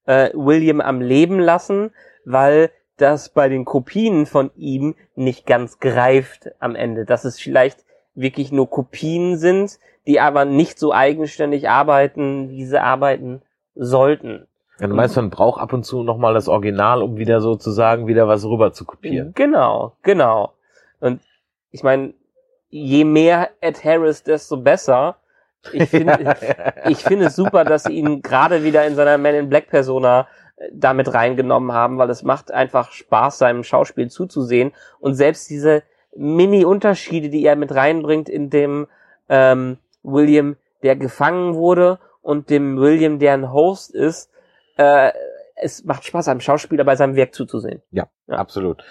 äh, 0.06 0.30
William 0.34 0.80
am 0.80 1.02
Leben 1.02 1.40
lassen, 1.40 1.92
weil 2.24 2.70
das 2.98 3.30
bei 3.30 3.50
den 3.50 3.66
Kopien 3.66 4.26
von 4.26 4.52
ihm 4.56 4.96
nicht 5.16 5.46
ganz 5.46 5.80
greift 5.80 6.52
am 6.60 6.76
Ende. 6.76 7.06
Dass 7.06 7.26
es 7.26 7.40
vielleicht 7.40 7.84
wirklich 8.14 8.52
nur 8.52 8.70
Kopien 8.70 9.38
sind, 9.38 9.80
die 10.08 10.20
aber 10.20 10.46
nicht 10.46 10.80
so 10.80 10.94
eigenständig 10.94 11.70
arbeiten, 11.70 12.50
wie 12.50 12.66
sie 12.66 12.82
arbeiten 12.82 13.42
sollten. 13.76 14.48
Ja, 14.80 14.88
du 14.88 14.96
meinst, 14.96 15.16
man 15.16 15.30
braucht 15.30 15.62
ab 15.62 15.74
und 15.74 15.84
zu 15.84 16.04
nochmal 16.04 16.34
das 16.34 16.48
Original, 16.48 17.02
um 17.02 17.18
wieder 17.18 17.40
sozusagen 17.42 18.08
wieder 18.08 18.28
was 18.28 18.46
rüber 18.46 18.74
zu 18.74 18.86
kopieren. 18.86 19.32
Genau, 19.34 19.94
genau. 20.04 20.54
Und 21.00 21.22
ich 21.72 21.84
meine, 21.84 22.14
je 22.70 23.06
mehr 23.06 23.50
Ed 23.62 23.84
Harris, 23.84 24.24
desto 24.24 24.58
besser. 24.58 25.18
Ich 25.72 25.90
finde, 25.90 26.36
ich 26.88 26.98
finde 26.98 27.28
es 27.28 27.36
super, 27.36 27.64
dass 27.64 27.84
sie 27.84 27.94
ihn 27.94 28.22
gerade 28.22 28.64
wieder 28.64 28.86
in 28.86 28.96
seiner 28.96 29.18
Man 29.18 29.36
in 29.36 29.50
Black 29.50 29.70
Persona 29.70 30.28
damit 30.72 31.14
reingenommen 31.14 31.74
haben, 31.74 31.98
weil 31.98 32.10
es 32.10 32.24
macht 32.24 32.52
einfach 32.52 32.92
Spaß, 32.92 33.38
seinem 33.38 33.64
Schauspiel 33.64 34.10
zuzusehen. 34.10 34.74
Und 35.00 35.16
selbst 35.16 35.50
diese 35.50 35.84
Mini-Unterschiede, 36.16 37.30
die 37.30 37.46
er 37.46 37.56
mit 37.56 37.74
reinbringt 37.74 38.30
in 38.30 38.50
dem 38.50 38.88
ähm, 39.30 39.78
William, 40.04 40.56
der 40.84 40.96
gefangen 40.96 41.56
wurde 41.56 42.00
und 42.22 42.50
dem 42.50 42.78
William, 42.78 43.20
der 43.20 43.34
ein 43.34 43.52
Host 43.52 43.94
ist, 43.94 44.32
äh, 44.78 45.12
es 45.56 45.84
macht 45.86 46.06
Spaß, 46.06 46.28
einem 46.28 46.42
Schauspieler 46.42 46.84
bei 46.84 46.96
seinem 46.96 47.16
Werk 47.16 47.34
zuzusehen. 47.34 47.82
Ja, 47.92 48.08
Ja. 48.28 48.38
absolut. 48.38 48.84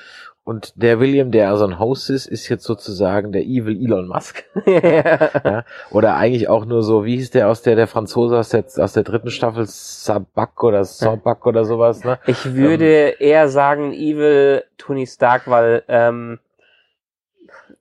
Und 0.46 0.74
der 0.76 1.00
William, 1.00 1.30
der 1.30 1.48
also 1.48 1.64
ein 1.64 1.78
Host 1.78 2.10
ist, 2.10 2.26
ist 2.26 2.50
jetzt 2.50 2.64
sozusagen 2.64 3.32
der 3.32 3.44
Evil 3.44 3.82
Elon 3.82 4.06
Musk. 4.06 4.44
ja? 4.66 5.64
Oder 5.90 6.16
eigentlich 6.16 6.50
auch 6.50 6.66
nur 6.66 6.82
so, 6.82 7.06
wie 7.06 7.16
hieß 7.16 7.30
der 7.30 7.48
aus 7.48 7.62
der, 7.62 7.76
der 7.76 7.86
Franzose 7.86 8.38
aus 8.38 8.50
der, 8.50 8.64
aus 8.76 8.92
der 8.92 9.04
dritten 9.04 9.30
Staffel, 9.30 9.64
Sabak 9.66 10.62
oder 10.62 10.84
Sobak 10.84 11.46
oder 11.46 11.64
sowas, 11.64 12.04
ne? 12.04 12.18
Ich 12.26 12.54
würde 12.54 13.14
eher 13.18 13.48
sagen 13.48 13.94
Evil 13.94 14.64
Tony 14.76 15.06
Stark, 15.06 15.48
weil 15.48 15.82
ähm, 15.88 16.38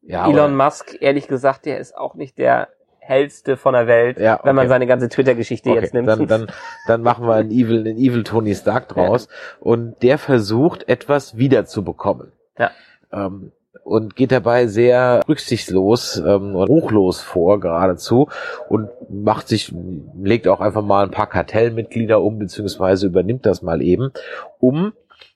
Ja, 0.01 0.23
Elon 0.29 0.53
oder- 0.55 0.65
Musk, 0.65 0.95
ehrlich 1.01 1.27
gesagt, 1.27 1.65
der 1.65 1.79
ist 1.79 1.97
auch 1.97 2.15
nicht 2.15 2.37
der 2.37 2.69
hellste 2.99 3.57
von 3.57 3.73
der 3.73 3.87
Welt, 3.87 4.17
Ja, 4.17 4.39
wenn 4.43 4.55
man 4.55 4.63
okay. 4.67 4.69
seine 4.69 4.87
ganze 4.87 5.09
Twitter-Geschichte 5.09 5.69
Okay, 5.69 5.81
jetzt 5.81 5.93
nimmt. 5.93 6.07
Dann, 6.07 6.27
dann, 6.27 6.47
dann 6.87 7.01
machen 7.01 7.27
wir 7.27 7.33
einen 7.33 7.51
Evil, 7.51 7.79
einen 7.79 7.97
Evil 7.97 8.23
Tony 8.23 8.55
Stark 8.55 8.87
draus. 8.87 9.27
Und 9.59 10.01
der 10.01 10.17
versucht, 10.17 10.87
etwas 10.87 11.37
wiederzubekommen. 11.37 12.31
Ja. 12.57 12.71
Ähm, 13.11 13.51
und 13.83 14.15
geht 14.15 14.31
dabei 14.31 14.67
sehr 14.67 15.21
rücksichtslos 15.27 16.17
ähm, 16.17 16.55
und 16.55 16.67
ruchlos 16.69 17.21
vor 17.21 17.59
geradezu 17.59 18.29
und 18.69 18.89
macht 19.09 19.47
sich, 19.47 19.73
legt 20.21 20.47
auch 20.47 20.61
einfach 20.61 20.83
mal 20.83 21.03
ein 21.03 21.11
paar 21.11 21.27
Kartellmitglieder 21.27 22.21
um, 22.21 22.39
beziehungsweise 22.39 23.07
übernimmt 23.07 23.45
das 23.45 23.61
mal 23.61 23.81
eben, 23.81 24.11
um, 24.59 24.93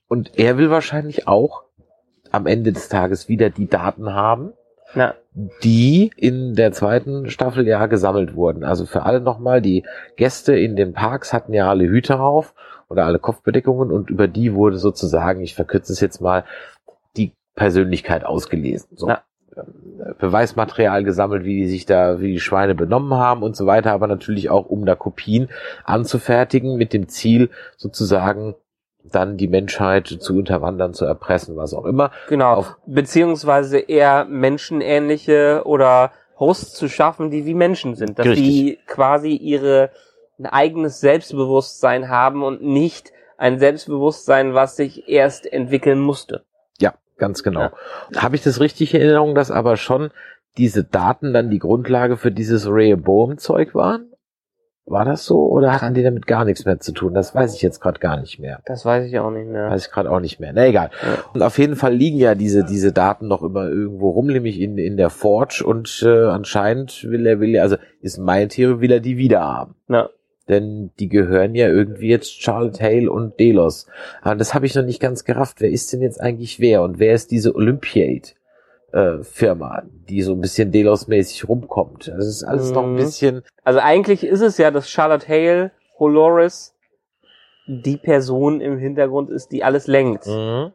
und 0.07 0.37
er 0.39 0.57
will 0.57 0.69
wahrscheinlich 0.69 1.27
auch 1.27 1.63
am 2.31 2.45
Ende 2.45 2.71
des 2.71 2.89
Tages 2.89 3.27
wieder 3.27 3.49
die 3.49 3.67
Daten 3.67 4.13
haben, 4.13 4.53
ja, 4.95 5.15
die 5.63 6.11
in 6.15 6.55
der 6.55 6.71
zweiten 6.71 7.29
Staffel 7.29 7.67
ja 7.67 7.85
gesammelt 7.87 8.35
wurden. 8.35 8.63
Also 8.63 8.85
für 8.85 9.03
alle 9.03 9.19
nochmal, 9.19 9.61
die 9.61 9.83
Gäste 10.15 10.57
in 10.57 10.75
den 10.75 10.93
Parks 10.93 11.33
hatten 11.33 11.53
ja 11.53 11.69
alle 11.69 11.87
Hüte 11.87 12.19
auf 12.19 12.53
oder 12.89 13.05
alle 13.05 13.19
Kopfbedeckungen 13.19 13.91
und 13.91 14.09
über 14.09 14.27
die 14.27 14.53
wurde 14.53 14.77
sozusagen, 14.77 15.41
ich 15.41 15.55
verkürze 15.55 15.91
es 15.91 15.99
jetzt 15.99 16.21
mal, 16.21 16.45
Persönlichkeit 17.57 18.23
ausgelesen. 18.23 18.87
So. 18.95 19.09
Ja. 19.09 19.23
Ähm, 19.57 20.13
Beweismaterial 20.19 21.03
gesammelt, 21.03 21.43
wie 21.43 21.57
die 21.61 21.67
sich 21.67 21.85
da, 21.85 22.21
wie 22.21 22.31
die 22.31 22.39
Schweine 22.39 22.75
benommen 22.75 23.15
haben 23.15 23.43
und 23.43 23.57
so 23.57 23.65
weiter, 23.65 23.91
aber 23.91 24.07
natürlich 24.07 24.49
auch, 24.49 24.67
um 24.67 24.85
da 24.85 24.95
Kopien 24.95 25.49
anzufertigen 25.83 26.77
mit 26.77 26.93
dem 26.93 27.09
Ziel, 27.09 27.49
sozusagen 27.75 28.55
dann 29.03 29.37
die 29.37 29.47
Menschheit 29.47 30.07
zu 30.07 30.37
unterwandern, 30.37 30.93
zu 30.93 31.05
erpressen, 31.05 31.57
was 31.57 31.73
auch 31.73 31.85
immer. 31.85 32.11
genau. 32.29 32.53
Auf- 32.53 32.77
Beziehungsweise 32.85 33.79
eher 33.79 34.25
menschenähnliche 34.25 35.63
oder 35.65 36.11
Hosts 36.39 36.73
zu 36.75 36.87
schaffen, 36.87 37.31
die 37.31 37.45
wie 37.45 37.55
Menschen 37.55 37.95
sind. 37.95 38.19
Dass 38.19 38.27
Richtig. 38.27 38.45
die 38.45 38.79
quasi 38.85 39.31
ihre 39.31 39.89
ein 40.39 40.45
eigenes 40.45 40.99
Selbstbewusstsein 40.99 42.09
haben 42.09 42.43
und 42.43 42.61
nicht 42.61 43.11
ein 43.37 43.57
Selbstbewusstsein, 43.57 44.53
was 44.53 44.75
sich 44.75 45.07
erst 45.09 45.51
entwickeln 45.51 45.99
musste. 45.99 46.43
Ganz 47.17 47.43
genau. 47.43 47.61
Ja. 47.61 47.71
Habe 48.17 48.35
ich 48.35 48.43
das 48.43 48.59
richtig 48.59 48.93
in 48.93 49.01
Erinnerung, 49.01 49.35
dass 49.35 49.51
aber 49.51 49.77
schon 49.77 50.11
diese 50.57 50.83
Daten 50.83 51.33
dann 51.33 51.49
die 51.49 51.59
Grundlage 51.59 52.17
für 52.17 52.31
dieses 52.31 52.67
Rehoboam-Zeug 52.67 53.75
waren? 53.75 54.11
War 54.89 55.03
das 55.03 55.25
so? 55.25 55.47
Oder 55.47 55.73
hatten 55.73 55.93
die 55.95 56.03
damit 56.03 56.27
gar 56.27 56.45
nichts 56.45 56.63
mehr 56.63 56.79
zu 56.79 56.93
tun? 56.93 57.13
Das 57.13 57.35
weiß 57.35 57.53
ich 57.55 57.61
jetzt 57.61 57.81
gerade 57.81 57.99
gar 57.99 58.17
nicht 58.17 58.39
mehr. 58.39 58.61
Das 58.65 58.85
weiß 58.85 59.05
ich 59.05 59.19
auch 59.19 59.31
nicht 59.31 59.47
mehr. 59.47 59.69
Weiß 59.69 59.85
ich 59.85 59.91
gerade 59.91 60.09
auch 60.09 60.21
nicht 60.21 60.39
mehr. 60.39 60.53
Na 60.53 60.65
egal. 60.65 60.91
Ja. 61.03 61.25
Und 61.33 61.43
auf 61.43 61.57
jeden 61.57 61.75
Fall 61.75 61.93
liegen 61.93 62.17
ja 62.17 62.35
diese, 62.35 62.63
diese 62.63 62.93
Daten 62.93 63.27
noch 63.27 63.43
immer 63.43 63.67
irgendwo 63.67 64.11
rum, 64.11 64.27
nämlich 64.27 64.61
in, 64.61 64.77
in 64.77 64.95
der 64.95 65.09
Forge 65.09 65.61
und 65.65 66.01
äh, 66.05 66.27
anscheinend 66.27 67.03
will 67.03 67.27
er, 67.27 67.41
will 67.41 67.53
er, 67.53 67.63
also 67.63 67.75
ist 67.99 68.17
meine 68.17 68.47
Theorie, 68.47 68.79
will 68.79 68.91
er 68.91 69.01
die 69.01 69.17
wieder 69.17 69.41
haben. 69.41 69.75
Ja. 69.89 70.09
Denn 70.49 70.91
die 70.99 71.09
gehören 71.09 71.55
ja 71.55 71.67
irgendwie 71.67 72.07
jetzt 72.07 72.41
Charlotte 72.41 72.81
Hale 72.83 73.11
und 73.11 73.37
Delos. 73.39 73.87
Aber 74.21 74.35
das 74.35 74.53
habe 74.53 74.65
ich 74.65 74.75
noch 74.75 74.83
nicht 74.85 75.01
ganz 75.01 75.25
gerafft. 75.25 75.59
Wer 75.59 75.69
ist 75.71 75.91
denn 75.91 76.01
jetzt 76.01 76.21
eigentlich 76.21 76.59
wer? 76.59 76.83
Und 76.83 76.99
wer 76.99 77.13
ist 77.13 77.31
diese 77.31 77.55
Olympiade? 77.55 78.29
äh, 78.93 79.21
Firma, 79.21 79.83
die 80.07 80.21
so 80.21 80.31
ein 80.31 80.39
bisschen 80.39 80.71
Delos-mäßig 80.71 81.49
rumkommt. 81.49 82.07
Das 82.07 82.25
ist 82.25 82.43
alles 82.45 82.71
noch 82.71 82.83
ein 82.83 82.93
Mhm. 82.93 82.97
bisschen, 82.97 83.43
Also 83.65 83.79
eigentlich 83.81 84.23
ist 84.23 84.39
es 84.39 84.57
ja, 84.57 84.71
dass 84.71 84.89
Charlotte 84.89 85.27
Hale, 85.27 85.71
Holoris, 85.99 86.73
die 87.67 87.97
Person 87.97 88.61
im 88.61 88.77
Hintergrund 88.77 89.29
ist, 89.29 89.51
die 89.51 89.61
alles 89.65 89.87
lenkt. 89.87 90.25
mhm. 90.25 90.71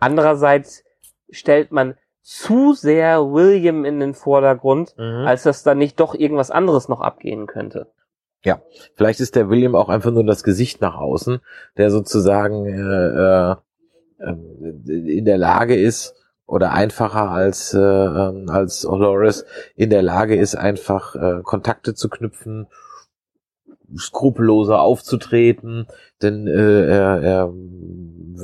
Andererseits 0.00 0.84
stellt 1.30 1.70
man 1.70 1.96
zu 2.22 2.72
sehr 2.72 3.20
William 3.30 3.84
in 3.84 4.00
den 4.00 4.14
Vordergrund, 4.14 4.94
Mhm. 4.96 5.26
als 5.26 5.42
dass 5.42 5.62
da 5.62 5.74
nicht 5.74 6.00
doch 6.00 6.14
irgendwas 6.14 6.50
anderes 6.50 6.88
noch 6.88 7.02
abgehen 7.02 7.46
könnte. 7.46 7.88
Vielleicht 8.94 9.20
ist 9.20 9.36
der 9.36 9.48
William 9.48 9.74
auch 9.74 9.88
einfach 9.88 10.10
nur 10.10 10.24
das 10.24 10.44
Gesicht 10.44 10.80
nach 10.80 10.96
außen, 10.96 11.40
der 11.76 11.90
sozusagen 11.90 12.66
äh, 12.66 13.52
äh, 13.52 13.56
ähm, 14.20 14.84
in 14.86 15.24
der 15.24 15.38
Lage 15.38 15.74
ist 15.74 16.14
oder 16.46 16.72
einfacher 16.72 17.30
als 17.30 17.72
äh, 17.72 17.78
ähm, 17.78 18.50
als 18.50 18.82
Dolores 18.82 19.46
in 19.76 19.90
der 19.90 20.02
Lage 20.02 20.36
ist, 20.36 20.54
einfach 20.56 21.14
äh, 21.14 21.40
Kontakte 21.42 21.94
zu 21.94 22.08
knüpfen, 22.10 22.66
skrupelloser 23.96 24.80
aufzutreten, 24.80 25.86
denn 26.22 26.46
äh, 26.46 26.86
er, 26.86 27.22
er, 27.22 27.52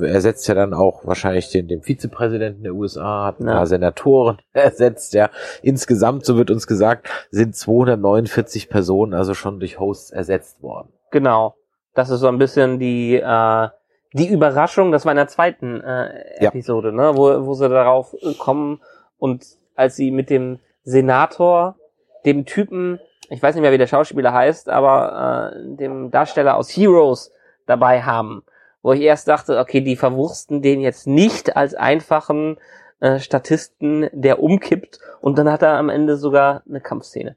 er 0.02 0.20
setzt 0.20 0.46
ja 0.48 0.54
dann 0.54 0.74
auch 0.74 1.06
wahrscheinlich 1.06 1.50
den, 1.50 1.68
den 1.68 1.82
Vizepräsidenten 1.82 2.62
der 2.62 2.74
USA, 2.74 3.26
hat 3.26 3.40
ein 3.40 3.46
Ja. 3.48 3.54
paar 3.54 3.66
Senatoren 3.66 4.38
ersetzt, 4.52 5.14
ja. 5.14 5.30
Insgesamt, 5.62 6.24
so 6.24 6.36
wird 6.36 6.50
uns 6.50 6.66
gesagt, 6.66 7.08
sind 7.30 7.56
249 7.56 8.68
Personen 8.68 9.14
also 9.14 9.34
schon 9.34 9.58
durch 9.60 9.78
Hosts 9.78 10.10
ersetzt 10.10 10.62
worden. 10.62 10.92
Genau. 11.10 11.54
Das 11.94 12.10
ist 12.10 12.20
so 12.20 12.28
ein 12.28 12.38
bisschen 12.38 12.78
die, 12.78 13.16
äh, 13.16 13.68
die 14.12 14.28
Überraschung, 14.28 14.92
das 14.92 15.04
war 15.04 15.12
in 15.12 15.16
der 15.16 15.28
zweiten 15.28 15.80
äh, 15.80 16.42
Ja. 16.42 16.48
Episode, 16.48 16.92
ne, 16.92 17.12
wo, 17.16 17.46
wo 17.46 17.54
sie 17.54 17.68
darauf 17.68 18.14
kommen 18.38 18.80
und 19.18 19.44
als 19.74 19.96
sie 19.96 20.10
mit 20.10 20.30
dem 20.30 20.58
Senator, 20.82 21.76
dem 22.24 22.44
Typen, 22.44 23.00
ich 23.30 23.42
weiß 23.42 23.54
nicht 23.54 23.62
mehr, 23.62 23.72
wie 23.72 23.78
der 23.78 23.86
Schauspieler 23.86 24.32
heißt, 24.32 24.68
aber 24.68 25.52
äh, 25.54 25.76
dem 25.76 26.10
Darsteller 26.10 26.56
aus 26.56 26.68
Heroes 26.70 27.32
dabei 27.66 28.02
haben, 28.02 28.42
wo 28.82 28.92
ich 28.92 29.00
erst 29.00 29.28
dachte, 29.28 29.58
okay, 29.58 29.80
die 29.80 29.96
verwursten 29.96 30.62
den 30.62 30.80
jetzt 30.80 31.06
nicht 31.06 31.56
als 31.56 31.74
einfachen 31.74 32.58
äh, 33.00 33.18
Statisten, 33.18 34.08
der 34.12 34.42
umkippt 34.42 34.98
und 35.20 35.38
dann 35.38 35.50
hat 35.50 35.62
er 35.62 35.78
am 35.78 35.88
Ende 35.88 36.16
sogar 36.16 36.62
eine 36.68 36.80
Kampfszene. 36.80 37.36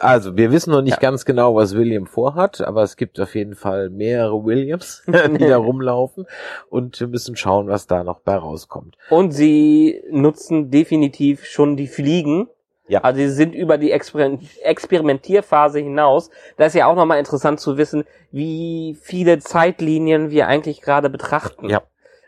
Also, 0.00 0.36
wir 0.36 0.50
wissen 0.50 0.72
noch 0.72 0.82
nicht 0.82 0.94
Ja. 0.94 1.00
ganz 1.00 1.24
genau, 1.24 1.54
was 1.54 1.76
William 1.76 2.06
vorhat, 2.06 2.60
aber 2.60 2.82
es 2.82 2.96
gibt 2.96 3.20
auf 3.20 3.34
jeden 3.34 3.54
Fall 3.54 3.90
mehrere 3.90 4.44
Williams, 4.44 5.04
die 5.06 5.46
da 5.46 5.56
rumlaufen 5.56 6.26
und 6.68 6.98
wir 6.98 7.06
müssen 7.06 7.36
schauen, 7.36 7.68
was 7.68 7.86
da 7.86 8.02
noch 8.02 8.20
bei 8.20 8.34
rauskommt. 8.34 8.96
Und 9.10 9.30
sie 9.30 10.02
nutzen 10.10 10.70
definitiv 10.70 11.44
schon 11.44 11.76
die 11.76 11.86
Fliegen. 11.86 12.48
Ja. 12.86 13.00
Also 13.00 13.18
sie 13.20 13.30
sind 13.30 13.54
über 13.54 13.78
die 13.78 13.92
Exper 13.92 14.38
Experimentierphase 14.62 15.78
hinaus. 15.80 16.30
Da 16.56 16.66
ist 16.66 16.74
ja 16.74 16.86
auch 16.86 16.96
nochmal 16.96 17.18
interessant 17.18 17.60
zu 17.60 17.78
wissen, 17.78 18.04
wie 18.30 18.96
viele 19.00 19.38
Zeitlinien 19.38 20.30
wir 20.30 20.46
eigentlich 20.48 20.82
gerade 20.82 21.08
betrachten. 21.08 21.68
Ja. 21.70 21.82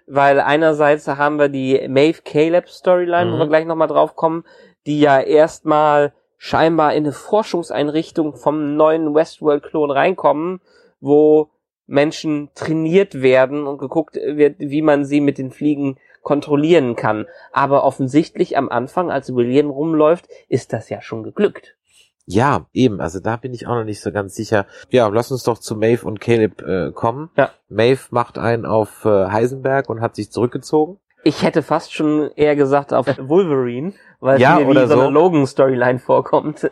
Weil 0.06 0.40
einerseits 0.40 1.06
haben 1.08 1.38
wir 1.38 1.48
die 1.48 1.86
Maeve 1.88 2.22
Caleb 2.24 2.68
Storyline, 2.68 3.32
wo 3.32 3.36
Mhm. 3.36 3.40
wir 3.40 3.46
gleich 3.48 3.64
nochmal 3.66 3.88
drauf 3.88 4.16
kommen, 4.16 4.44
die 4.86 5.00
ja 5.00 5.20
erstmal 5.20 6.12
scheinbar 6.38 6.94
in 6.94 7.04
eine 7.04 7.12
Forschungseinrichtung 7.12 8.36
vom 8.36 8.76
neuen 8.76 9.14
Westworld-Klon 9.14 9.90
reinkommen, 9.90 10.60
wo 11.00 11.50
Menschen 11.86 12.50
trainiert 12.54 13.20
werden 13.22 13.66
und 13.66 13.78
geguckt 13.78 14.16
wird, 14.16 14.56
wie 14.58 14.82
man 14.82 15.04
sie 15.04 15.20
mit 15.20 15.38
den 15.38 15.50
Fliegen 15.50 15.98
kontrollieren 16.26 16.96
kann. 16.96 17.26
Aber 17.52 17.84
offensichtlich 17.84 18.58
am 18.58 18.68
Anfang, 18.68 19.12
als 19.12 19.32
William 19.32 19.70
rumläuft, 19.70 20.26
ist 20.48 20.72
das 20.72 20.88
ja 20.90 21.00
schon 21.00 21.22
geglückt. 21.22 21.76
Ja, 22.24 22.66
eben, 22.72 23.00
also 23.00 23.20
da 23.20 23.36
bin 23.36 23.54
ich 23.54 23.68
auch 23.68 23.76
noch 23.76 23.84
nicht 23.84 24.00
so 24.00 24.10
ganz 24.10 24.34
sicher. 24.34 24.66
Ja, 24.90 25.06
lass 25.06 25.30
uns 25.30 25.44
doch 25.44 25.58
zu 25.58 25.76
Maeve 25.76 26.04
und 26.04 26.20
Caleb 26.20 26.62
äh, 26.62 26.90
kommen. 26.90 27.30
Ja. 27.36 27.50
Maeve 27.68 28.08
macht 28.10 28.38
einen 28.38 28.66
auf 28.66 29.04
äh, 29.04 29.26
Heisenberg 29.26 29.88
und 29.88 30.00
hat 30.00 30.16
sich 30.16 30.32
zurückgezogen. 30.32 30.98
Ich 31.22 31.44
hätte 31.44 31.62
fast 31.62 31.94
schon 31.94 32.32
eher 32.34 32.56
gesagt 32.56 32.92
auf 32.92 33.06
Wolverine, 33.06 33.92
weil 34.18 34.40
Ja, 34.40 34.58
es 34.58 34.66
mir 34.66 34.74
wie 34.74 34.88
so 34.88 35.00
eine. 35.00 35.10
Logan-Storyline 35.10 36.00
vorkommt. 36.00 36.68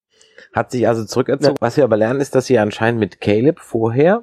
Hat 0.54 0.70
sich 0.70 0.86
also 0.86 1.04
zurückgezogen. 1.04 1.56
Was 1.60 1.78
wir 1.78 1.84
aber 1.84 1.96
lernen, 1.96 2.20
ist, 2.20 2.34
dass 2.34 2.46
sie 2.46 2.58
anscheinend 2.58 3.00
mit 3.00 3.20
Caleb 3.22 3.60
vorher, 3.60 4.22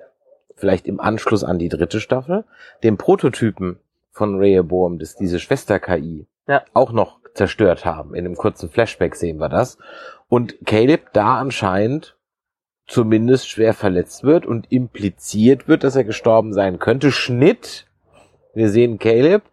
vielleicht 0.56 0.88
im 0.88 1.00
Anschluss 1.00 1.44
an 1.44 1.60
die 1.60 1.70
dritte 1.70 2.00
Staffel, 2.00 2.46
den 2.84 2.98
Prototypen 2.98 3.80
von 4.16 4.38
Rehoboam, 4.40 4.98
das 4.98 5.16
diese 5.16 5.40
Schwester-KI, 5.40 6.26
Ja. 6.48 6.64
auch 6.74 6.92
noch 6.94 7.20
zerstört 7.34 7.84
haben. 7.86 8.16
In 8.16 8.26
einem 8.26 8.36
kurzen 8.36 8.70
Flashback 8.70 9.16
sehen 9.16 9.40
wir 9.40 9.50
das. 9.50 9.78
Und 10.30 10.56
Caleb 10.66 11.12
da 11.14 11.38
anscheinend 11.38 12.16
zumindest 12.88 13.50
schwer 13.50 13.74
verletzt 13.74 14.24
wird 14.24 14.46
und 14.46 14.72
impliziert 14.72 15.68
wird, 15.68 15.84
dass 15.84 15.96
er 15.96 16.04
gestorben 16.06 16.54
sein 16.54 16.80
könnte. 16.80 17.12
Schnitt. 17.12 17.88
Wir 18.54 18.70
sehen 18.70 19.00
Caleb 19.00 19.44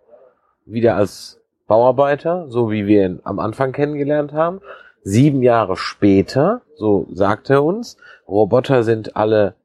wieder 0.64 0.94
als 0.96 1.40
Bauarbeiter, 1.66 2.48
so 2.48 2.70
wie 2.70 2.86
wir 2.86 3.04
ihn 3.06 3.20
am 3.24 3.40
Anfang 3.40 3.72
kennengelernt 3.72 4.32
haben. 4.32 4.60
Sieben 5.02 5.42
Jahre 5.42 5.76
später, 5.76 6.60
so 6.76 7.08
sagt 7.12 7.50
er 7.50 7.64
uns, 7.64 7.96
Roboter 8.28 8.84
sind 8.84 9.16
alle 9.16 9.56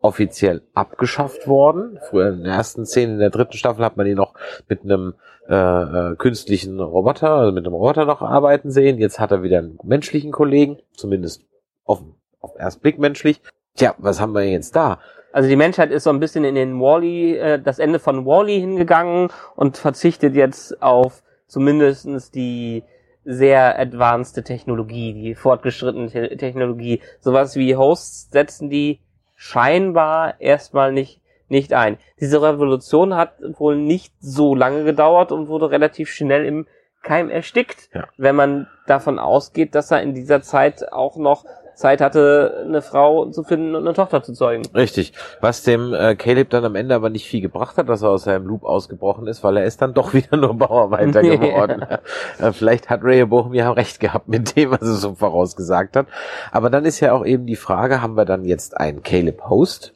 offiziell 0.00 0.62
abgeschafft 0.74 1.48
worden. 1.48 1.98
Früher 2.08 2.30
in 2.30 2.44
der 2.44 2.54
ersten 2.54 2.86
Szene, 2.86 3.14
in 3.14 3.18
der 3.18 3.30
dritten 3.30 3.56
Staffel 3.56 3.84
hat 3.84 3.96
man 3.96 4.06
ihn 4.06 4.16
noch 4.16 4.34
mit 4.68 4.82
einem 4.84 5.14
äh, 5.48 5.54
äh, 5.54 6.16
künstlichen 6.16 6.80
Roboter, 6.80 7.30
also 7.30 7.52
mit 7.52 7.64
einem 7.64 7.74
Roboter 7.74 8.04
noch 8.04 8.22
arbeiten 8.22 8.70
sehen. 8.70 8.98
Jetzt 8.98 9.18
hat 9.18 9.32
er 9.32 9.42
wieder 9.42 9.58
einen 9.58 9.78
menschlichen 9.82 10.32
Kollegen, 10.32 10.78
zumindest 10.94 11.42
auf, 11.84 12.02
auf 12.40 12.54
den 12.56 12.80
Blick 12.80 12.98
menschlich. 12.98 13.40
Tja, 13.74 13.94
was 13.98 14.20
haben 14.20 14.32
wir 14.32 14.44
jetzt 14.44 14.74
da? 14.76 15.00
Also 15.32 15.48
die 15.48 15.56
Menschheit 15.56 15.90
ist 15.90 16.04
so 16.04 16.10
ein 16.10 16.20
bisschen 16.20 16.44
in 16.44 16.54
den 16.54 16.80
Wally, 16.80 17.36
äh, 17.36 17.60
das 17.60 17.78
Ende 17.78 17.98
von 17.98 18.24
Wally 18.24 18.58
hingegangen 18.58 19.28
und 19.54 19.76
verzichtet 19.76 20.34
jetzt 20.34 20.82
auf 20.82 21.22
zumindestens 21.46 22.30
die 22.30 22.84
sehr 23.24 23.78
advanced 23.78 24.42
Technologie, 24.44 25.12
die 25.12 25.34
fortgeschrittene 25.34 26.08
Te 26.08 26.36
Technologie. 26.36 27.02
Sowas 27.20 27.56
wie 27.56 27.76
Hosts 27.76 28.30
setzen 28.30 28.70
die 28.70 29.00
scheinbar 29.36 30.40
erstmal 30.40 30.92
nicht, 30.92 31.20
nicht 31.48 31.72
ein. 31.72 31.98
Diese 32.18 32.42
Revolution 32.42 33.14
hat 33.14 33.34
wohl 33.58 33.76
nicht 33.76 34.12
so 34.18 34.54
lange 34.54 34.82
gedauert 34.84 35.30
und 35.30 35.46
wurde 35.48 35.70
relativ 35.70 36.10
schnell 36.10 36.44
im 36.44 36.66
Keim 37.02 37.30
erstickt, 37.30 37.88
Ja. 37.94 38.08
wenn 38.16 38.34
man 38.34 38.66
davon 38.88 39.20
ausgeht, 39.20 39.76
dass 39.76 39.92
er 39.92 40.02
in 40.02 40.14
dieser 40.14 40.42
Zeit 40.42 40.92
auch 40.92 41.16
noch 41.16 41.44
Zeit 41.76 42.00
hatte, 42.00 42.64
eine 42.66 42.80
Frau 42.80 43.26
zu 43.26 43.44
finden 43.44 43.74
und 43.74 43.86
eine 43.86 43.94
Tochter 43.94 44.22
zu 44.22 44.32
zeugen. 44.32 44.62
Richtig. 44.74 45.12
Was 45.40 45.62
dem 45.62 45.92
äh, 45.92 46.16
Caleb 46.16 46.50
dann 46.50 46.64
am 46.64 46.74
Ende 46.74 46.94
aber 46.94 47.10
nicht 47.10 47.28
viel 47.28 47.42
gebracht 47.42 47.76
hat, 47.76 47.88
dass 47.88 48.02
er 48.02 48.10
aus 48.10 48.24
seinem 48.24 48.46
Loop 48.46 48.64
ausgebrochen 48.64 49.26
ist, 49.26 49.44
weil 49.44 49.58
er 49.58 49.64
ist 49.64 49.82
dann 49.82 49.92
doch 49.94 50.14
wieder 50.14 50.36
nur 50.36 50.54
Bauarbeiter 50.54 51.22
geworden. 51.22 51.82
äh, 52.38 52.52
vielleicht 52.52 52.88
hat 52.88 53.00
Ray 53.04 53.24
Bochum 53.26 53.54
ja 53.54 53.70
recht 53.70 54.00
gehabt 54.00 54.26
mit 54.26 54.56
dem, 54.56 54.70
was 54.70 54.82
er 54.82 54.94
so 54.94 55.14
vorausgesagt 55.14 55.96
hat. 55.96 56.06
Aber 56.50 56.70
dann 56.70 56.84
ist 56.84 57.00
ja 57.00 57.12
auch 57.12 57.24
eben 57.24 57.46
die 57.46 57.56
Frage, 57.56 58.00
haben 58.00 58.16
wir 58.16 58.24
dann 58.24 58.44
jetzt 58.44 58.76
einen 58.76 59.02
Caleb 59.02 59.48
Host? 59.48 59.95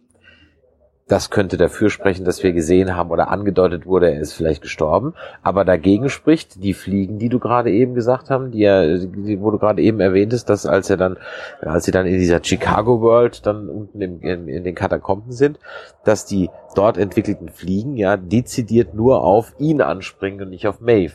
Das 1.11 1.29
könnte 1.29 1.57
dafür 1.57 1.91
sprechen, 1.91 2.25
dass 2.25 2.45
wir 2.45 2.53
gesehen 2.53 2.95
haben 2.95 3.11
oder 3.11 3.33
angedeutet 3.33 3.85
wurde, 3.85 4.13
er 4.13 4.21
ist 4.21 4.33
vielleicht 4.33 4.63
gestorben. 4.63 5.15
Aber 5.43 5.65
dagegen 5.65 6.09
spricht 6.09 6.63
die 6.63 6.73
Fliegen, 6.73 7.19
die 7.19 7.29
du 7.29 7.41
gerade 7.41 7.73
eben 7.73 7.95
gesagt 7.95 8.31
haben, 8.31 8.53
die 8.53 8.63
er, 8.63 8.97
die, 8.97 9.41
wo 9.41 9.51
du 9.51 9.59
gerade 9.59 9.83
eben 9.83 9.99
erwähntest, 9.99 10.49
dass 10.49 10.67
als 10.67 10.89
er 10.89 10.97
dann, 10.97 11.17
als 11.63 11.87
sie 11.87 11.91
dann 11.91 12.07
in 12.07 12.17
dieser 12.17 12.39
Chicago 12.45 13.01
World 13.01 13.45
dann 13.45 13.69
unten 13.69 14.01
im, 14.01 14.21
in, 14.21 14.47
in 14.47 14.63
den 14.63 14.77
Katakomben 14.77 15.33
sind, 15.33 15.59
dass 16.05 16.27
die 16.27 16.49
dort 16.77 16.97
entwickelten 16.97 17.49
Fliegen 17.49 17.97
ja 17.97 18.17
dezidiert 18.17 18.95
nur 18.95 19.25
auf 19.25 19.55
ihn 19.59 19.81
anspringen 19.81 20.43
und 20.43 20.51
nicht 20.51 20.69
auf 20.69 20.81
Maeve. 20.81 21.15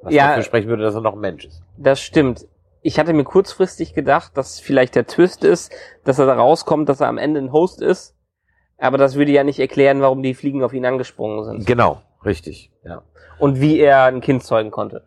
Was 0.00 0.14
Ja. 0.14 0.28
dafür 0.28 0.42
sprechen 0.44 0.68
würde, 0.70 0.84
dass 0.84 0.94
er 0.94 1.02
noch 1.02 1.12
ein 1.12 1.20
Mensch 1.20 1.44
ist. 1.44 1.62
Das 1.76 2.00
stimmt. 2.00 2.46
Ich 2.80 2.98
hatte 2.98 3.12
mir 3.12 3.24
kurzfristig 3.24 3.92
gedacht, 3.92 4.38
dass 4.38 4.58
vielleicht 4.58 4.94
der 4.94 5.06
Twist 5.06 5.44
ist, 5.44 5.70
dass 6.06 6.18
er 6.18 6.24
da 6.24 6.32
rauskommt, 6.32 6.88
dass 6.88 7.02
er 7.02 7.08
am 7.08 7.18
Ende 7.18 7.40
ein 7.40 7.52
Host 7.52 7.82
ist. 7.82 8.14
Aber 8.80 8.98
das 8.98 9.14
würde 9.14 9.30
ja 9.32 9.44
nicht 9.44 9.58
erklären, 9.60 10.00
warum 10.00 10.22
die 10.22 10.34
Fliegen 10.34 10.62
auf 10.64 10.72
ihn 10.72 10.86
angesprungen 10.86 11.44
sind. 11.44 11.66
Genau, 11.66 12.00
richtig, 12.24 12.70
ja. 12.82 13.02
Und 13.38 13.60
wie 13.60 13.78
er 13.78 14.04
ein 14.04 14.20
Kind 14.20 14.42
zeugen 14.42 14.70
konnte. 14.70 15.04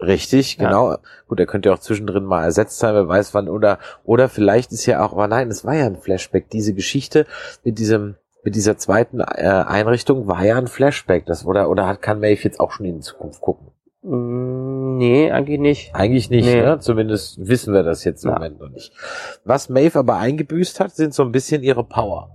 Richtig, 0.00 0.56
Ja. 0.58 0.64
genau. 0.68 0.96
Gut, 1.26 1.40
er 1.40 1.46
könnte 1.46 1.68
ja 1.70 1.74
auch 1.74 1.78
zwischendrin 1.78 2.24
mal 2.24 2.44
ersetzt 2.44 2.78
sein, 2.78 2.94
wer 2.94 3.08
weiß 3.08 3.32
wann. 3.34 3.48
Oder, 3.48 3.78
oder 4.04 4.28
vielleicht 4.28 4.72
ist 4.72 4.84
ja 4.86 5.04
auch, 5.04 5.12
aber 5.12 5.26
nein, 5.28 5.48
es 5.50 5.64
war 5.64 5.74
ja 5.74 5.86
ein 5.86 5.96
Flashback. 5.96 6.50
Diese 6.50 6.74
Geschichte 6.74 7.26
mit 7.64 7.78
diesem, 7.78 8.16
mit 8.42 8.54
dieser 8.56 8.76
zweiten 8.76 9.20
äh, 9.20 9.24
Einrichtung 9.24 10.26
war 10.26 10.44
ja 10.44 10.56
ein 10.58 10.66
Flashback. 10.66 11.24
Das, 11.26 11.46
oder, 11.46 11.70
oder 11.70 11.86
hat, 11.86 12.02
kann 12.02 12.20
Maeve 12.20 12.42
jetzt 12.44 12.60
auch 12.60 12.72
schon 12.72 12.84
in 12.86 12.96
die 12.96 13.00
Zukunft 13.00 13.40
gucken? 13.40 13.68
Mm, 14.02 14.98
nee, 14.98 15.30
eigentlich 15.32 15.58
nicht. 15.60 15.94
Eigentlich 15.94 16.28
nicht, 16.28 16.44
Nee. 16.46 16.60
ne? 16.60 16.78
Zumindest 16.78 17.46
wissen 17.48 17.72
wir 17.72 17.82
das 17.82 18.04
jetzt 18.04 18.22
im 18.24 18.30
Ja. 18.30 18.34
Moment 18.36 18.60
noch 18.60 18.68
nicht. 18.68 18.92
Was 19.44 19.70
Maeve 19.70 19.98
aber 19.98 20.16
eingebüßt 20.18 20.78
hat, 20.78 20.94
sind 20.94 21.14
so 21.14 21.22
ein 21.22 21.32
bisschen 21.32 21.62
ihre 21.62 21.84
Power. 21.84 22.30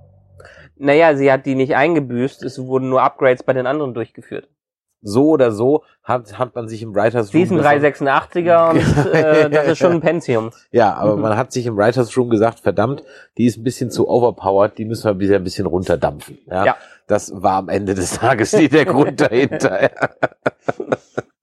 Naja, 0.82 1.16
sie 1.16 1.32
hat 1.32 1.46
die 1.46 1.56
nicht 1.56 1.76
eingebüßt, 1.76 2.44
es 2.44 2.58
wurden 2.66 2.90
nur 2.90 3.02
Upgrades 3.04 3.44
bei 3.44 3.54
den 3.54 3.68
anderen 3.68 3.94
durchgeführt. 3.94 4.50
So 5.04 5.30
oder 5.30 5.52
so 5.52 5.84
hat, 6.04 6.38
hat 6.38 6.54
man 6.54 6.68
sich 6.68 6.84
im 6.84 6.94
Writers 6.94 7.30
Sie 7.30 7.42
ist 7.42 7.52
ein 7.52 7.58
gesagt- 7.58 7.84
386er 7.84 8.70
und 9.06 9.14
äh, 9.14 9.50
das 9.50 9.68
ist 9.70 9.78
schon 9.80 9.94
ein 9.94 10.00
Pentium. 10.02 10.52
Ja, 10.72 10.94
aber 10.94 11.16
man 11.18 11.36
hat 11.38 11.52
sich 11.52 11.66
im 11.66 11.76
Writers 11.76 12.16
Room 12.18 12.30
gesagt, 12.30 12.60
verdammt, 12.60 13.04
die 13.38 13.46
ist 13.46 13.58
ein 13.58 13.64
bisschen 13.64 13.90
zu 13.90 14.08
overpowered, 14.08 14.78
die 14.78 14.86
müssen 14.86 15.06
wir 15.06 15.20
wieder 15.20 15.38
ein 15.38 15.44
bisschen 15.44 15.66
runterdampfen. 15.66 16.38
Ja, 16.48 16.66
Ja. 16.66 16.76
Das 17.08 17.32
war 17.36 17.54
am 17.58 17.68
Ende 17.70 17.94
des 17.96 18.20
Tages 18.20 18.54
nie 18.54 18.70
der 18.70 18.86
Grund 18.86 19.20
dahinter. 19.22 19.90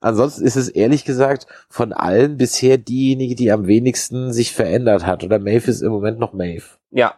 Ansonsten 0.01 0.45
ist 0.45 0.57
es 0.57 0.68
ehrlich 0.68 1.05
gesagt 1.05 1.47
von 1.68 1.93
allen 1.93 2.36
bisher 2.36 2.78
diejenige, 2.78 3.34
die 3.34 3.51
am 3.51 3.66
wenigsten 3.66 4.32
sich 4.32 4.55
verändert 4.55 5.05
hat. 5.05 5.24
Oder 5.24 5.39
Maeve 5.41 5.68
ist 5.70 5.82
im 5.82 5.91
Moment 5.91 6.18
noch 6.20 6.32
Maeve. 6.32 6.64
Ja, 6.91 7.14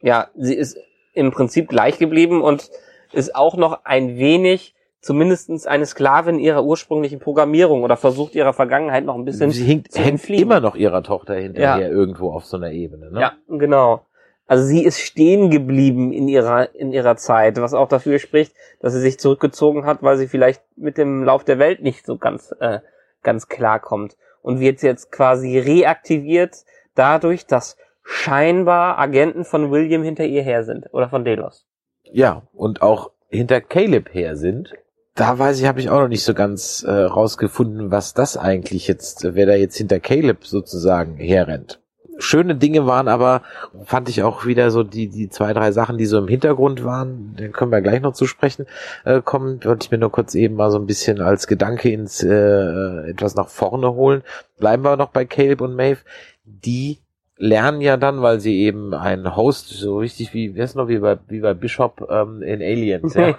ja, 0.00 0.28
sie 0.36 0.54
ist 0.54 0.76
im 1.18 1.30
Prinzip 1.30 1.68
gleich 1.68 1.98
geblieben 1.98 2.40
und 2.42 2.70
ist 3.12 3.34
auch 3.34 3.56
noch 3.56 3.84
ein 3.84 4.16
wenig 4.18 4.74
zumindestens 5.00 5.66
eine 5.66 5.86
Sklavin 5.86 6.38
ihrer 6.38 6.64
ursprünglichen 6.64 7.20
Programmierung 7.20 7.82
oder 7.82 7.96
versucht 7.96 8.34
ihrer 8.34 8.52
Vergangenheit 8.52 9.04
noch 9.04 9.14
ein 9.14 9.24
bisschen 9.24 9.50
Sie 9.50 9.64
hängt, 9.64 9.92
zu 9.92 10.02
hängt 10.02 10.28
immer 10.30 10.60
noch 10.60 10.74
ihrer 10.74 11.02
Tochter 11.02 11.34
hinterher 11.34 11.86
Ja. 11.86 11.88
irgendwo 11.88 12.32
auf 12.32 12.44
so 12.44 12.56
einer 12.56 12.72
Ebene. 12.72 13.10
Ne? 13.10 13.20
Ja, 13.20 13.32
genau. 13.48 14.02
Also 14.46 14.64
sie 14.64 14.82
ist 14.82 15.00
stehen 15.00 15.50
geblieben 15.50 16.10
in 16.10 16.26
ihrer 16.26 16.74
in 16.74 16.92
ihrer 16.92 17.16
Zeit, 17.16 17.60
was 17.60 17.74
auch 17.74 17.88
dafür 17.88 18.18
spricht, 18.18 18.54
dass 18.80 18.94
sie 18.94 19.00
sich 19.00 19.20
zurückgezogen 19.20 19.84
hat, 19.84 20.02
weil 20.02 20.16
sie 20.16 20.26
vielleicht 20.26 20.62
mit 20.76 20.96
dem 20.96 21.22
Lauf 21.22 21.44
der 21.44 21.58
Welt 21.58 21.82
nicht 21.82 22.06
so 22.06 22.16
ganz 22.16 22.54
äh, 22.58 22.80
ganz 23.22 23.48
klar 23.48 23.78
kommt 23.78 24.16
und 24.42 24.58
wird 24.58 24.82
jetzt 24.82 25.12
quasi 25.12 25.58
reaktiviert 25.58 26.64
dadurch, 26.94 27.46
dass 27.46 27.76
scheinbar 28.10 28.98
Agenten 28.98 29.44
von 29.44 29.70
William 29.70 30.02
hinter 30.02 30.24
ihr 30.24 30.42
her 30.42 30.64
sind 30.64 30.86
oder 30.92 31.10
von 31.10 31.26
Delos. 31.26 31.66
Ja, 32.10 32.42
und 32.54 32.80
auch 32.80 33.10
hinter 33.28 33.60
Caleb 33.60 34.14
her 34.14 34.34
sind. 34.34 34.72
Da 35.14 35.38
weiß 35.38 35.60
ich, 35.60 35.66
habe 35.66 35.80
ich 35.80 35.90
auch 35.90 36.00
noch 36.00 36.08
nicht 36.08 36.24
so 36.24 36.32
ganz 36.32 36.82
äh, 36.84 36.90
rausgefunden, 36.90 37.90
was 37.90 38.14
das 38.14 38.38
eigentlich 38.38 38.88
jetzt, 38.88 39.34
wer 39.34 39.44
da 39.44 39.54
jetzt 39.54 39.76
hinter 39.76 40.00
Caleb 40.00 40.46
sozusagen 40.46 41.16
herrennt. 41.18 41.82
Schöne 42.16 42.56
Dinge 42.56 42.86
waren 42.86 43.08
aber, 43.08 43.42
fand 43.84 44.08
ich 44.08 44.22
auch 44.22 44.46
wieder 44.46 44.70
so 44.70 44.84
die, 44.84 45.08
die 45.08 45.28
zwei, 45.28 45.52
drei 45.52 45.70
Sachen, 45.70 45.98
die 45.98 46.06
so 46.06 46.16
im 46.16 46.28
Hintergrund 46.28 46.84
waren, 46.84 47.36
den 47.36 47.52
können 47.52 47.70
wir 47.70 47.82
gleich 47.82 48.00
noch 48.00 48.14
zu 48.14 48.26
sprechen 48.26 48.64
äh, 49.04 49.20
kommen, 49.20 49.62
wollte 49.64 49.84
ich 49.84 49.90
mir 49.90 49.98
nur 49.98 50.10
kurz 50.10 50.34
eben 50.34 50.54
mal 50.54 50.70
so 50.70 50.78
ein 50.78 50.86
bisschen 50.86 51.20
als 51.20 51.46
Gedanke 51.46 51.90
ins 51.90 52.22
äh, 52.22 53.10
etwas 53.10 53.34
nach 53.34 53.48
vorne 53.48 53.92
holen. 53.92 54.22
Bleiben 54.58 54.82
wir 54.82 54.96
noch 54.96 55.10
bei 55.10 55.26
Caleb 55.26 55.60
und 55.60 55.76
Maeve. 55.76 56.00
Die 56.44 56.98
lernen 57.38 57.80
ja 57.80 57.96
dann, 57.96 58.20
weil 58.20 58.40
sie 58.40 58.62
eben 58.62 58.92
einen 58.92 59.36
Host, 59.36 59.68
so 59.68 59.98
richtig 59.98 60.34
wie, 60.34 60.56
wer 60.56 60.64
ist 60.64 60.74
noch, 60.74 60.88
wie 60.88 60.98
bei, 60.98 61.18
wie 61.28 61.38
bei 61.38 61.54
Bishop 61.54 62.08
ähm, 62.10 62.42
in 62.42 62.60
Aliens, 62.60 63.14
ja. 63.14 63.34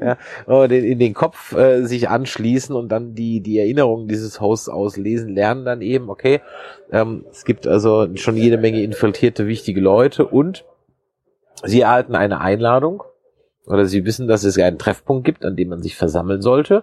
ja, 0.00 0.16
und 0.46 0.72
in, 0.72 0.84
in 0.84 0.98
den 0.98 1.14
Kopf 1.14 1.52
äh, 1.52 1.84
sich 1.84 2.08
anschließen 2.08 2.74
und 2.74 2.88
dann 2.88 3.14
die, 3.14 3.40
die 3.40 3.60
Erinnerungen 3.60 4.08
dieses 4.08 4.40
Hosts 4.40 4.68
auslesen, 4.68 5.34
lernen 5.36 5.64
dann 5.64 5.82
eben, 5.82 6.10
okay, 6.10 6.40
ähm, 6.90 7.26
es 7.30 7.44
gibt 7.44 7.68
also 7.68 8.08
schon 8.16 8.36
jede 8.36 8.58
Menge 8.58 8.82
infiltrierte 8.82 9.46
wichtige 9.46 9.80
Leute 9.80 10.26
und 10.26 10.64
sie 11.62 11.82
erhalten 11.82 12.16
eine 12.16 12.40
Einladung 12.40 13.04
oder 13.66 13.86
sie 13.86 14.04
wissen, 14.04 14.26
dass 14.26 14.42
es 14.42 14.58
einen 14.58 14.78
Treffpunkt 14.78 15.24
gibt, 15.24 15.44
an 15.44 15.54
dem 15.54 15.68
man 15.68 15.80
sich 15.80 15.94
versammeln 15.96 16.42
sollte, 16.42 16.82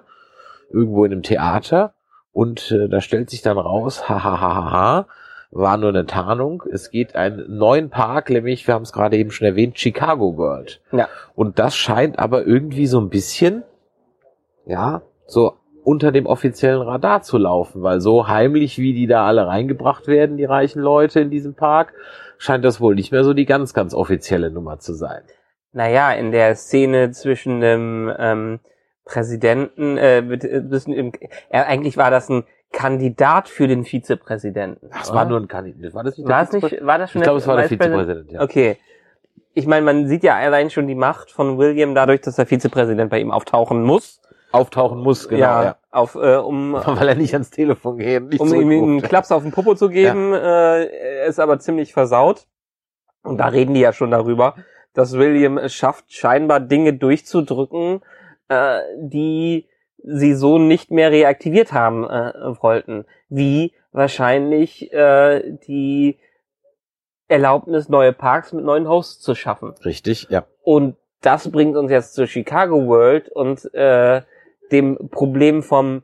irgendwo 0.72 1.04
in 1.04 1.12
einem 1.12 1.24
Theater 1.24 1.94
und 2.38 2.72
äh, 2.72 2.88
da 2.88 3.02
stellt 3.02 3.32
sich 3.32 3.42
dann 3.42 3.58
raus, 3.58 4.08
hahaha, 4.10 5.08
war 5.50 5.78
nur 5.78 5.90
eine 5.90 6.06
Tarnung. 6.06 6.62
Es 6.72 6.92
geht 6.92 7.16
einen 7.16 7.58
neuen 7.58 7.90
Park, 7.90 8.30
nämlich, 8.30 8.68
wir 8.68 8.76
haben 8.76 8.84
es 8.84 8.94
gerade 8.94 9.18
eben 9.18 9.32
schon 9.32 9.48
erwähnt, 9.48 9.80
Chicago 9.80 10.38
World. 10.38 10.80
Ja. 10.92 11.08
Und 11.34 11.58
das 11.58 11.76
scheint 11.76 12.20
aber 12.20 12.46
irgendwie 12.46 12.86
so 12.86 13.02
ein 13.02 13.10
bisschen, 13.10 13.64
ja, 14.68 15.02
so 15.26 15.56
unter 15.84 16.12
dem 16.12 16.28
offiziellen 16.28 16.84
Radar 16.84 17.24
zu 17.24 17.40
laufen, 17.40 17.82
weil 17.82 18.02
so 18.02 18.28
heimlich, 18.28 18.78
wie 18.78 18.94
die 18.94 19.08
da 19.08 19.26
alle 19.26 19.48
reingebracht 19.48 20.06
werden, 20.06 20.38
die 20.38 20.46
reichen 20.46 20.80
Leute 20.80 21.22
in 21.22 21.32
diesem 21.32 21.56
Park, 21.56 21.96
scheint 22.38 22.64
das 22.64 22.80
wohl 22.80 22.94
nicht 22.94 23.12
mehr 23.12 23.24
so 23.24 23.34
die 23.34 23.46
ganz, 23.48 23.74
ganz 23.74 23.96
offizielle 23.96 24.52
Nummer 24.52 24.78
zu 24.78 24.94
sein. 24.94 25.24
Naja, 25.72 26.12
in 26.12 26.32
der 26.32 26.56
Szene 26.56 27.10
zwischen 27.10 27.62
dem 27.62 28.14
ähm, 28.16 28.60
Präsidenten, 29.08 29.98
äh, 29.98 30.22
mit, 30.22 30.44
äh, 30.44 30.62
bisschen 30.62 30.94
im, 30.94 31.12
äh, 31.50 31.60
eigentlich 31.60 31.98
war 31.98 32.12
das 32.12 32.30
ein 32.30 32.44
Kandidat 32.72 33.50
für 33.50 33.68
den 33.68 33.86
Vizepräsidenten. 33.86 34.90
Das 34.92 35.14
war 35.14 35.26
nur 35.26 35.40
ein 35.40 35.48
Kandidat. 35.48 35.94
War 35.94 36.04
das 36.04 36.18
nicht 36.18 36.28
war 36.28 36.46
der 36.46 36.60
es 36.60 36.64
nicht, 36.72 36.86
war 36.86 36.98
das 36.98 37.12
schon 37.12 37.22
Ich 37.22 37.24
glaube, 37.24 37.40
es 37.40 37.48
war 37.48 37.56
der? 37.56 37.70
Vizepräsident, 37.70 38.32
ja. 38.32 38.42
Okay. 38.42 38.78
Ich 39.54 39.66
meine, 39.66 39.84
man 39.84 40.08
sieht 40.08 40.24
ja 40.24 40.36
allein 40.36 40.70
schon 40.70 40.86
die 40.88 40.94
Macht 40.94 41.32
von 41.32 41.58
William 41.58 41.96
dadurch, 41.96 42.22
dass 42.22 42.36
der 42.36 42.46
Vizepräsident 42.46 43.10
bei 43.10 43.20
ihm 43.20 43.32
auftauchen 43.32 43.82
muss. 43.82 44.22
Auftauchen 44.52 45.00
muss, 45.00 45.28
genau, 45.28 45.42
ja. 45.42 45.78
Auf, 45.92 46.16
äh, 46.16 46.36
um, 46.36 46.74
Weil 46.86 47.08
er 47.08 47.16
nicht 47.16 47.34
ans 47.34 47.50
Telefon 47.50 47.98
geht, 47.98 48.24
nicht 48.24 48.40
um 48.40 48.54
ihm 48.54 48.72
einen. 48.72 49.02
Klaps 49.02 49.32
auf 49.32 49.44
den 49.44 49.52
Popo 49.52 49.76
zu 49.76 49.90
geben, 49.90 50.34
äh, 50.34 50.86
er 50.86 51.26
ist 51.26 51.40
aber 51.40 51.60
ziemlich 51.60 51.94
versaut. 51.94 52.46
Und 53.24 53.38
da 53.38 53.48
reden 53.48 53.74
die 53.74 53.82
ja 53.82 53.94
schon 53.94 54.12
darüber, 54.12 54.56
dass 54.94 55.18
William 55.18 55.58
es 55.58 55.74
schafft, 55.74 56.14
scheinbar 56.14 56.60
Dinge 56.60 56.94
durchzudrücken, 56.94 58.02
äh, 58.50 58.80
die 58.98 59.68
sie 60.04 60.34
so 60.34 60.58
nicht 60.58 60.92
mehr 60.92 61.12
reaktiviert 61.12 61.74
haben 61.74 62.04
äh, 62.04 62.34
wollten. 62.62 63.06
Wie 63.30 63.74
wahrscheinlich 63.92 64.92
äh, 64.94 65.58
die 65.68 66.20
Erlaubnis, 67.28 67.90
neue 67.90 68.14
Parks 68.14 68.54
mit 68.54 68.64
neuen 68.64 68.88
Hosts 68.88 69.22
zu 69.22 69.36
schaffen. 69.36 69.74
Richtig, 69.84 70.28
ja. 70.30 70.46
Und 70.64 70.96
das 71.22 71.52
bringt 71.52 71.76
uns 71.76 71.92
jetzt 71.92 72.14
zur 72.14 72.28
Chicago 72.28 72.88
World 72.88 73.30
und 73.30 73.74
äh, 73.74 74.22
dem 74.72 75.10
Problem 75.10 75.64
vom 75.64 76.04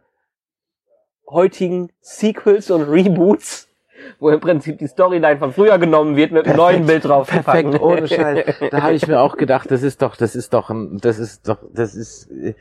heutigen 1.30 1.92
Sequels 2.02 2.72
und 2.72 2.84
Reboots, 2.84 3.70
wo 4.20 4.30
im 4.30 4.40
Prinzip 4.40 4.78
die 4.78 4.88
Storyline 4.88 5.38
von 5.38 5.54
früher 5.54 5.78
genommen 5.78 6.16
wird 6.16 6.32
mit 6.32 6.48
einem 6.48 6.58
neuen 6.58 6.86
Bild 6.86 7.06
drauf. 7.06 7.28
Perfekt, 7.28 7.80
ohne 7.80 8.08
Scheiß. 8.08 8.44
Da 8.72 8.82
habe 8.82 8.94
ich 8.94 9.08
mir 9.08 9.20
auch 9.20 9.38
gedacht, 9.38 9.70
das 9.70 9.84
ist 9.84 10.02
doch, 10.02 10.16
das 10.16 10.36
ist 10.36 10.54
doch 10.54 10.72
das 10.94 11.20
ist 11.20 11.48
doch, 11.48 11.58
das 11.74 11.96
ist, 11.96 12.32
äh, 12.32 12.54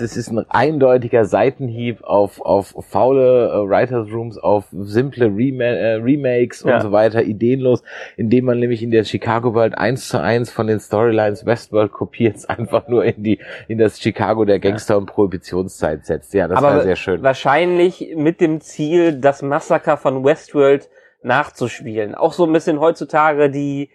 das 0.00 0.16
ist 0.16 0.30
ein 0.30 0.44
eindeutiger 0.50 1.24
Seitenhieb 1.24 2.02
auf, 2.04 2.40
auf 2.40 2.74
faule 2.88 3.48
äh, 3.48 3.68
Writers 3.68 4.10
Rooms, 4.12 4.38
auf 4.38 4.64
simple 4.72 5.26
Rema 5.26 5.64
äh, 5.64 5.94
Remakes 5.94 6.62
und 6.62 6.70
Ja. 6.70 6.80
so 6.80 6.92
weiter, 6.92 7.22
ideenlos, 7.22 7.82
indem 8.16 8.46
man 8.46 8.58
nämlich 8.58 8.82
in 8.82 8.90
der 8.90 9.04
Chicago 9.04 9.54
World 9.54 9.76
eins 9.76 10.08
zu 10.08 10.20
eins 10.20 10.50
von 10.50 10.66
den 10.66 10.80
Storylines 10.80 11.44
Westworld 11.46 11.92
kopiert, 11.92 12.36
einfach 12.48 12.88
nur 12.88 13.04
in 13.04 13.22
die, 13.22 13.38
in 13.68 13.78
das 13.78 14.00
Chicago 14.00 14.44
der 14.44 14.58
Gangster- 14.58 14.96
und 14.98 15.06
Prohibitionszeit 15.06 16.06
setzt. 16.06 16.32
Ja, 16.34 16.48
das 16.48 16.58
Aber 16.58 16.68
war 16.76 16.82
sehr 16.82 16.96
schön. 16.96 17.22
wahrscheinlich 17.22 18.14
mit 18.16 18.40
dem 18.40 18.60
Ziel, 18.60 19.12
das 19.20 19.42
Massaker 19.42 19.96
von 19.96 20.24
Westworld 20.24 20.88
nachzuspielen. 21.22 22.14
Auch 22.14 22.32
so 22.32 22.44
ein 22.46 22.52
bisschen 22.52 22.80
heutzutage 22.80 23.50
die 23.50 23.90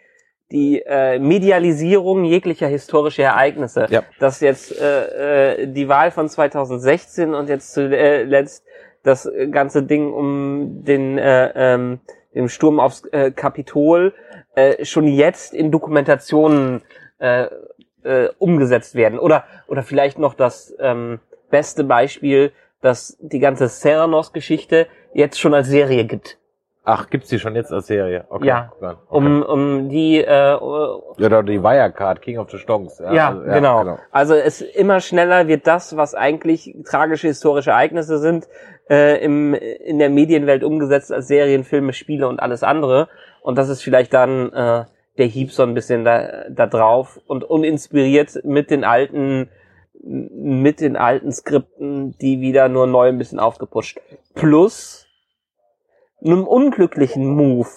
die 0.53 0.83
äh, 0.85 1.17
Medialisierung 1.17 2.23
jeglicher 2.23 2.67
historischer 2.67 3.23
Ereignisse. 3.23 3.87
Ja. 3.89 4.03
Dass 4.19 4.39
jetzt 4.39 4.79
äh, 4.79 5.63
äh, 5.63 5.67
die 5.67 5.89
Wahl 5.89 6.11
von 6.11 6.29
2016 6.29 7.33
und 7.33 7.49
jetzt 7.49 7.73
zuletzt 7.73 8.63
das 9.01 9.29
ganze 9.51 9.83
Ding 9.83 10.13
um 10.13 10.85
den 10.85 11.17
äh, 11.17 11.51
ähm, 11.55 11.99
den 12.35 12.49
Sturm 12.49 12.79
aufs 12.79 13.03
äh, 13.11 13.31
Kapitol 13.31 14.13
äh, 14.55 14.85
schon 14.85 15.07
jetzt 15.07 15.53
in 15.53 15.71
Dokumentationen 15.71 16.81
äh, 17.17 17.47
äh, 18.03 18.29
umgesetzt 18.37 18.95
werden. 18.95 19.17
Oder 19.17 19.45
oder 19.67 19.81
vielleicht 19.81 20.19
noch 20.19 20.35
das 20.35 20.73
ähm, 20.79 21.19
beste 21.49 21.83
Beispiel, 21.83 22.51
dass 22.81 23.17
die 23.21 23.39
ganze 23.39 23.67
Theranos-Geschichte 23.67 24.87
jetzt 25.13 25.39
schon 25.39 25.53
als 25.53 25.67
Serie 25.67 26.05
gibt. 26.05 26.37
Ach, 26.85 27.09
gibt's 27.09 27.29
die 27.29 27.39
schon 27.39 27.55
jetzt 27.55 27.71
als 27.71 27.87
Serie? 27.87 28.25
Okay. 28.29 28.47
Ja. 28.47 28.73
okay. 28.77 28.95
Um, 29.09 29.41
um 29.41 29.89
die 29.89 30.17
äh, 30.17 30.27
Ja, 30.27 30.57
oder 30.57 31.41
die 31.41 31.63
Wirecard, 31.63 32.21
King 32.21 32.39
of 32.39 32.51
the 32.51 32.57
Stonks. 32.57 32.99
Ja, 32.99 33.29
also, 33.29 33.41
genau. 33.41 33.97
Also 34.11 34.33
es 34.33 34.61
immer 34.61 34.99
schneller 34.99 35.47
wird 35.47 35.65
das, 35.65 35.95
was 35.95 36.13
eigentlich 36.13 36.75
tragische 36.85 37.27
historische 37.27 37.71
Ereignisse 37.71 38.19
sind, 38.19 38.49
äh, 38.89 39.23
im, 39.23 39.53
in 39.53 39.97
der 39.97 40.09
Medienwelt 40.09 40.63
umgesetzt 40.63 41.13
als 41.13 41.27
Serien, 41.27 41.63
Filme, 41.63 41.93
Spiele 41.93 42.27
und 42.27 42.41
alles 42.41 42.63
andere. 42.63 43.07
Und 43.41 43.57
das 43.57 43.69
ist 43.69 43.81
vielleicht 43.81 44.13
dann 44.13 44.51
äh, 44.51 44.83
der 45.17 45.25
Hieb 45.25 45.51
so 45.51 45.63
ein 45.63 45.73
bisschen 45.73 46.03
da, 46.03 46.45
da 46.49 46.67
drauf 46.67 47.17
und 47.27 47.45
uninspiriert 47.45 48.43
mit 48.43 48.69
den 48.69 48.83
alten 48.83 49.49
mit 50.05 50.81
den 50.81 50.97
alten 50.97 51.31
Skripten, 51.31 52.17
die 52.17 52.41
wieder 52.41 52.67
nur 52.67 52.87
neu 52.87 53.07
ein 53.07 53.17
bisschen 53.17 53.39
aufgepusht. 53.39 54.01
Plus 54.33 55.02
einem 56.23 56.45
unglücklichen 56.47 57.25
Move 57.35 57.67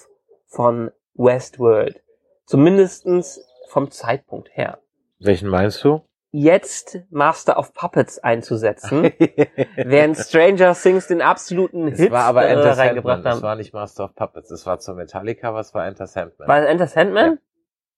von 0.46 0.90
Westworld. 1.14 2.02
Zumindestens 2.46 3.40
vom 3.68 3.90
Zeitpunkt 3.90 4.48
her 4.56 4.78
Welchen 5.18 5.48
meinst 5.48 5.82
du? 5.84 6.02
jetzt 6.32 6.98
Master 7.10 7.58
of 7.58 7.72
Puppets 7.72 8.18
einzusetzen, 8.18 9.04
während 9.76 10.16
Stranger 10.18 10.74
Things 10.74 11.06
den 11.06 11.22
absoluten 11.22 11.88
Es 11.88 11.98
Hit 11.98 12.10
war 12.10 12.24
aber 12.24 12.44
äh, 12.46 12.52
Enter 12.52 12.76
reingebracht 12.76 13.22
Sandman. 13.22 13.32
Es 13.32 13.36
haben. 13.36 13.42
war 13.42 13.56
nicht 13.56 13.72
Master 13.72 14.04
of 14.04 14.14
Puppets. 14.14 14.50
Es 14.50 14.66
war 14.66 14.78
zur 14.78 14.94
Metallica, 14.96 15.54
was 15.54 15.72
war 15.74 15.86
Enter 15.86 16.06
Sandman? 16.06 16.46
War 16.46 16.60
es 16.62 16.66
Enter 16.68 16.86
Sandman? 16.86 17.38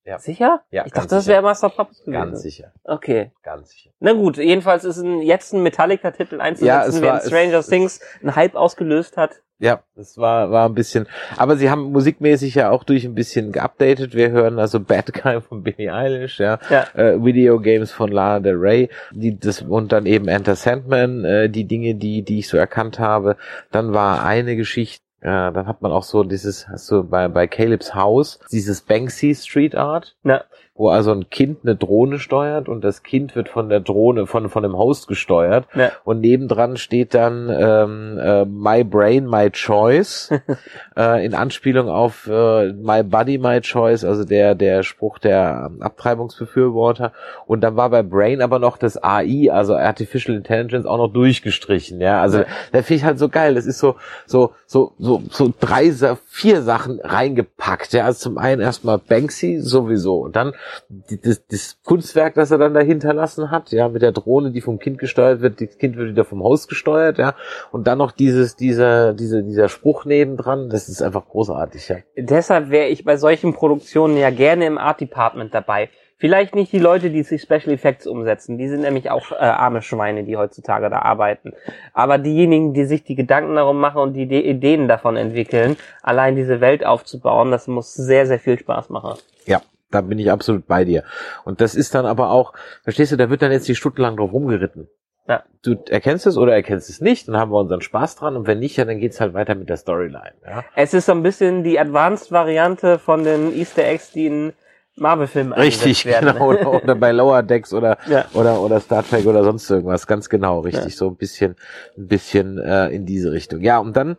Ja. 0.05 0.11
Ja. 0.13 0.19
Sicher? 0.19 0.63
Ja, 0.71 0.85
ich 0.85 0.93
dachte, 0.93 1.09
das 1.09 1.27
wäre 1.27 1.41
Master 1.41 1.67
of 1.67 1.75
Puppets 1.75 1.99
gewesen. 1.99 2.13
Ganz 2.13 2.41
sicher. 2.41 2.71
Okay. 2.85 3.31
Ganz 3.43 3.69
sicher. 3.71 3.91
Na 3.99 4.13
gut, 4.13 4.37
jedenfalls 4.37 4.85
ist 4.85 4.97
ein, 4.99 5.21
jetzt 5.21 5.53
ein 5.53 5.61
Metallica-Titel 5.61 6.39
einzusetzen, 6.39 6.65
Ja, 6.67 6.85
es 6.87 6.95
war- 6.95 7.01
während 7.01 7.23
Stranger 7.23 7.61
Things 7.61 7.99
einen 8.21 8.35
Hype 8.35 8.55
ausgelöst 8.55 9.17
hat. 9.17 9.41
Ja, 9.61 9.83
das 9.95 10.17
war, 10.17 10.51
war 10.51 10.69
ein 10.69 10.73
bisschen, 10.73 11.05
aber 11.35 11.57
sie 11.57 11.69
haben 11.69 11.91
musikmäßig 11.91 12.55
ja 12.55 12.69
auch 12.69 12.85
durch 12.85 13.03
ein 13.03 13.13
bisschen 13.13 13.51
geupdatet. 13.51 14.15
Wir 14.15 14.31
hören 14.31 14.57
also 14.57 14.79
Bad 14.79 15.11
Guy 15.11 15.41
von 15.41 15.63
Billie 15.63 15.93
Eilish, 15.93 16.39
ja, 16.39 16.59
Ja. 16.69 16.87
Äh, 16.93 17.21
Video 17.23 17.59
Games 17.59 17.91
von 17.91 18.09
Lana 18.09 18.39
Del 18.39 18.55
Rey, 18.55 18.89
die, 19.11 19.37
das, 19.37 19.61
und 19.61 19.91
dann 19.91 20.05
eben 20.05 20.29
Enter 20.29 20.55
Sandman, 20.55 21.25
äh, 21.25 21.49
die 21.49 21.65
Dinge, 21.65 21.95
die, 21.95 22.21
die 22.21 22.39
ich 22.39 22.47
so 22.47 22.55
erkannt 22.55 22.99
habe. 22.99 23.35
Dann 23.69 23.91
war 23.93 24.23
eine 24.23 24.55
Geschichte, 24.55 25.03
ja, 25.21 25.51
dann 25.51 25.67
hat 25.67 25.81
man 25.81 25.91
auch 25.91 26.03
so 26.03 26.23
dieses, 26.23 26.69
hast 26.69 26.89
du 26.89 27.03
bei, 27.03 27.27
bei 27.27 27.45
Caleb's 27.45 27.93
Haus, 27.93 28.39
dieses 28.53 28.79
Banksy 28.79 29.35
Street 29.35 29.75
Art, 29.75 30.15
Na, 30.23 30.45
wo 30.79 30.87
also 30.89 31.11
ein 31.11 31.29
Kind 31.29 31.59
eine 31.63 31.75
Drohne 31.75 32.19
steuert 32.19 32.69
und 32.69 32.85
das 32.85 33.03
Kind 33.03 33.35
wird 33.35 33.49
von 33.49 33.67
der 33.67 33.81
Drohne, 33.81 34.25
von, 34.27 34.47
von 34.47 34.63
dem 34.63 34.77
Host 34.77 35.09
gesteuert. 35.09 35.67
na, 35.73 35.91
Und 36.05 36.21
nebendran 36.21 36.77
steht 36.77 37.13
dann 37.13 37.49
ähm, 37.49 38.17
äh, 38.17 38.45
My 38.45 38.85
Brain, 38.85 39.25
My 39.29 39.51
Choice, 39.51 40.29
äh, 40.97 41.25
in 41.25 41.35
Anspielung 41.35 41.89
auf 41.89 42.27
äh, 42.27 42.71
My 42.71 43.03
Body, 43.03 43.37
My 43.39 43.59
Choice, 43.59 44.05
also 44.05 44.23
der, 44.23 44.55
der 44.55 44.83
Spruch 44.83 45.19
der 45.19 45.69
Abtreibungsbefürworter. 45.81 47.11
Und 47.45 47.59
dann 47.59 47.75
war 47.75 47.89
bei 47.89 48.01
Brain 48.01 48.41
aber 48.41 48.59
noch 48.59 48.77
das 48.77 49.03
AI, 49.03 49.51
also 49.51 49.75
Artificial 49.75 50.37
Intelligence, 50.37 50.85
auch 50.85 50.97
noch 50.97 51.11
durchgestrichen. 51.11 51.99
Ja, 51.99 52.21
also 52.21 52.39
Ja. 52.39 52.45
da 52.71 52.81
finde 52.83 52.93
ich 52.99 53.03
halt 53.03 53.19
so 53.19 53.27
geil. 53.27 53.55
Das 53.55 53.65
ist 53.65 53.79
so, 53.79 53.97
so, 54.25 54.53
so, 54.65 54.93
so, 54.97 55.21
so 55.29 55.53
drei, 55.59 55.91
vier 56.27 56.61
Sachen 56.61 57.01
reingepackt. 57.03 57.91
Ja, 57.91 58.05
also 58.05 58.19
zum 58.19 58.37
einen 58.37 58.61
erstmal 58.61 58.97
Banksy 58.97 59.59
sowieso. 59.59 60.19
Und 60.19 60.37
dann 60.37 60.53
die, 60.89 61.19
das, 61.19 61.45
das 61.47 61.77
Kunstwerk, 61.83 62.35
das 62.35 62.51
er 62.51 62.57
dann 62.57 62.73
da 62.73 62.81
hinterlassen 62.81 63.51
hat, 63.51 63.71
ja, 63.71 63.89
mit 63.89 64.01
der 64.01 64.11
Drohne, 64.11 64.51
die 64.51 64.61
vom 64.61 64.79
Kind 64.79 64.97
gesteuert 64.97 65.41
wird, 65.41 65.61
das 65.61 65.77
Kind 65.77 65.97
wird 65.97 66.09
wieder 66.09 66.25
vom 66.25 66.43
Haus 66.43 66.67
gesteuert, 66.67 67.17
ja, 67.17 67.35
und 67.71 67.87
dann 67.87 67.97
noch 67.97 68.11
dieses, 68.11 68.55
dieser, 68.55 69.13
diese, 69.13 69.43
dieser 69.43 69.69
Spruch 69.69 70.05
nebendran, 70.05 70.69
das 70.69 70.89
ist 70.89 71.01
einfach 71.01 71.27
großartig, 71.27 71.89
ja. 71.89 71.97
deshalb 72.15 72.69
wäre 72.69 72.87
ich 72.87 73.03
bei 73.03 73.17
solchen 73.17 73.53
Produktionen 73.53 74.17
ja 74.17 74.29
gerne 74.29 74.65
im 74.65 74.77
Art 74.77 75.01
Department 75.01 75.53
dabei. 75.53 75.89
Vielleicht 76.21 76.53
nicht 76.53 76.73
die 76.73 76.79
Leute, 76.79 77.11
die 77.11 77.23
sich 77.23 77.41
Special 77.41 77.69
Effects 77.69 78.05
umsetzen. 78.05 78.57
Die 78.57 78.67
sind 78.67 78.81
nämlich 78.81 79.09
auch 79.09 79.31
äh, 79.31 79.35
arme 79.35 79.81
Schweine, 79.81 80.25
die 80.25 80.35
heutzutage 80.35 80.89
da 80.89 80.99
arbeiten. 80.99 81.53
Aber 81.93 82.17
diejenigen, 82.17 82.73
die 82.73 82.83
sich 82.83 83.05
die 83.05 83.15
Gedanken 83.15 83.55
darum 83.55 83.79
machen 83.79 84.01
und 84.01 84.13
die 84.15 84.23
Ide- 84.23 84.41
Ideen 84.41 84.89
davon 84.89 85.15
entwickeln, 85.15 85.77
allein 86.03 86.35
diese 86.35 86.59
Welt 86.59 86.85
aufzubauen, 86.85 87.51
das 87.51 87.67
muss 87.67 87.93
sehr, 87.93 88.25
sehr 88.25 88.39
viel 88.39 88.59
Spaß 88.59 88.89
machen. 88.89 89.17
Ja, 89.45 89.61
da 89.91 90.01
bin 90.01 90.19
ich 90.19 90.31
absolut 90.31 90.67
bei 90.67 90.85
dir. 90.85 91.03
Und 91.45 91.61
das 91.61 91.75
ist 91.75 91.95
dann 91.95 92.05
aber 92.05 92.31
auch, 92.31 92.53
verstehst 92.83 93.11
du, 93.11 93.17
da 93.17 93.29
wird 93.29 93.41
dann 93.41 93.51
jetzt 93.51 93.67
die 93.67 93.75
Stunde 93.75 94.01
lang 94.01 94.17
drauf 94.17 94.31
rumgeritten. 94.33 94.87
Ja. 95.27 95.43
Du 95.61 95.75
erkennst 95.89 96.25
es 96.25 96.37
oder 96.37 96.53
erkennst 96.55 96.89
es 96.89 97.01
nicht, 97.01 97.27
dann 97.27 97.37
haben 97.37 97.51
wir 97.51 97.59
unseren 97.59 97.81
Spaß 97.81 98.15
dran 98.15 98.35
und 98.35 98.47
wenn 98.47 98.57
nicht, 98.59 98.77
ja, 98.77 98.85
dann 98.85 98.99
geht's 98.99 99.21
halt 99.21 99.35
weiter 99.35 99.53
mit 99.53 99.69
der 99.69 99.77
Storyline. 99.77 100.33
Ja. 100.45 100.63
Es 100.75 100.93
ist 100.95 101.05
so 101.05 101.11
ein 101.11 101.21
bisschen 101.21 101.63
die 101.63 101.79
Advanced-Variante 101.79 102.97
von 102.97 103.23
den 103.23 103.53
Easter 103.55 103.83
Eggs, 103.85 104.11
die 104.11 104.25
in 104.25 104.53
Marvel-Filmen 104.95 105.53
Richtig, 105.53 106.05
werden. 106.07 106.33
genau. 106.33 106.47
Oder, 106.49 106.83
oder 106.83 106.95
bei 106.95 107.11
Lower 107.11 107.43
Decks 107.43 107.73
oder, 107.73 107.97
Ja. 108.07 108.25
oder, 108.33 108.59
oder 108.61 108.79
Star 108.79 109.03
Trek 109.07 109.25
oder 109.27 109.43
sonst 109.43 109.69
irgendwas. 109.69 110.07
Ganz 110.07 110.29
genau, 110.29 110.59
richtig. 110.61 110.97
So 110.97 111.07
ein 111.09 111.15
bisschen, 111.15 111.55
ein 111.97 112.07
bisschen 112.07 112.57
äh, 112.57 112.87
in 112.89 113.05
diese 113.05 113.31
Richtung. 113.31 113.61
Ja, 113.61 113.77
und 113.79 113.95
dann 113.95 114.17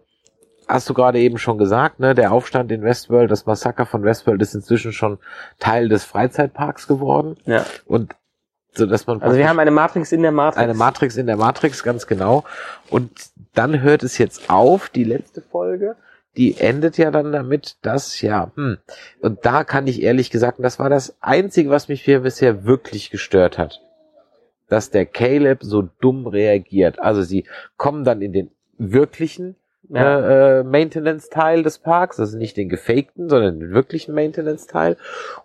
hast 0.71 0.89
du 0.89 0.95
gerade 0.95 1.19
eben 1.19 1.39
schon 1.39 1.59
gesagt, 1.59 2.01
ne, 2.01 2.15
der 2.15 2.33
Aufstand 2.33 2.71
in 2.73 2.83
Westworld, 2.83 3.31
das 3.31 3.47
Massaker 3.47 3.87
von 3.87 4.03
Westworld 4.03 4.41
ist 4.41 4.55
inzwischen 4.55 4.93
schon 4.93 5.19
Teil 5.59 5.89
des 5.89 6.05
Freizeitparks 6.05 6.87
geworden. 6.87 7.37
Ja. 7.45 7.65
Und 7.87 8.15
so 8.73 8.87
dass 8.87 9.07
man 9.07 9.21
Also 9.21 9.37
wir 9.37 9.49
haben 9.49 9.59
eine 9.59 9.73
Matrix 9.73 10.13
in 10.13 10.23
der 10.23 10.33
Matrix. 10.33 10.63
eine 10.63 10.75
Matrix 10.75 11.17
in 11.17 11.27
der 11.27 11.37
Matrix, 11.37 11.83
ganz 11.83 12.07
genau. 12.07 12.45
Und 12.89 13.11
dann 13.55 13.83
hört 13.83 14.03
es 14.03 14.19
jetzt 14.19 14.49
auf, 14.49 14.89
die 14.89 15.05
letzte 15.05 15.43
Folge. 15.43 15.97
Die 16.37 16.59
endet 16.59 16.97
ja 16.97 17.11
dann 17.11 17.33
damit, 17.33 17.77
dass, 17.83 18.21
ja, 18.21 18.53
hm, 18.55 18.79
und 19.21 19.45
da 19.45 19.65
kann 19.65 19.89
ich 19.89 20.03
ehrlich 20.03 20.31
gesagt, 20.31 20.59
das 20.61 20.79
war 20.79 20.89
das 20.89 21.17
Einzige, 21.21 21.71
was 21.71 21.89
mich 21.89 22.03
hier 22.03 22.21
bisher 22.21 22.65
wirklich 22.65 23.11
gestört 23.11 23.59
hat, 23.59 23.81
dass 24.69 24.91
der 24.91 25.07
Caleb 25.07 25.59
so 25.63 25.83
dumm 26.01 26.29
reagiert. 26.29 27.01
Also 27.01 27.23
sie 27.23 27.47
kommen 27.77 28.05
dann 28.05 28.23
in 28.23 28.33
den 28.33 28.53
wirklichen 28.79 29.57
Ja. 29.89 30.21
äh, 30.21 30.61
äh, 30.61 30.63
Maintenance-Teil 30.63 31.63
des 31.63 31.79
Parks, 31.79 32.21
also 32.21 32.39
nicht 32.39 32.57
den 32.57 32.69
gefakten, 32.69 33.29
sondern 33.29 33.59
den 33.59 33.73
wirklichen 33.73 34.15
Maintenance-Teil. 34.15 34.97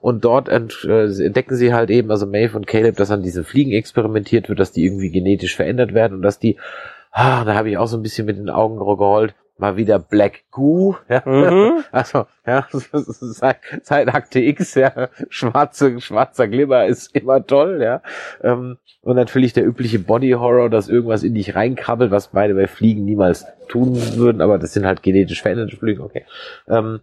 Und 0.02 0.24
dort 0.24 0.50
ent, 0.50 0.86
äh, 0.88 1.06
entdecken 1.06 1.56
sie 1.56 1.74
halt 1.74 1.90
eben, 1.90 2.12
also 2.12 2.28
Maeve 2.28 2.56
und 2.56 2.68
Caleb, 2.68 2.98
dass 2.98 3.12
an 3.12 3.24
diesen 3.24 3.44
Fliegen 3.44 3.72
experimentiert 3.72 4.50
wird, 4.50 4.60
dass 4.60 4.72
die 4.72 4.86
irgendwie 4.86 5.10
genetisch 5.10 5.56
verändert 5.56 5.94
werden 5.94 6.18
und 6.18 6.22
dass 6.22 6.38
die, 6.38 6.58
ah, 7.12 7.44
da 7.44 7.56
habe 7.56 7.70
ich 7.70 7.78
auch 7.78 7.88
so 7.88 7.98
ein 7.98 8.04
bisschen 8.04 8.26
mit 8.28 8.38
den 8.38 8.50
Augen 8.50 8.78
gerollt, 8.78 9.34
mal 9.58 9.78
wieder 9.78 10.00
Black 10.00 10.46
Goo, 10.52 10.96
ja. 11.10 11.24
Mhm. 11.26 11.84
Also, 11.92 12.26
ja, 12.46 12.68
das 12.72 12.88
ist 12.94 13.36
seit, 13.36 13.58
seit 13.84 14.14
Akte 14.14 14.40
X, 14.40 14.76
ja, 14.76 15.10
schwarze, 15.30 16.00
schwarzer 16.02 16.48
Glibber 16.48 16.86
ist 16.86 17.16
immer 17.16 17.46
toll, 17.46 17.82
ja. 17.82 18.02
Ähm, 18.44 18.78
und 19.02 19.16
natürlich 19.16 19.54
der 19.54 19.66
übliche 19.66 20.00
Body 20.00 20.32
Horror, 20.32 20.70
dass 20.70 20.90
irgendwas 20.90 21.24
in 21.24 21.36
dich 21.36 21.56
reinkrabbelt, 21.56 22.12
was 22.12 22.30
beide 22.30 22.56
bei 22.56 22.68
Fliegen 22.68 23.06
niemals 23.06 23.46
tun 23.68 23.96
würden, 24.16 24.42
aber 24.42 24.58
das 24.58 24.74
sind 24.74 24.86
halt 24.86 25.04
genetisch 25.04 25.42
veränderte 25.42 25.78
Fliegen, 25.78 26.02
okay. 26.02 26.26
Ähm, 26.68 27.02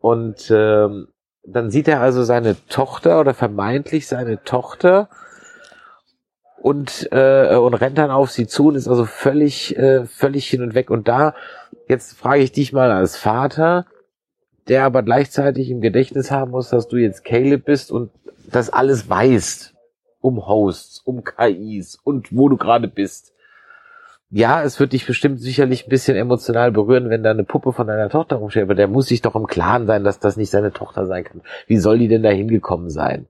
und 0.00 0.50
ähm, 0.50 1.08
dann 1.44 1.70
sieht 1.70 1.88
er 1.88 2.00
also 2.00 2.22
seine 2.22 2.56
Tochter 2.68 3.20
oder 3.20 3.34
vermeintlich 3.34 4.06
seine 4.06 4.42
Tochter 4.44 5.08
und 6.62 7.08
äh, 7.10 7.56
und 7.56 7.74
rennt 7.74 7.98
dann 7.98 8.10
auf 8.10 8.30
sie 8.30 8.46
zu 8.46 8.68
und 8.68 8.76
ist 8.76 8.88
also 8.88 9.04
völlig 9.04 9.76
äh, 9.76 10.06
völlig 10.06 10.48
hin 10.48 10.62
und 10.62 10.74
weg 10.74 10.90
und 10.90 11.08
da 11.08 11.34
jetzt 11.88 12.16
frage 12.16 12.42
ich 12.42 12.52
dich 12.52 12.72
mal 12.72 12.90
als 12.90 13.16
Vater 13.16 13.86
der 14.68 14.84
aber 14.84 15.02
gleichzeitig 15.02 15.70
im 15.70 15.80
Gedächtnis 15.80 16.30
haben 16.30 16.52
muss, 16.52 16.68
dass 16.70 16.86
du 16.86 16.96
jetzt 16.96 17.24
Caleb 17.24 17.64
bist 17.64 17.90
und 17.90 18.10
das 18.48 18.70
alles 18.70 19.10
weißt 19.10 19.74
um 20.20 20.46
Hosts, 20.46 21.00
um 21.04 21.24
KIs 21.24 21.98
und 22.04 22.28
wo 22.30 22.48
du 22.48 22.56
gerade 22.56 22.86
bist. 22.86 23.32
Ja, 24.30 24.62
es 24.62 24.78
wird 24.78 24.92
dich 24.92 25.04
bestimmt 25.04 25.40
sicherlich 25.40 25.84
ein 25.84 25.90
bisschen 25.90 26.16
emotional 26.16 26.70
berühren, 26.70 27.10
wenn 27.10 27.24
da 27.24 27.32
eine 27.32 27.42
Puppe 27.42 27.72
von 27.72 27.88
deiner 27.88 28.08
Tochter 28.08 28.36
rumsteht, 28.36 28.62
aber 28.62 28.76
der 28.76 28.86
muss 28.86 29.08
sich 29.08 29.20
doch 29.20 29.34
im 29.34 29.48
Klaren 29.48 29.86
sein, 29.88 30.04
dass 30.04 30.20
das 30.20 30.36
nicht 30.36 30.50
seine 30.50 30.72
Tochter 30.72 31.06
sein 31.06 31.24
kann. 31.24 31.42
Wie 31.66 31.76
soll 31.78 31.98
die 31.98 32.08
denn 32.08 32.22
da 32.22 32.30
hingekommen 32.30 32.88
sein? 32.88 33.26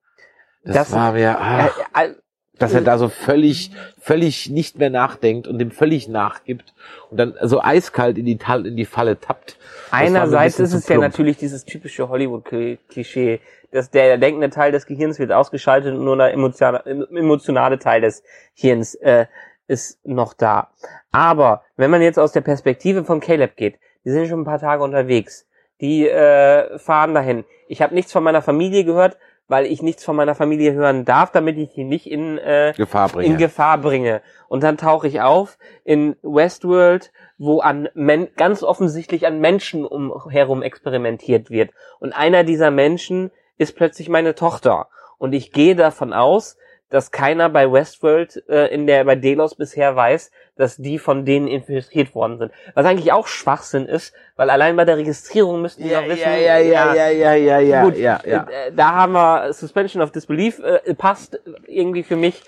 Das, 0.65 0.75
Das- 0.77 0.93
war 0.93 1.13
mir, 1.13 1.41
ah, 1.41 1.67
Äh, 1.95 2.09
äh, 2.09 2.15
dass 2.59 2.75
er 2.75 2.83
da 2.83 2.99
so 2.99 3.09
völlig, 3.09 3.73
völlig 3.99 4.51
nicht 4.51 4.79
mehr 4.79 4.91
nachdenkt 4.91 5.49
und 5.49 5.59
dem 5.59 5.71
völlig 5.71 6.09
nachgibt 6.09 6.75
und 7.11 7.19
dann 7.19 7.35
so 7.43 7.63
eiskalt 7.63 8.19
in 8.19 8.27
die, 8.27 8.37
Tal 8.37 8.67
in 8.67 8.77
die 8.77 8.85
Falle 8.85 9.19
tappt. 9.19 9.57
Ein 9.91 10.09
Einerseits 10.09 10.57
bisschen 10.57 10.79
ist 10.79 10.85
es 10.85 10.89
ja 10.89 10.99
natürlich 10.99 11.39
dieses 11.39 11.65
typische 11.65 12.09
Hollywood-Klischee, 12.09 13.41
dass 13.71 13.91
der 13.91 14.19
denkende 14.19 14.51
Teil 14.51 14.71
des 14.71 14.87
Gehirns 14.87 15.19
wird 15.19 15.33
ausgeschaltet 15.33 15.95
und 15.95 16.05
nur 16.05 16.17
der 16.17 16.33
emotionale, 16.33 17.09
emotionale 17.11 17.79
Teil 17.79 18.03
des 18.03 18.23
Hirns 18.55 18.95
äh, 18.97 19.27
ist 19.67 20.07
noch 20.07 20.35
da. 20.35 20.71
Aber 21.11 21.63
wenn 21.77 21.91
man 21.91 22.03
jetzt 22.03 22.19
aus 22.19 22.33
der 22.33 22.43
Perspektive 22.43 23.05
von 23.05 23.21
Caleb 23.21 23.57
geht, 23.57 23.79
die 24.05 24.11
sind 24.11 24.29
schon 24.29 24.43
ein 24.43 24.45
paar 24.45 24.61
Tage 24.61 24.83
unterwegs, 24.83 25.47
die 25.81 26.09
äh, 26.09 26.79
fahren 26.79 27.15
dahin. 27.15 27.45
Ich 27.69 27.81
habe 27.81 27.95
nichts 27.95 28.13
von 28.13 28.23
meiner 28.23 28.43
Familie 28.43 28.85
gehört, 28.85 29.17
weil 29.53 29.67
ich 29.67 29.83
nichts 29.83 30.03
von 30.03 30.17
meiner 30.17 30.35
Familie 30.35 30.73
hören 30.73 31.05
darf, 31.05 31.31
damit 31.31 31.59
ich 31.59 31.75
die 31.75 31.85
nicht 31.85 32.07
in 32.11 32.39
äh, 32.39 32.73
Gefahr 32.75 33.15
in 33.21 33.37
Gefahr 33.37 33.77
bringe. 33.77 34.23
Und 34.49 34.63
dann 34.63 34.79
tauche 34.79 35.07
ich 35.07 35.21
auf 35.21 35.59
in 35.85 36.17
Westworld, 36.23 37.13
wo 37.37 37.61
an 37.61 37.91
Men 37.93 38.29
ganz 38.39 38.63
offensichtlich 38.63 39.27
an 39.27 39.41
Menschen 39.41 39.85
umherum 39.85 40.63
experimentiert 40.63 41.51
wird. 41.51 41.69
Und 42.01 42.15
einer 42.15 42.45
dieser 42.45 42.71
Menschen 42.71 43.31
ist 43.59 43.77
plötzlich 43.77 44.09
meine 44.09 44.35
Tochter. 44.35 44.89
Und 45.19 45.35
ich 45.35 45.53
gehe 45.53 45.77
davon 45.77 46.15
aus, 46.15 46.57
dass 46.93 47.11
keiner 47.11 47.49
bei 47.49 47.73
Westworld 47.73 48.45
äh, 48.51 48.67
in 48.67 48.87
der 48.87 49.05
bei 49.05 49.17
Delos 49.17 49.55
bisher 49.55 49.97
weiß, 49.97 50.31
dass 50.57 50.77
die 50.77 50.99
von 50.99 51.25
denen 51.25 51.49
infiltriert 51.49 52.15
worden 52.15 52.37
sind. 52.37 52.53
Was 52.75 52.85
eigentlich 52.85 53.13
auch 53.13 53.27
Schwachsinn 53.27 53.87
ist, 53.87 54.13
weil 54.37 54.51
allein 54.51 54.77
bei 54.77 54.85
der 54.85 54.99
Registrierung 54.99 55.63
müssten 55.63 55.89
ja, 55.89 56.03
doch 56.03 56.09
wissen, 56.09 56.21
ja, 56.21 56.37
ja, 56.37 56.59
ja, 56.59 56.95
ja, 56.95 57.09
ja, 57.09 57.35
ja, 57.35 57.59
ja, 57.59 57.85
Gut, 57.85 57.97
ja, 57.97 58.21
ja. 58.27 58.47
äh, 58.51 58.73
da 58.77 58.93
haben 58.93 59.15
wir 59.15 59.55
Suspension 59.55 60.03
of 60.03 60.13
Disbelief, 60.13 60.59
äh, 60.59 60.95
passt 60.95 61.41
irgendwie 61.67 62.03
für 62.03 62.17
mich. 62.17 62.43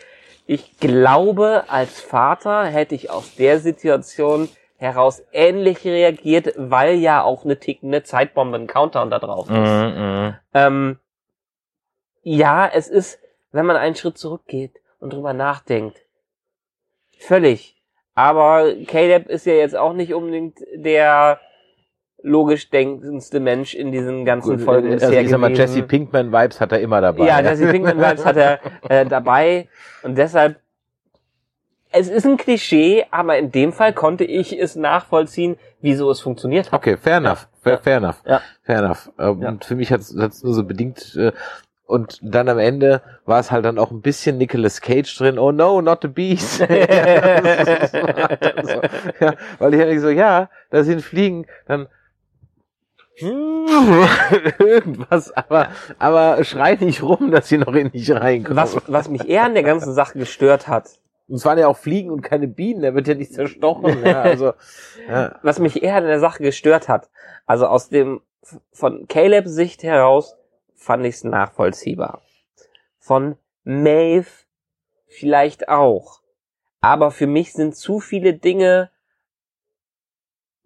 Ich 0.47 0.79
glaube, 0.79 1.65
als 1.69 2.03
Vater 2.03 2.67
hätte 2.67 2.95
ich 2.95 3.11
aus 3.11 3.35
der 3.37 3.61
Situation 3.61 4.51
heraus 4.77 5.23
ähnlich 5.33 5.87
reagiert, 5.87 6.53
weil 6.59 6.97
ja 6.97 7.23
auch 7.23 7.47
eine 7.47 7.59
tickende 7.59 8.03
Zeitbombe, 8.03 8.59
ein 8.59 8.67
Countdown 8.67 9.09
da 9.09 9.19
drauf 9.21 9.49
ist. 9.49 9.57
Mhm, 9.57 10.35
Ähm, 10.53 10.99
ja, 12.23 12.67
es 12.67 12.89
ist, 12.89 13.19
wenn 13.55 13.67
man 13.67 13.77
einen 13.77 13.95
Schritt 13.95 14.19
zurückgeht 14.19 14.73
und 15.01 15.13
drüber 15.13 15.33
nachdenkt, 15.33 16.03
völlig. 17.19 17.77
Aber 18.15 18.73
Caleb 18.87 19.29
ist 19.29 19.47
ja 19.47 19.55
jetzt 19.55 19.77
auch 19.77 19.93
nicht 19.93 20.13
unbedingt 20.15 20.59
der 20.75 21.41
logisch 22.23 22.71
denkendste 22.71 23.39
Mensch 23.39 23.75
in 23.75 23.93
diesen 23.93 24.25
ganzen 24.25 24.57
Gut, 24.57 24.65
Folgen 24.65 24.93
also 24.93 25.07
bisher 25.07 25.23
ich 25.23 25.29
sag 25.31 25.39
mal, 25.39 25.49
gewesen. 25.53 25.61
Jesse 25.77 25.83
Pinkman 25.83 26.33
Vibes 26.33 26.61
hat 26.61 26.73
er 26.73 26.81
immer 26.81 27.01
dabei. 27.01 27.27
Ja, 27.27 27.41
Jesse 27.41 27.71
Pinkman 27.71 27.99
Vibes 27.99 28.25
hat 28.25 28.37
er 28.37 28.61
äh, 28.89 29.05
dabei 29.07 29.69
und 30.03 30.17
deshalb 30.17 30.57
es 31.97 32.09
ist 32.09 32.27
ein 32.27 32.37
Klischee, 32.39 33.07
aber 33.13 33.39
in 33.39 33.53
dem 33.53 33.73
Fall 33.73 33.93
konnte 33.93 34.25
ich 34.25 34.59
es 34.59 34.75
nachvollziehen, 34.75 35.57
wieso 35.81 36.11
es 36.11 36.21
funktioniert 36.21 36.73
hat. 36.73 36.81
Okay, 36.81 36.97
fair 36.97 37.19
enough. 37.19 37.47
Fair, 37.63 37.75
Ja. 37.75 37.79
fair 37.79 37.97
enough. 37.99 38.23
Ja. 38.27 38.41
Fair 38.63 38.79
enough. 38.79 39.13
Ähm, 39.17 39.43
Ja. 39.43 39.49
Und 39.51 39.65
für 39.65 39.77
mich 39.77 39.93
hat 39.93 40.01
es 40.01 40.43
nur 40.43 40.55
so 40.55 40.65
bedingt 40.65 41.15
äh, 41.15 41.31
und 41.87 42.19
dann 42.23 42.49
am 42.49 42.59
Ende 42.59 43.03
war 43.27 43.41
es 43.41 43.51
halt 43.51 43.65
dann 43.65 43.79
auch 43.79 43.91
ein 43.91 44.01
bisschen 44.01 44.39
Nicolas 44.39 44.81
Cage 44.81 45.19
drin. 45.19 45.39
Oh 45.39 45.53
no, 45.53 45.83
not 45.83 45.99
the 46.03 46.09
bees. 46.09 46.59
ja, 46.59 46.69
ja, 49.21 49.35
weil 49.59 49.75
ich 49.75 50.01
so, 50.01 50.09
ja, 50.09 50.49
da 50.71 50.83
sind 50.83 51.03
Fliegen, 51.03 51.47
dann 51.67 51.89
irgendwas, 54.59 55.31
aber 55.37 55.69
aber 55.99 56.43
schrei 56.43 56.75
nicht 56.75 57.03
rum, 57.03 57.31
dass 57.31 57.49
sie 57.49 57.59
noch 57.59 57.75
in 57.75 57.93
dich 57.93 58.11
reinkommen. 58.11 58.57
Was, 58.57 58.77
was 58.89 59.09
mich 59.09 59.29
eher 59.29 59.45
an 59.45 59.55
der 59.55 59.63
ganzen 59.63 59.93
Sache 59.95 60.19
gestört 60.19 60.67
hat, 60.67 60.99
Und 61.29 61.37
es 61.37 61.45
waren 61.45 61.59
ja 61.59 61.69
auch 61.69 61.77
Fliegen 61.77 62.11
und 62.11 62.23
keine 62.23 62.49
Bienen, 62.49 62.83
der 62.83 62.95
wird 62.97 63.07
ja 63.07 63.15
nicht 63.15 63.33
zerstochen. 63.33 64.05
Ja, 64.05 64.23
also, 64.23 64.55
ja. 65.09 65.39
was 65.43 65.61
mich 65.61 65.81
eher 65.83 65.97
an 65.97 66.07
der 66.07 66.19
Sache 66.19 66.43
gestört 66.43 66.89
hat, 66.89 67.09
also 67.47 67.67
aus 67.67 67.89
dem, 67.89 68.21
von 68.73 69.07
Calebs 69.07 69.53
Sicht 69.53 69.85
heraus, 69.85 70.37
fand 70.85 71.07
ich 71.07 71.17
es 71.17 71.25
nachvollziehbar. 71.25 72.23
Von 72.99 73.37
Maeve 73.65 74.29
vielleicht 75.09 75.69
auch. 75.69 76.21
Aber 76.81 77.11
für 77.11 77.27
mich 77.27 77.53
sind 77.55 77.75
zu 77.75 77.99
viele 77.99 78.35
Dinge 78.35 78.91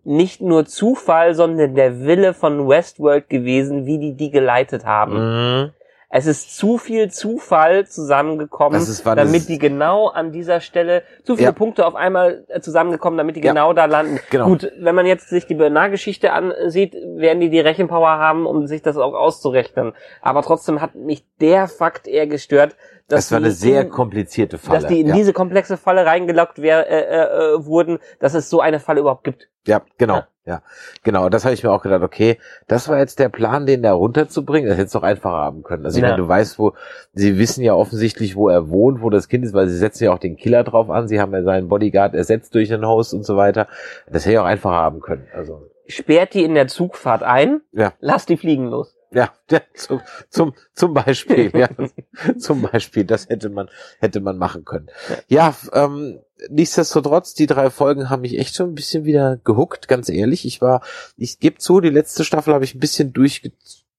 nicht 0.03 0.41
nur 0.41 0.66
Zufall, 0.66 1.35
sondern 1.35 1.75
der 1.75 2.01
Wille 2.01 2.35
von 2.35 2.69
Westworld 2.69 3.29
gewesen, 3.29 3.87
wie 3.87 3.99
die 3.99 4.14
die 4.14 4.31
geleitet 4.31 4.85
haben. 4.85 5.14
Mhm. 5.14 5.73
Es 6.11 6.26
ist 6.26 6.56
zu 6.56 6.78
viel 6.78 7.11
Zufall 7.11 7.86
zusammengekommen, 7.86 8.80
ist- 8.80 9.04
damit 9.04 9.48
die 9.48 9.59
genau 9.59 10.09
an 10.09 10.32
dieser 10.32 10.61
Stelle 10.61 11.02
zu 11.22 11.34
viele 11.36 11.48
Ja. 11.48 11.52
Punkte 11.52 11.86
auf 11.86 11.94
einmal 11.94 12.44
äh, 12.48 12.61
zusammengekommen, 12.61 13.18
damit 13.18 13.36
die 13.36 13.42
Ja. 13.42 13.52
genau 13.52 13.74
da 13.74 13.84
landen. 13.84 14.18
Genau. 14.30 14.46
Gut, 14.46 14.72
wenn 14.78 14.94
man 14.94 15.04
jetzt 15.04 15.28
sich 15.28 15.46
die 15.46 15.54
Bernard-Geschichte 15.54 16.32
ansieht, 16.32 16.94
werden 16.94 17.40
die 17.40 17.50
die 17.50 17.61
Rechenpower 17.61 18.09
haben, 18.09 18.46
um 18.46 18.66
sich 18.66 18.80
das 18.80 18.96
auch 18.96 19.12
auszurechnen. 19.12 19.92
Aber 20.22 20.40
trotzdem 20.42 20.80
hat 20.80 20.94
mich 20.94 21.24
der 21.40 21.68
Fakt 21.68 22.09
eher 22.09 22.26
gestört, 22.26 22.74
dass 23.09 23.24
Das 23.26 23.32
war 23.32 23.38
eine 23.38 23.50
sehr 23.50 23.82
in, 23.82 23.90
komplizierte 23.90 24.59
Falle. 24.59 24.80
dass 24.80 24.88
die 24.88 25.00
in 25.00 25.09
ja. 25.09 25.14
diese 25.14 25.32
komplexe 25.32 25.76
Falle 25.76 26.04
reingelockt 26.06 26.61
wär, 26.62 26.88
äh, 26.90 27.00
äh, 27.00 27.54
äh, 27.54 27.66
wurden, 27.66 27.98
dass 28.20 28.34
es 28.34 28.48
so 28.50 28.61
eine 28.61 28.80
Falle 28.80 29.00
überhaupt 29.00 29.24
gibt. 29.24 29.48
Ja, 29.66 29.82
genau. 29.96 30.16
Ja. 30.16 30.28
Ja, 30.44 30.62
genau. 31.02 31.28
Das 31.28 31.44
habe 31.44 31.52
ich 31.52 31.62
mir 31.62 31.70
auch 31.70 31.82
gedacht. 31.82 32.02
Okay, 32.02 32.38
das 32.68 32.88
war 32.88 32.98
jetzt 32.98 33.18
der 33.18 33.28
Plan, 33.28 33.66
den 33.66 33.82
da 33.82 33.92
runterzubringen. 33.92 34.66
Das 34.66 34.78
hätte 34.78 34.86
es 34.86 34.92
doch 34.92 35.02
einfacher 35.02 35.36
haben 35.36 35.62
können. 35.62 35.84
Also 35.84 35.98
ich 35.98 36.02
Ja. 36.02 36.09
meine, 36.09 36.22
du 36.22 36.26
weißt, 36.26 36.59
wo 36.59 36.72
sie 37.12 37.38
wissen 37.38 37.62
ja 37.62 37.74
offensichtlich, 37.74 38.34
wo 38.34 38.48
er 38.48 38.70
wohnt, 38.70 39.02
wo 39.02 39.11
das 39.11 39.28
Kind 39.28 39.44
ist, 39.44 39.52
weil 39.52 39.68
sie 39.68 39.76
setzen 39.76 40.04
ja 40.04 40.12
auch 40.14 40.18
den 40.18 40.36
Killer 40.38 40.64
drauf 40.64 40.88
an. 40.88 41.06
Sie 41.06 41.20
haben 41.20 41.34
ja 41.34 41.42
seinen 41.42 41.68
Bodyguard 41.68 42.14
ersetzt 42.14 42.54
durch 42.54 42.68
den 42.70 42.86
Host 42.86 43.12
und 43.12 43.24
so 43.26 43.36
weiter. 43.36 43.68
Das 44.11 44.24
hätte 44.24 44.32
ich 44.34 44.38
auch 44.38 44.46
einfacher 44.46 44.76
haben 44.76 45.00
können. 45.00 45.26
Also 45.34 45.66
Sperrt 45.86 46.32
die 46.32 46.44
in 46.44 46.54
der 46.54 46.68
Zugfahrt 46.68 47.22
ein, 47.22 47.61
ja, 47.72 47.92
lasst 48.00 48.30
die 48.30 48.38
fliegen 48.38 48.68
los. 48.68 48.94
Ja, 49.12 49.32
ja 49.50 49.61
zum, 49.74 50.00
zum 50.28 50.54
zum 50.74 50.94
Beispiel, 50.94 51.50
ja, 51.54 51.68
zum 52.38 52.62
Beispiel. 52.62 53.04
Das 53.04 53.28
hätte 53.28 53.48
man 53.48 53.68
hätte 54.00 54.20
man 54.20 54.38
machen 54.38 54.64
können. 54.64 54.88
Ja, 55.28 55.54
ähm, 55.72 56.20
nichtsdestotrotz, 56.48 57.34
die 57.34 57.46
drei 57.46 57.70
Folgen 57.70 58.11
haben 58.11 58.22
mich 58.22 58.38
echt 58.38 58.54
schon 58.54 58.70
ein 58.70 58.74
bisschen 58.74 59.04
wieder 59.04 59.36
gehuckt, 59.36 59.88
ganz 59.88 60.09
ehrlich. 60.09 60.44
Ich 60.44 60.61
war, 60.61 60.82
ich 61.16 61.38
gebe 61.38 61.59
zu, 61.59 61.80
die 61.80 61.90
letzte 61.90 62.24
Staffel 62.24 62.54
habe 62.54 62.64
ich 62.64 62.74
ein 62.74 62.80
bisschen 62.80 63.12
durchge, 63.12 63.52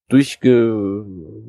durchge, 0.08 1.04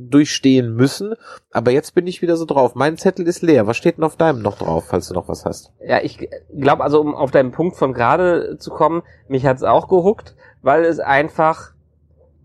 durchstehen 0.10 0.76
müssen, 0.76 1.16
aber 1.52 1.72
jetzt 1.72 1.96
bin 1.96 2.08
ich 2.08 2.22
wieder 2.22 2.38
so 2.38 2.46
drauf. 2.46 2.76
Mein 2.76 2.98
Zettel 2.98 3.28
ist 3.28 3.42
leer. 3.42 3.68
Was 3.68 3.78
steht 3.78 3.98
denn 3.98 4.04
auf 4.04 4.18
deinem 4.18 4.42
noch 4.42 4.58
drauf, 4.58 4.86
falls 4.88 5.08
du 5.08 5.14
noch 5.14 5.28
was 5.28 5.46
hast? 5.46 5.72
Ja, 5.86 6.02
ich 6.02 6.30
glaube, 6.56 6.84
also 6.84 7.02
um 7.02 7.16
auf 7.16 7.32
deinen 7.32 7.52
Punkt 7.52 7.76
von 7.76 7.94
gerade 7.94 8.58
zu 8.60 8.72
kommen, 8.72 9.02
mich 9.28 9.46
hat's 9.46 9.64
auch 9.64 9.88
gehuckt, 9.88 10.36
weil 10.62 10.86
es 10.86 11.00
einfach 11.00 11.74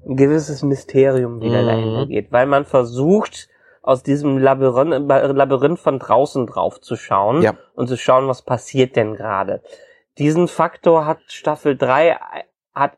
ein 0.06 0.16
gewisses 0.16 0.62
Mysterium 0.62 1.40
wieder 1.42 1.62
Mhm. 1.62 1.66
dahinter 1.66 2.06
geht, 2.06 2.32
weil 2.32 2.46
man 2.46 2.64
versucht, 2.64 3.48
aus 3.82 4.02
diesem 4.02 4.38
Labyrinth, 4.38 5.08
Labyrinth 5.08 5.78
von 5.78 5.98
draußen 5.98 6.46
drauf 6.46 6.80
zu 6.80 6.96
schauen 6.96 7.42
Ja. 7.42 7.54
und 7.74 7.86
zu 7.88 7.96
schauen, 7.96 8.26
was 8.28 8.42
passiert 8.42 8.96
denn 8.96 9.14
gerade. 9.14 9.62
Diesen 10.18 10.48
Faktor 10.48 11.06
hat 11.06 11.18
Staffel 11.28 11.76
3 11.76 12.16
hat 12.74 12.92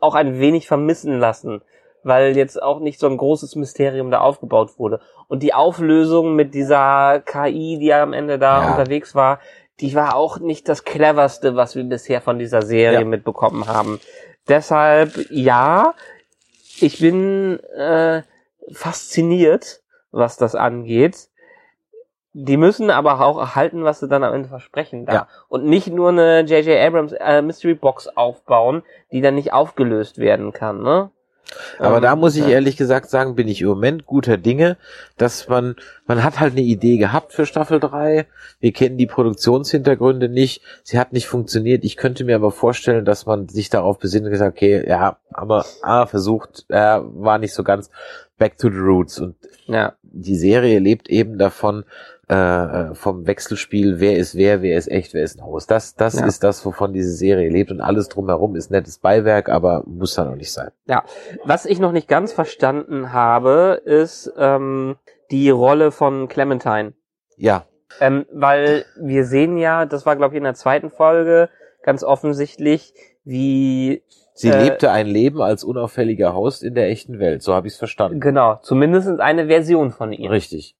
auch 0.00 0.14
ein 0.14 0.38
wenig 0.38 0.66
vermissen 0.66 1.18
lassen, 1.18 1.62
weil 2.02 2.36
jetzt 2.36 2.60
auch 2.62 2.80
nicht 2.80 2.98
so 2.98 3.06
ein 3.06 3.16
großes 3.16 3.54
Mysterium 3.56 4.10
da 4.10 4.20
aufgebaut 4.20 4.78
wurde. 4.78 5.00
Und 5.28 5.42
die 5.42 5.54
Auflösung 5.54 6.34
mit 6.34 6.52
dieser 6.54 7.20
KI, 7.24 7.78
die 7.78 7.94
am 7.94 8.12
Ende 8.12 8.38
da 8.38 8.60
Ja. 8.62 8.70
unterwegs 8.70 9.14
war, 9.14 9.38
die 9.80 9.94
war 9.94 10.14
auch 10.16 10.38
nicht 10.40 10.68
das 10.68 10.84
cleverste, 10.84 11.56
was 11.56 11.74
wir 11.74 11.84
bisher 11.84 12.20
von 12.20 12.38
dieser 12.38 12.62
Serie 12.62 12.98
Ja. 13.00 13.04
mitbekommen 13.04 13.66
haben. 13.66 13.98
Deshalb, 14.48 15.12
ja, 15.30 15.94
ich 16.82 16.98
bin 16.98 17.60
äh, 17.76 18.22
fasziniert, 18.72 19.82
was 20.10 20.36
das 20.36 20.54
angeht. 20.54 21.28
Die 22.34 22.56
müssen 22.56 22.90
aber 22.90 23.20
auch 23.20 23.38
erhalten, 23.38 23.84
was 23.84 24.00
sie 24.00 24.08
dann 24.08 24.24
am 24.24 24.32
Ende 24.32 24.48
versprechen 24.48 25.04
da. 25.04 25.12
Ja. 25.12 25.28
Und 25.48 25.64
nicht 25.66 25.88
nur 25.88 26.08
eine 26.08 26.40
J.J. 26.40 26.80
Abrams 26.80 27.12
äh, 27.12 27.42
Mystery 27.42 27.74
Box 27.74 28.08
aufbauen, 28.08 28.82
die 29.10 29.20
dann 29.20 29.34
nicht 29.34 29.52
aufgelöst 29.52 30.18
werden 30.18 30.52
kann, 30.52 30.82
ne? 30.82 31.10
Aber 31.78 31.96
Ähm, 31.96 32.02
da 32.02 32.16
muss 32.16 32.36
ich 32.36 32.42
ja. 32.42 32.50
ehrlich 32.50 32.76
gesagt 32.76 33.10
sagen, 33.10 33.34
bin 33.34 33.48
ich 33.48 33.60
im 33.60 33.68
Moment 33.68 34.06
guter 34.06 34.36
Dinge, 34.36 34.76
dass 35.16 35.48
man, 35.48 35.76
man 36.06 36.24
hat 36.24 36.40
halt 36.40 36.52
eine 36.52 36.62
Idee 36.62 36.96
gehabt 36.96 37.32
für 37.32 37.46
Staffel 37.46 37.80
3. 37.80 38.26
Wir 38.60 38.72
kennen 38.72 38.96
die 38.96 39.06
Produktionshintergründe 39.06 40.28
nicht. 40.28 40.62
Sie 40.82 40.98
hat 40.98 41.12
nicht 41.12 41.26
funktioniert. 41.26 41.84
Ich 41.84 41.96
könnte 41.96 42.24
mir 42.24 42.36
aber 42.36 42.50
vorstellen, 42.50 43.04
dass 43.04 43.26
man 43.26 43.48
sich 43.48 43.70
darauf 43.70 43.98
besinnt 43.98 44.26
und 44.26 44.32
gesagt, 44.32 44.56
okay, 44.56 44.84
ja, 44.88 45.18
aber 45.32 45.64
ah, 45.82 46.06
versucht, 46.06 46.64
äh, 46.68 47.00
war 47.00 47.38
nicht 47.38 47.54
so 47.54 47.64
ganz 47.64 47.90
back 48.38 48.58
to 48.58 48.70
the 48.70 48.78
roots. 48.78 49.18
Und 49.18 49.36
Ja, 49.66 49.94
die 50.02 50.36
Serie 50.36 50.78
lebt 50.78 51.08
eben 51.08 51.38
davon, 51.38 51.84
äh, 52.32 52.90
äh, 52.90 52.94
vom 52.94 53.26
Wechselspiel, 53.26 54.00
wer 54.00 54.16
ist 54.16 54.34
wer, 54.36 54.62
wer 54.62 54.76
ist 54.78 54.88
echt, 54.90 55.12
wer 55.14 55.22
ist 55.22 55.38
ein 55.38 55.44
Host. 55.44 55.70
Das, 55.70 55.94
das 55.94 56.14
Ja. 56.18 56.26
ist 56.26 56.42
das, 56.42 56.64
wovon 56.64 56.92
diese 56.92 57.12
Serie 57.12 57.50
lebt 57.50 57.70
und 57.70 57.80
alles 57.80 58.08
drumherum 58.08 58.56
ist 58.56 58.70
nettes 58.70 58.98
Beiwerk, 58.98 59.48
aber 59.48 59.82
muss 59.86 60.14
dann 60.14 60.28
auch 60.28 60.36
nicht 60.36 60.52
sein. 60.52 60.70
ja. 60.86 61.04
Was 61.44 61.66
ich 61.66 61.78
noch 61.78 61.92
nicht 61.92 62.08
ganz 62.08 62.32
verstanden 62.32 63.12
habe, 63.12 63.82
ist 63.84 64.32
ähm, 64.38 64.96
die 65.30 65.50
Rolle 65.50 65.90
von 65.90 66.28
Clementine. 66.28 66.92
Ja, 67.36 67.64
Ähm, 68.00 68.24
weil 68.32 68.84
wir 69.00 69.24
sehen 69.24 69.58
ja, 69.58 69.84
das 69.86 70.06
war 70.06 70.16
glaube 70.16 70.34
ich 70.34 70.38
in 70.38 70.44
der 70.44 70.54
zweiten 70.54 70.90
Folge 70.90 71.50
ganz 71.82 72.02
offensichtlich, 72.04 72.94
wie 73.24 74.02
Sie 74.34 74.48
Äh, 74.48 74.64
lebte 74.64 74.90
ein 74.90 75.06
Leben 75.06 75.42
als 75.42 75.62
unauffälliger 75.62 76.34
Host 76.34 76.62
in 76.62 76.74
der 76.74 76.88
echten 76.88 77.18
Welt. 77.18 77.42
So 77.42 77.52
habe 77.54 77.66
ich 77.66 77.74
es 77.74 77.78
verstanden. 77.78 78.18
genau, 78.20 78.58
zumindest 78.62 79.20
eine 79.20 79.46
Version 79.48 79.90
von 79.90 80.12
ihr. 80.12 80.30
Richtig. 80.30 80.74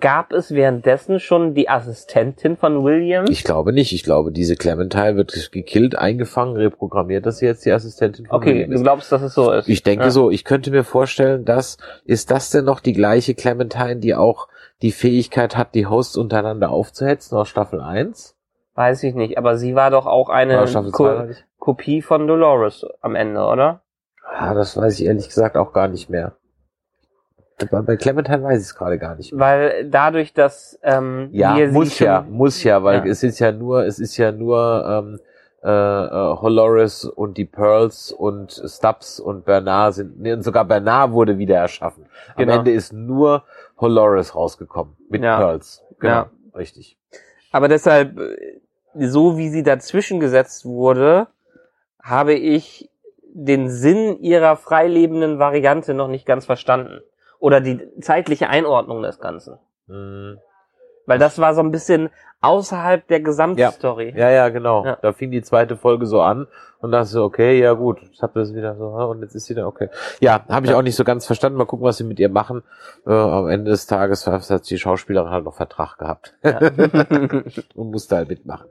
Gab 0.00 0.32
es 0.32 0.50
währenddessen 0.50 1.20
schon 1.20 1.54
die 1.54 1.68
Assistentin 1.68 2.56
von 2.56 2.82
William? 2.82 3.26
Ich 3.28 3.44
glaube 3.44 3.72
nicht. 3.72 3.92
Ich 3.92 4.02
glaube, 4.02 4.32
diese 4.32 4.56
Clementine 4.56 5.16
wird 5.16 5.52
gekillt, 5.52 5.96
eingefangen, 5.96 6.56
reprogrammiert, 6.56 7.24
dass 7.24 7.38
sie 7.38 7.46
jetzt 7.46 7.64
die 7.64 7.70
Assistentin 7.70 8.26
von 8.26 8.36
okay, 8.36 8.54
William 8.54 8.70
du 8.70 8.76
ist. 8.76 8.82
glaubst, 8.82 9.12
dass 9.12 9.22
es 9.22 9.34
so 9.34 9.52
ist. 9.52 9.68
Ich 9.68 9.84
denke 9.84 10.06
ja. 10.06 10.10
so. 10.10 10.30
Ich 10.32 10.44
könnte 10.44 10.72
mir 10.72 10.82
vorstellen, 10.82 11.44
dass 11.44 11.78
ist 12.04 12.32
das 12.32 12.50
denn 12.50 12.64
noch 12.64 12.80
die 12.80 12.94
gleiche 12.94 13.34
Clementine, 13.34 13.96
die 13.96 14.16
auch 14.16 14.48
die 14.82 14.90
Fähigkeit 14.90 15.56
hat, 15.56 15.76
die 15.76 15.86
Hosts 15.86 16.16
untereinander 16.16 16.70
aufzuhetzen 16.70 17.38
aus 17.38 17.48
Staffel 17.48 17.80
1? 17.80 18.36
Weiß 18.74 19.04
ich 19.04 19.14
nicht, 19.14 19.38
aber 19.38 19.56
sie 19.56 19.76
war 19.76 19.92
doch 19.92 20.06
auch 20.06 20.30
eine 20.30 20.64
Ko 20.90 20.90
2? 20.90 21.14
meine 21.14 21.30
ich? 21.30 21.44
Kopie 21.58 22.02
von 22.02 22.26
Dolores 22.26 22.84
am 23.00 23.14
Ende, 23.14 23.40
oder? 23.40 23.82
Ah, 24.24 24.52
das 24.52 24.76
weiß 24.76 24.98
ich 24.98 25.06
ehrlich 25.06 25.28
gesagt 25.28 25.56
auch 25.56 25.72
gar 25.72 25.86
nicht 25.86 26.10
mehr. 26.10 26.36
Bei, 27.70 27.96
Clementine 27.96 28.42
weiß 28.42 28.60
ich 28.60 28.66
es 28.68 28.74
gerade 28.74 28.98
gar 28.98 29.14
nicht 29.14 29.32
mehr. 29.32 29.40
Weil 29.40 29.88
dadurch, 29.90 30.34
dass 30.34 30.78
ähm, 30.82 31.28
Ja, 31.32 31.54
muss 31.70 31.98
ja, 31.98 32.24
muss 32.28 32.62
ja, 32.62 32.82
weil 32.84 32.98
Ja. 32.98 33.10
es 33.10 33.22
ist 33.22 33.38
ja 33.38 33.50
nur, 33.50 33.84
es 33.86 33.98
ist 33.98 34.16
ja 34.18 34.30
nur 34.30 34.84
ähm, 34.86 35.18
äh, 35.64 35.70
äh, 35.70 36.36
Holoris 36.36 37.04
und 37.06 37.38
die 37.38 37.46
Pearls 37.46 38.12
und 38.12 38.62
Stubbs 38.66 39.18
und 39.18 39.46
Bernard 39.46 39.94
sind, 39.94 40.20
nee, 40.20 40.32
und 40.34 40.42
sogar 40.42 40.66
Bernard 40.66 41.12
wurde 41.12 41.38
wieder 41.38 41.56
erschaffen. 41.56 42.04
Am 42.34 42.44
Genau. 42.44 42.58
Ende 42.58 42.72
ist 42.72 42.92
nur 42.92 43.42
Holoris 43.80 44.34
rausgekommen 44.34 44.94
mit 45.08 45.22
Ja. 45.24 45.38
Pearls. 45.38 45.82
Genau, 45.98 46.12
Ja. 46.14 46.30
richtig. 46.54 46.98
Aber 47.52 47.68
deshalb, 47.68 48.18
äh, 48.18 48.60
so 48.98 49.38
wie 49.38 49.48
sie 49.48 49.62
dazwischen 49.62 50.20
gesetzt 50.20 50.66
wurde, 50.66 51.28
habe 52.02 52.34
ich 52.34 52.90
den 53.22 53.70
Sinn 53.70 54.18
ihrer 54.20 54.56
freilebenden 54.56 55.38
Variante 55.38 55.94
noch 55.94 56.08
nicht 56.08 56.26
ganz 56.26 56.44
verstanden. 56.44 57.00
Oder 57.38 57.60
die 57.60 57.80
zeitliche 58.00 58.48
Einordnung 58.48 59.02
des 59.02 59.18
Ganzen. 59.20 59.58
Hm. 59.88 60.38
Weil 61.06 61.18
das 61.18 61.38
war 61.38 61.54
so 61.54 61.60
ein 61.60 61.70
bisschen 61.70 62.10
außerhalb 62.46 63.06
der 63.08 63.20
Gesamtstory. 63.20 64.14
Ja, 64.16 64.30
ja, 64.30 64.48
genau. 64.48 64.84
Ja. 64.84 64.98
Da 65.02 65.12
fing 65.12 65.30
die 65.30 65.42
zweite 65.42 65.76
Folge 65.76 66.06
so 66.06 66.20
an 66.20 66.46
und 66.80 66.92
dachte 66.92 67.06
so, 67.08 67.24
okay, 67.24 67.58
ja 67.58 67.72
gut, 67.72 67.98
ich 68.12 68.22
habe 68.22 68.38
das 68.38 68.54
wieder 68.54 68.76
so 68.76 68.84
und 68.86 69.22
jetzt 69.22 69.34
ist 69.34 69.46
sie 69.46 69.54
dann 69.54 69.64
okay. 69.64 69.88
Ja, 70.20 70.44
habe 70.48 70.66
ich 70.66 70.72
Ja. 70.72 70.78
auch 70.78 70.82
nicht 70.82 70.94
so 70.94 71.04
ganz 71.04 71.24
verstanden. 71.26 71.56
Mal 71.58 71.64
gucken, 71.64 71.84
was 71.86 71.96
sie 71.96 72.04
mit 72.04 72.20
ihr 72.20 72.28
machen. 72.28 72.62
Äh, 73.06 73.12
am 73.12 73.48
Ende 73.48 73.70
des 73.70 73.86
Tages 73.86 74.26
hat 74.26 74.68
die 74.70 74.78
Schauspielerin 74.78 75.30
halt 75.30 75.44
noch 75.44 75.54
Vertrag 75.54 75.96
gehabt 75.98 76.34
und 77.74 77.90
musste 77.90 78.16
halt 78.16 78.28
mitmachen. 78.28 78.66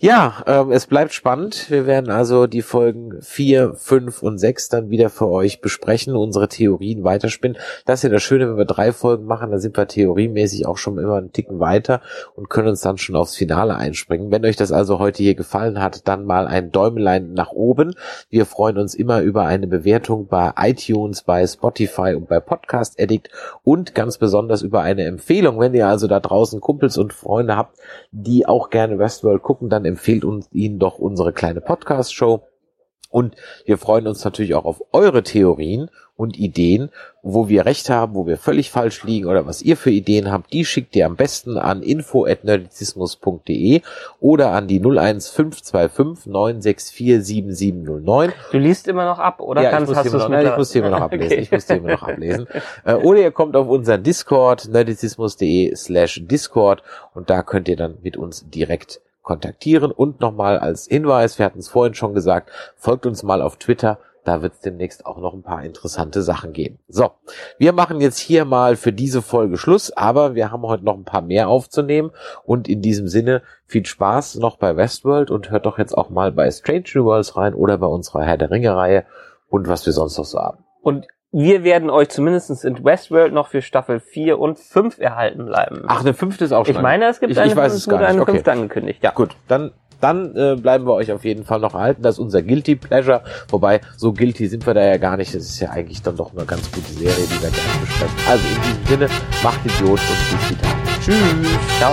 Ja, 0.00 0.42
ähm, 0.46 0.70
es 0.70 0.86
bleibt 0.86 1.12
spannend. 1.14 1.70
Wir 1.70 1.86
werden 1.86 2.10
also 2.10 2.46
die 2.46 2.62
Folgen 2.62 3.20
vier, 3.22 3.74
fünf 3.74 4.22
und 4.22 4.38
sechs 4.38 4.68
dann 4.68 4.90
wieder 4.90 5.08
für 5.08 5.28
euch 5.28 5.60
besprechen, 5.60 6.14
unsere 6.16 6.48
Theorien 6.48 7.04
weiterspinnen. 7.04 7.56
Das 7.86 8.00
ist 8.00 8.02
ja 8.04 8.08
das 8.10 8.22
Schöne, 8.22 8.48
wenn 8.50 8.56
wir 8.58 8.64
drei 8.66 8.92
Folgen 8.92 9.24
machen, 9.24 9.50
dann 9.50 9.60
sind 9.60 9.76
wir 9.76 9.88
theoriemäßig 9.88 10.66
auch 10.66 10.76
schon 10.76 10.98
immer 10.98 11.16
einen 11.16 11.32
Ticken 11.32 11.58
weiter 11.58 12.00
und 12.34 12.50
können 12.50 12.68
uns 12.68 12.82
dann 12.82 12.98
schon 13.00 13.16
aufs 13.16 13.36
Finale 13.36 13.76
einspringen. 13.76 14.30
Wenn 14.30 14.44
euch 14.44 14.56
das 14.56 14.72
also 14.72 14.98
heute 14.98 15.22
hier 15.22 15.34
gefallen 15.34 15.80
hat, 15.80 16.06
dann 16.08 16.24
mal 16.24 16.46
ein 16.46 16.70
Däumelein 16.70 17.32
nach 17.32 17.52
oben. 17.52 17.94
Wir 18.28 18.46
freuen 18.46 18.78
uns 18.78 18.94
immer 18.94 19.20
über 19.22 19.46
eine 19.46 19.66
Bewertung 19.66 20.26
bei 20.26 20.52
iTunes, 20.56 21.22
bei 21.22 21.46
Spotify 21.46 22.14
und 22.14 22.28
bei 22.28 22.40
Podcast 22.40 23.00
Addict 23.00 23.30
und 23.62 23.94
ganz 23.94 24.18
besonders 24.18 24.62
über 24.62 24.82
eine 24.82 25.04
Empfehlung. 25.04 25.60
Wenn 25.60 25.74
ihr 25.74 25.86
also 25.86 26.06
da 26.06 26.20
draußen 26.20 26.60
Kumpels 26.60 26.98
und 26.98 27.12
Freunde 27.12 27.56
habt, 27.56 27.78
die 28.10 28.46
auch 28.46 28.70
gerne 28.70 28.98
Westworld 28.98 29.42
gucken, 29.42 29.68
dann 29.68 29.84
empfehlt 29.84 30.24
uns 30.24 30.48
ihnen 30.52 30.78
doch 30.78 30.98
unsere 30.98 31.32
kleine 31.32 31.60
Podcast-Show. 31.60 32.49
Und 33.10 33.34
wir 33.66 33.76
freuen 33.76 34.06
uns 34.06 34.24
natürlich 34.24 34.54
auch 34.54 34.64
auf 34.64 34.82
eure 34.92 35.22
Theorien 35.22 35.90
und 36.20 36.38
Ideen, 36.38 36.90
wo 37.22 37.48
wir 37.48 37.64
recht 37.64 37.88
haben, 37.88 38.14
wo 38.14 38.26
wir 38.26 38.36
völlig 38.36 38.70
falsch 38.70 39.02
liegen 39.04 39.26
oder 39.26 39.46
was 39.46 39.62
ihr 39.62 39.78
für 39.78 39.90
Ideen 39.90 40.30
habt. 40.30 40.52
Die 40.52 40.66
schickt 40.66 40.94
ihr 40.94 41.06
am 41.06 41.16
besten 41.16 41.56
an 41.56 41.82
info.nerdizismus.de 41.82 43.80
oder 44.20 44.50
an 44.50 44.68
die 44.68 44.80
01525 44.80 46.26
964 46.26 47.24
7709. 47.24 48.34
Du 48.52 48.58
liest 48.58 48.86
immer 48.86 49.06
noch 49.06 49.18
ab, 49.18 49.40
oder? 49.40 49.62
Ja, 49.62 49.70
ich 49.70 49.74
Kannst, 49.76 49.88
muss, 49.88 49.96
hast 49.96 50.12
noch, 50.12 50.28
nein, 50.28 50.46
ich 50.46 50.56
muss 50.56 50.70
die 50.70 50.78
immer 50.78 50.90
noch 50.90 51.00
ablesen. 51.00 51.32
Okay. 51.32 51.40
Ich 51.40 51.50
muss 51.50 51.64
die 51.64 51.72
immer 51.72 51.92
noch 51.92 52.02
ablesen. 52.02 52.46
Äh, 52.84 52.94
oder 52.94 53.20
ihr 53.20 53.30
kommt 53.30 53.56
auf 53.56 53.68
unseren 53.68 54.02
Discord, 54.02 54.68
nerdizismus.de 54.68 55.74
slash 55.74 56.20
Discord 56.26 56.82
und 57.14 57.30
da 57.30 57.42
könnt 57.42 57.66
ihr 57.68 57.76
dann 57.76 57.96
mit 58.02 58.18
uns 58.18 58.44
direkt 58.48 59.00
kontaktieren. 59.22 59.92
Und 59.92 60.20
nochmal 60.20 60.58
als 60.58 60.86
Hinweis, 60.86 61.38
wir 61.38 61.46
hatten 61.46 61.58
es 61.58 61.68
vorhin 61.68 61.94
schon 61.94 62.14
gesagt, 62.14 62.50
folgt 62.76 63.06
uns 63.06 63.22
mal 63.22 63.42
auf 63.42 63.56
Twitter. 63.56 63.98
Da 64.24 64.42
wird 64.42 64.54
es 64.54 64.60
demnächst 64.60 65.06
auch 65.06 65.18
noch 65.18 65.32
ein 65.32 65.42
paar 65.42 65.64
interessante 65.64 66.22
Sachen 66.22 66.52
geben. 66.52 66.78
So, 66.88 67.12
wir 67.58 67.72
machen 67.72 68.00
jetzt 68.00 68.18
hier 68.18 68.44
mal 68.44 68.76
für 68.76 68.92
diese 68.92 69.22
Folge 69.22 69.56
Schluss, 69.56 69.92
aber 69.92 70.34
wir 70.34 70.50
haben 70.50 70.62
heute 70.62 70.84
noch 70.84 70.96
ein 70.96 71.04
paar 71.04 71.22
mehr 71.22 71.48
aufzunehmen. 71.48 72.10
Und 72.44 72.68
in 72.68 72.82
diesem 72.82 73.08
Sinne 73.08 73.42
viel 73.66 73.86
Spaß 73.86 74.36
noch 74.36 74.58
bei 74.58 74.76
Westworld 74.76 75.30
und 75.30 75.50
hört 75.50 75.64
doch 75.64 75.78
jetzt 75.78 75.96
auch 75.96 76.10
mal 76.10 76.32
bei 76.32 76.50
Strange 76.50 76.84
New 76.94 77.04
Worlds 77.04 77.36
rein 77.36 77.54
oder 77.54 77.78
bei 77.78 77.86
unserer 77.86 78.22
Herr 78.22 78.36
der 78.36 78.50
Ringe-Reihe 78.50 79.06
und 79.48 79.68
was 79.68 79.86
wir 79.86 79.92
sonst 79.92 80.18
noch 80.18 80.24
so 80.24 80.38
haben. 80.38 80.64
Und 80.82 81.06
wir 81.32 81.62
werden 81.64 81.90
euch 81.90 82.08
zumindest 82.08 82.64
in 82.64 82.84
Westworld 82.84 83.32
noch 83.32 83.48
für 83.48 83.62
Staffel 83.62 84.00
4 84.00 84.38
und 84.38 84.58
5 84.58 84.98
erhalten 84.98 85.46
bleiben. 85.46 85.84
Ach, 85.86 86.00
eine 86.00 86.14
fünfte 86.14 86.44
ist 86.44 86.52
auch 86.52 86.66
schon. 86.66 86.74
ich 86.74 86.80
meine, 86.82 87.06
es 87.08 87.20
gibt 87.20 87.32
ich, 87.32 87.38
eine, 87.38 87.50
ich 87.50 87.56
weiß 87.56 87.72
es 87.72 87.88
gar 87.88 87.98
nicht. 87.98 88.08
eine 88.08 88.22
Okay. 88.22 88.32
fünfte 88.32 88.52
angekündigt. 88.52 89.02
Ja. 89.02 89.12
Gut, 89.12 89.36
dann 89.48 89.72
dann 90.00 90.34
äh, 90.34 90.56
bleiben 90.56 90.86
wir 90.86 90.94
euch 90.94 91.12
auf 91.12 91.24
jeden 91.24 91.44
Fall 91.44 91.60
noch 91.60 91.74
erhalten. 91.74 92.02
Das 92.02 92.14
ist 92.14 92.20
unser 92.20 92.40
Guilty 92.42 92.74
Pleasure. 92.74 93.22
Wobei, 93.50 93.82
so 93.98 94.14
guilty 94.14 94.46
sind 94.46 94.66
wir 94.66 94.72
da 94.72 94.82
ja 94.82 94.96
gar 94.96 95.18
nicht. 95.18 95.34
Das 95.34 95.42
ist 95.42 95.60
ja 95.60 95.68
eigentlich 95.70 96.00
dann 96.02 96.16
doch 96.16 96.32
eine 96.34 96.46
ganz 96.46 96.72
gute 96.72 96.90
Serie, 96.90 97.26
die 97.26 97.42
wir 97.42 97.50
gerne 97.50 97.80
besprechen. 97.82 98.16
Also 98.26 98.44
in 98.48 98.62
diesem 98.62 98.86
Sinne, 98.86 99.08
macht 99.42 99.60
Idiot 99.64 100.00
und 100.00 100.38
bis 100.38 100.48
die 100.48 100.54
Tage. 100.56 100.76
Tschüss. 101.04 101.78
Ciao. 101.78 101.92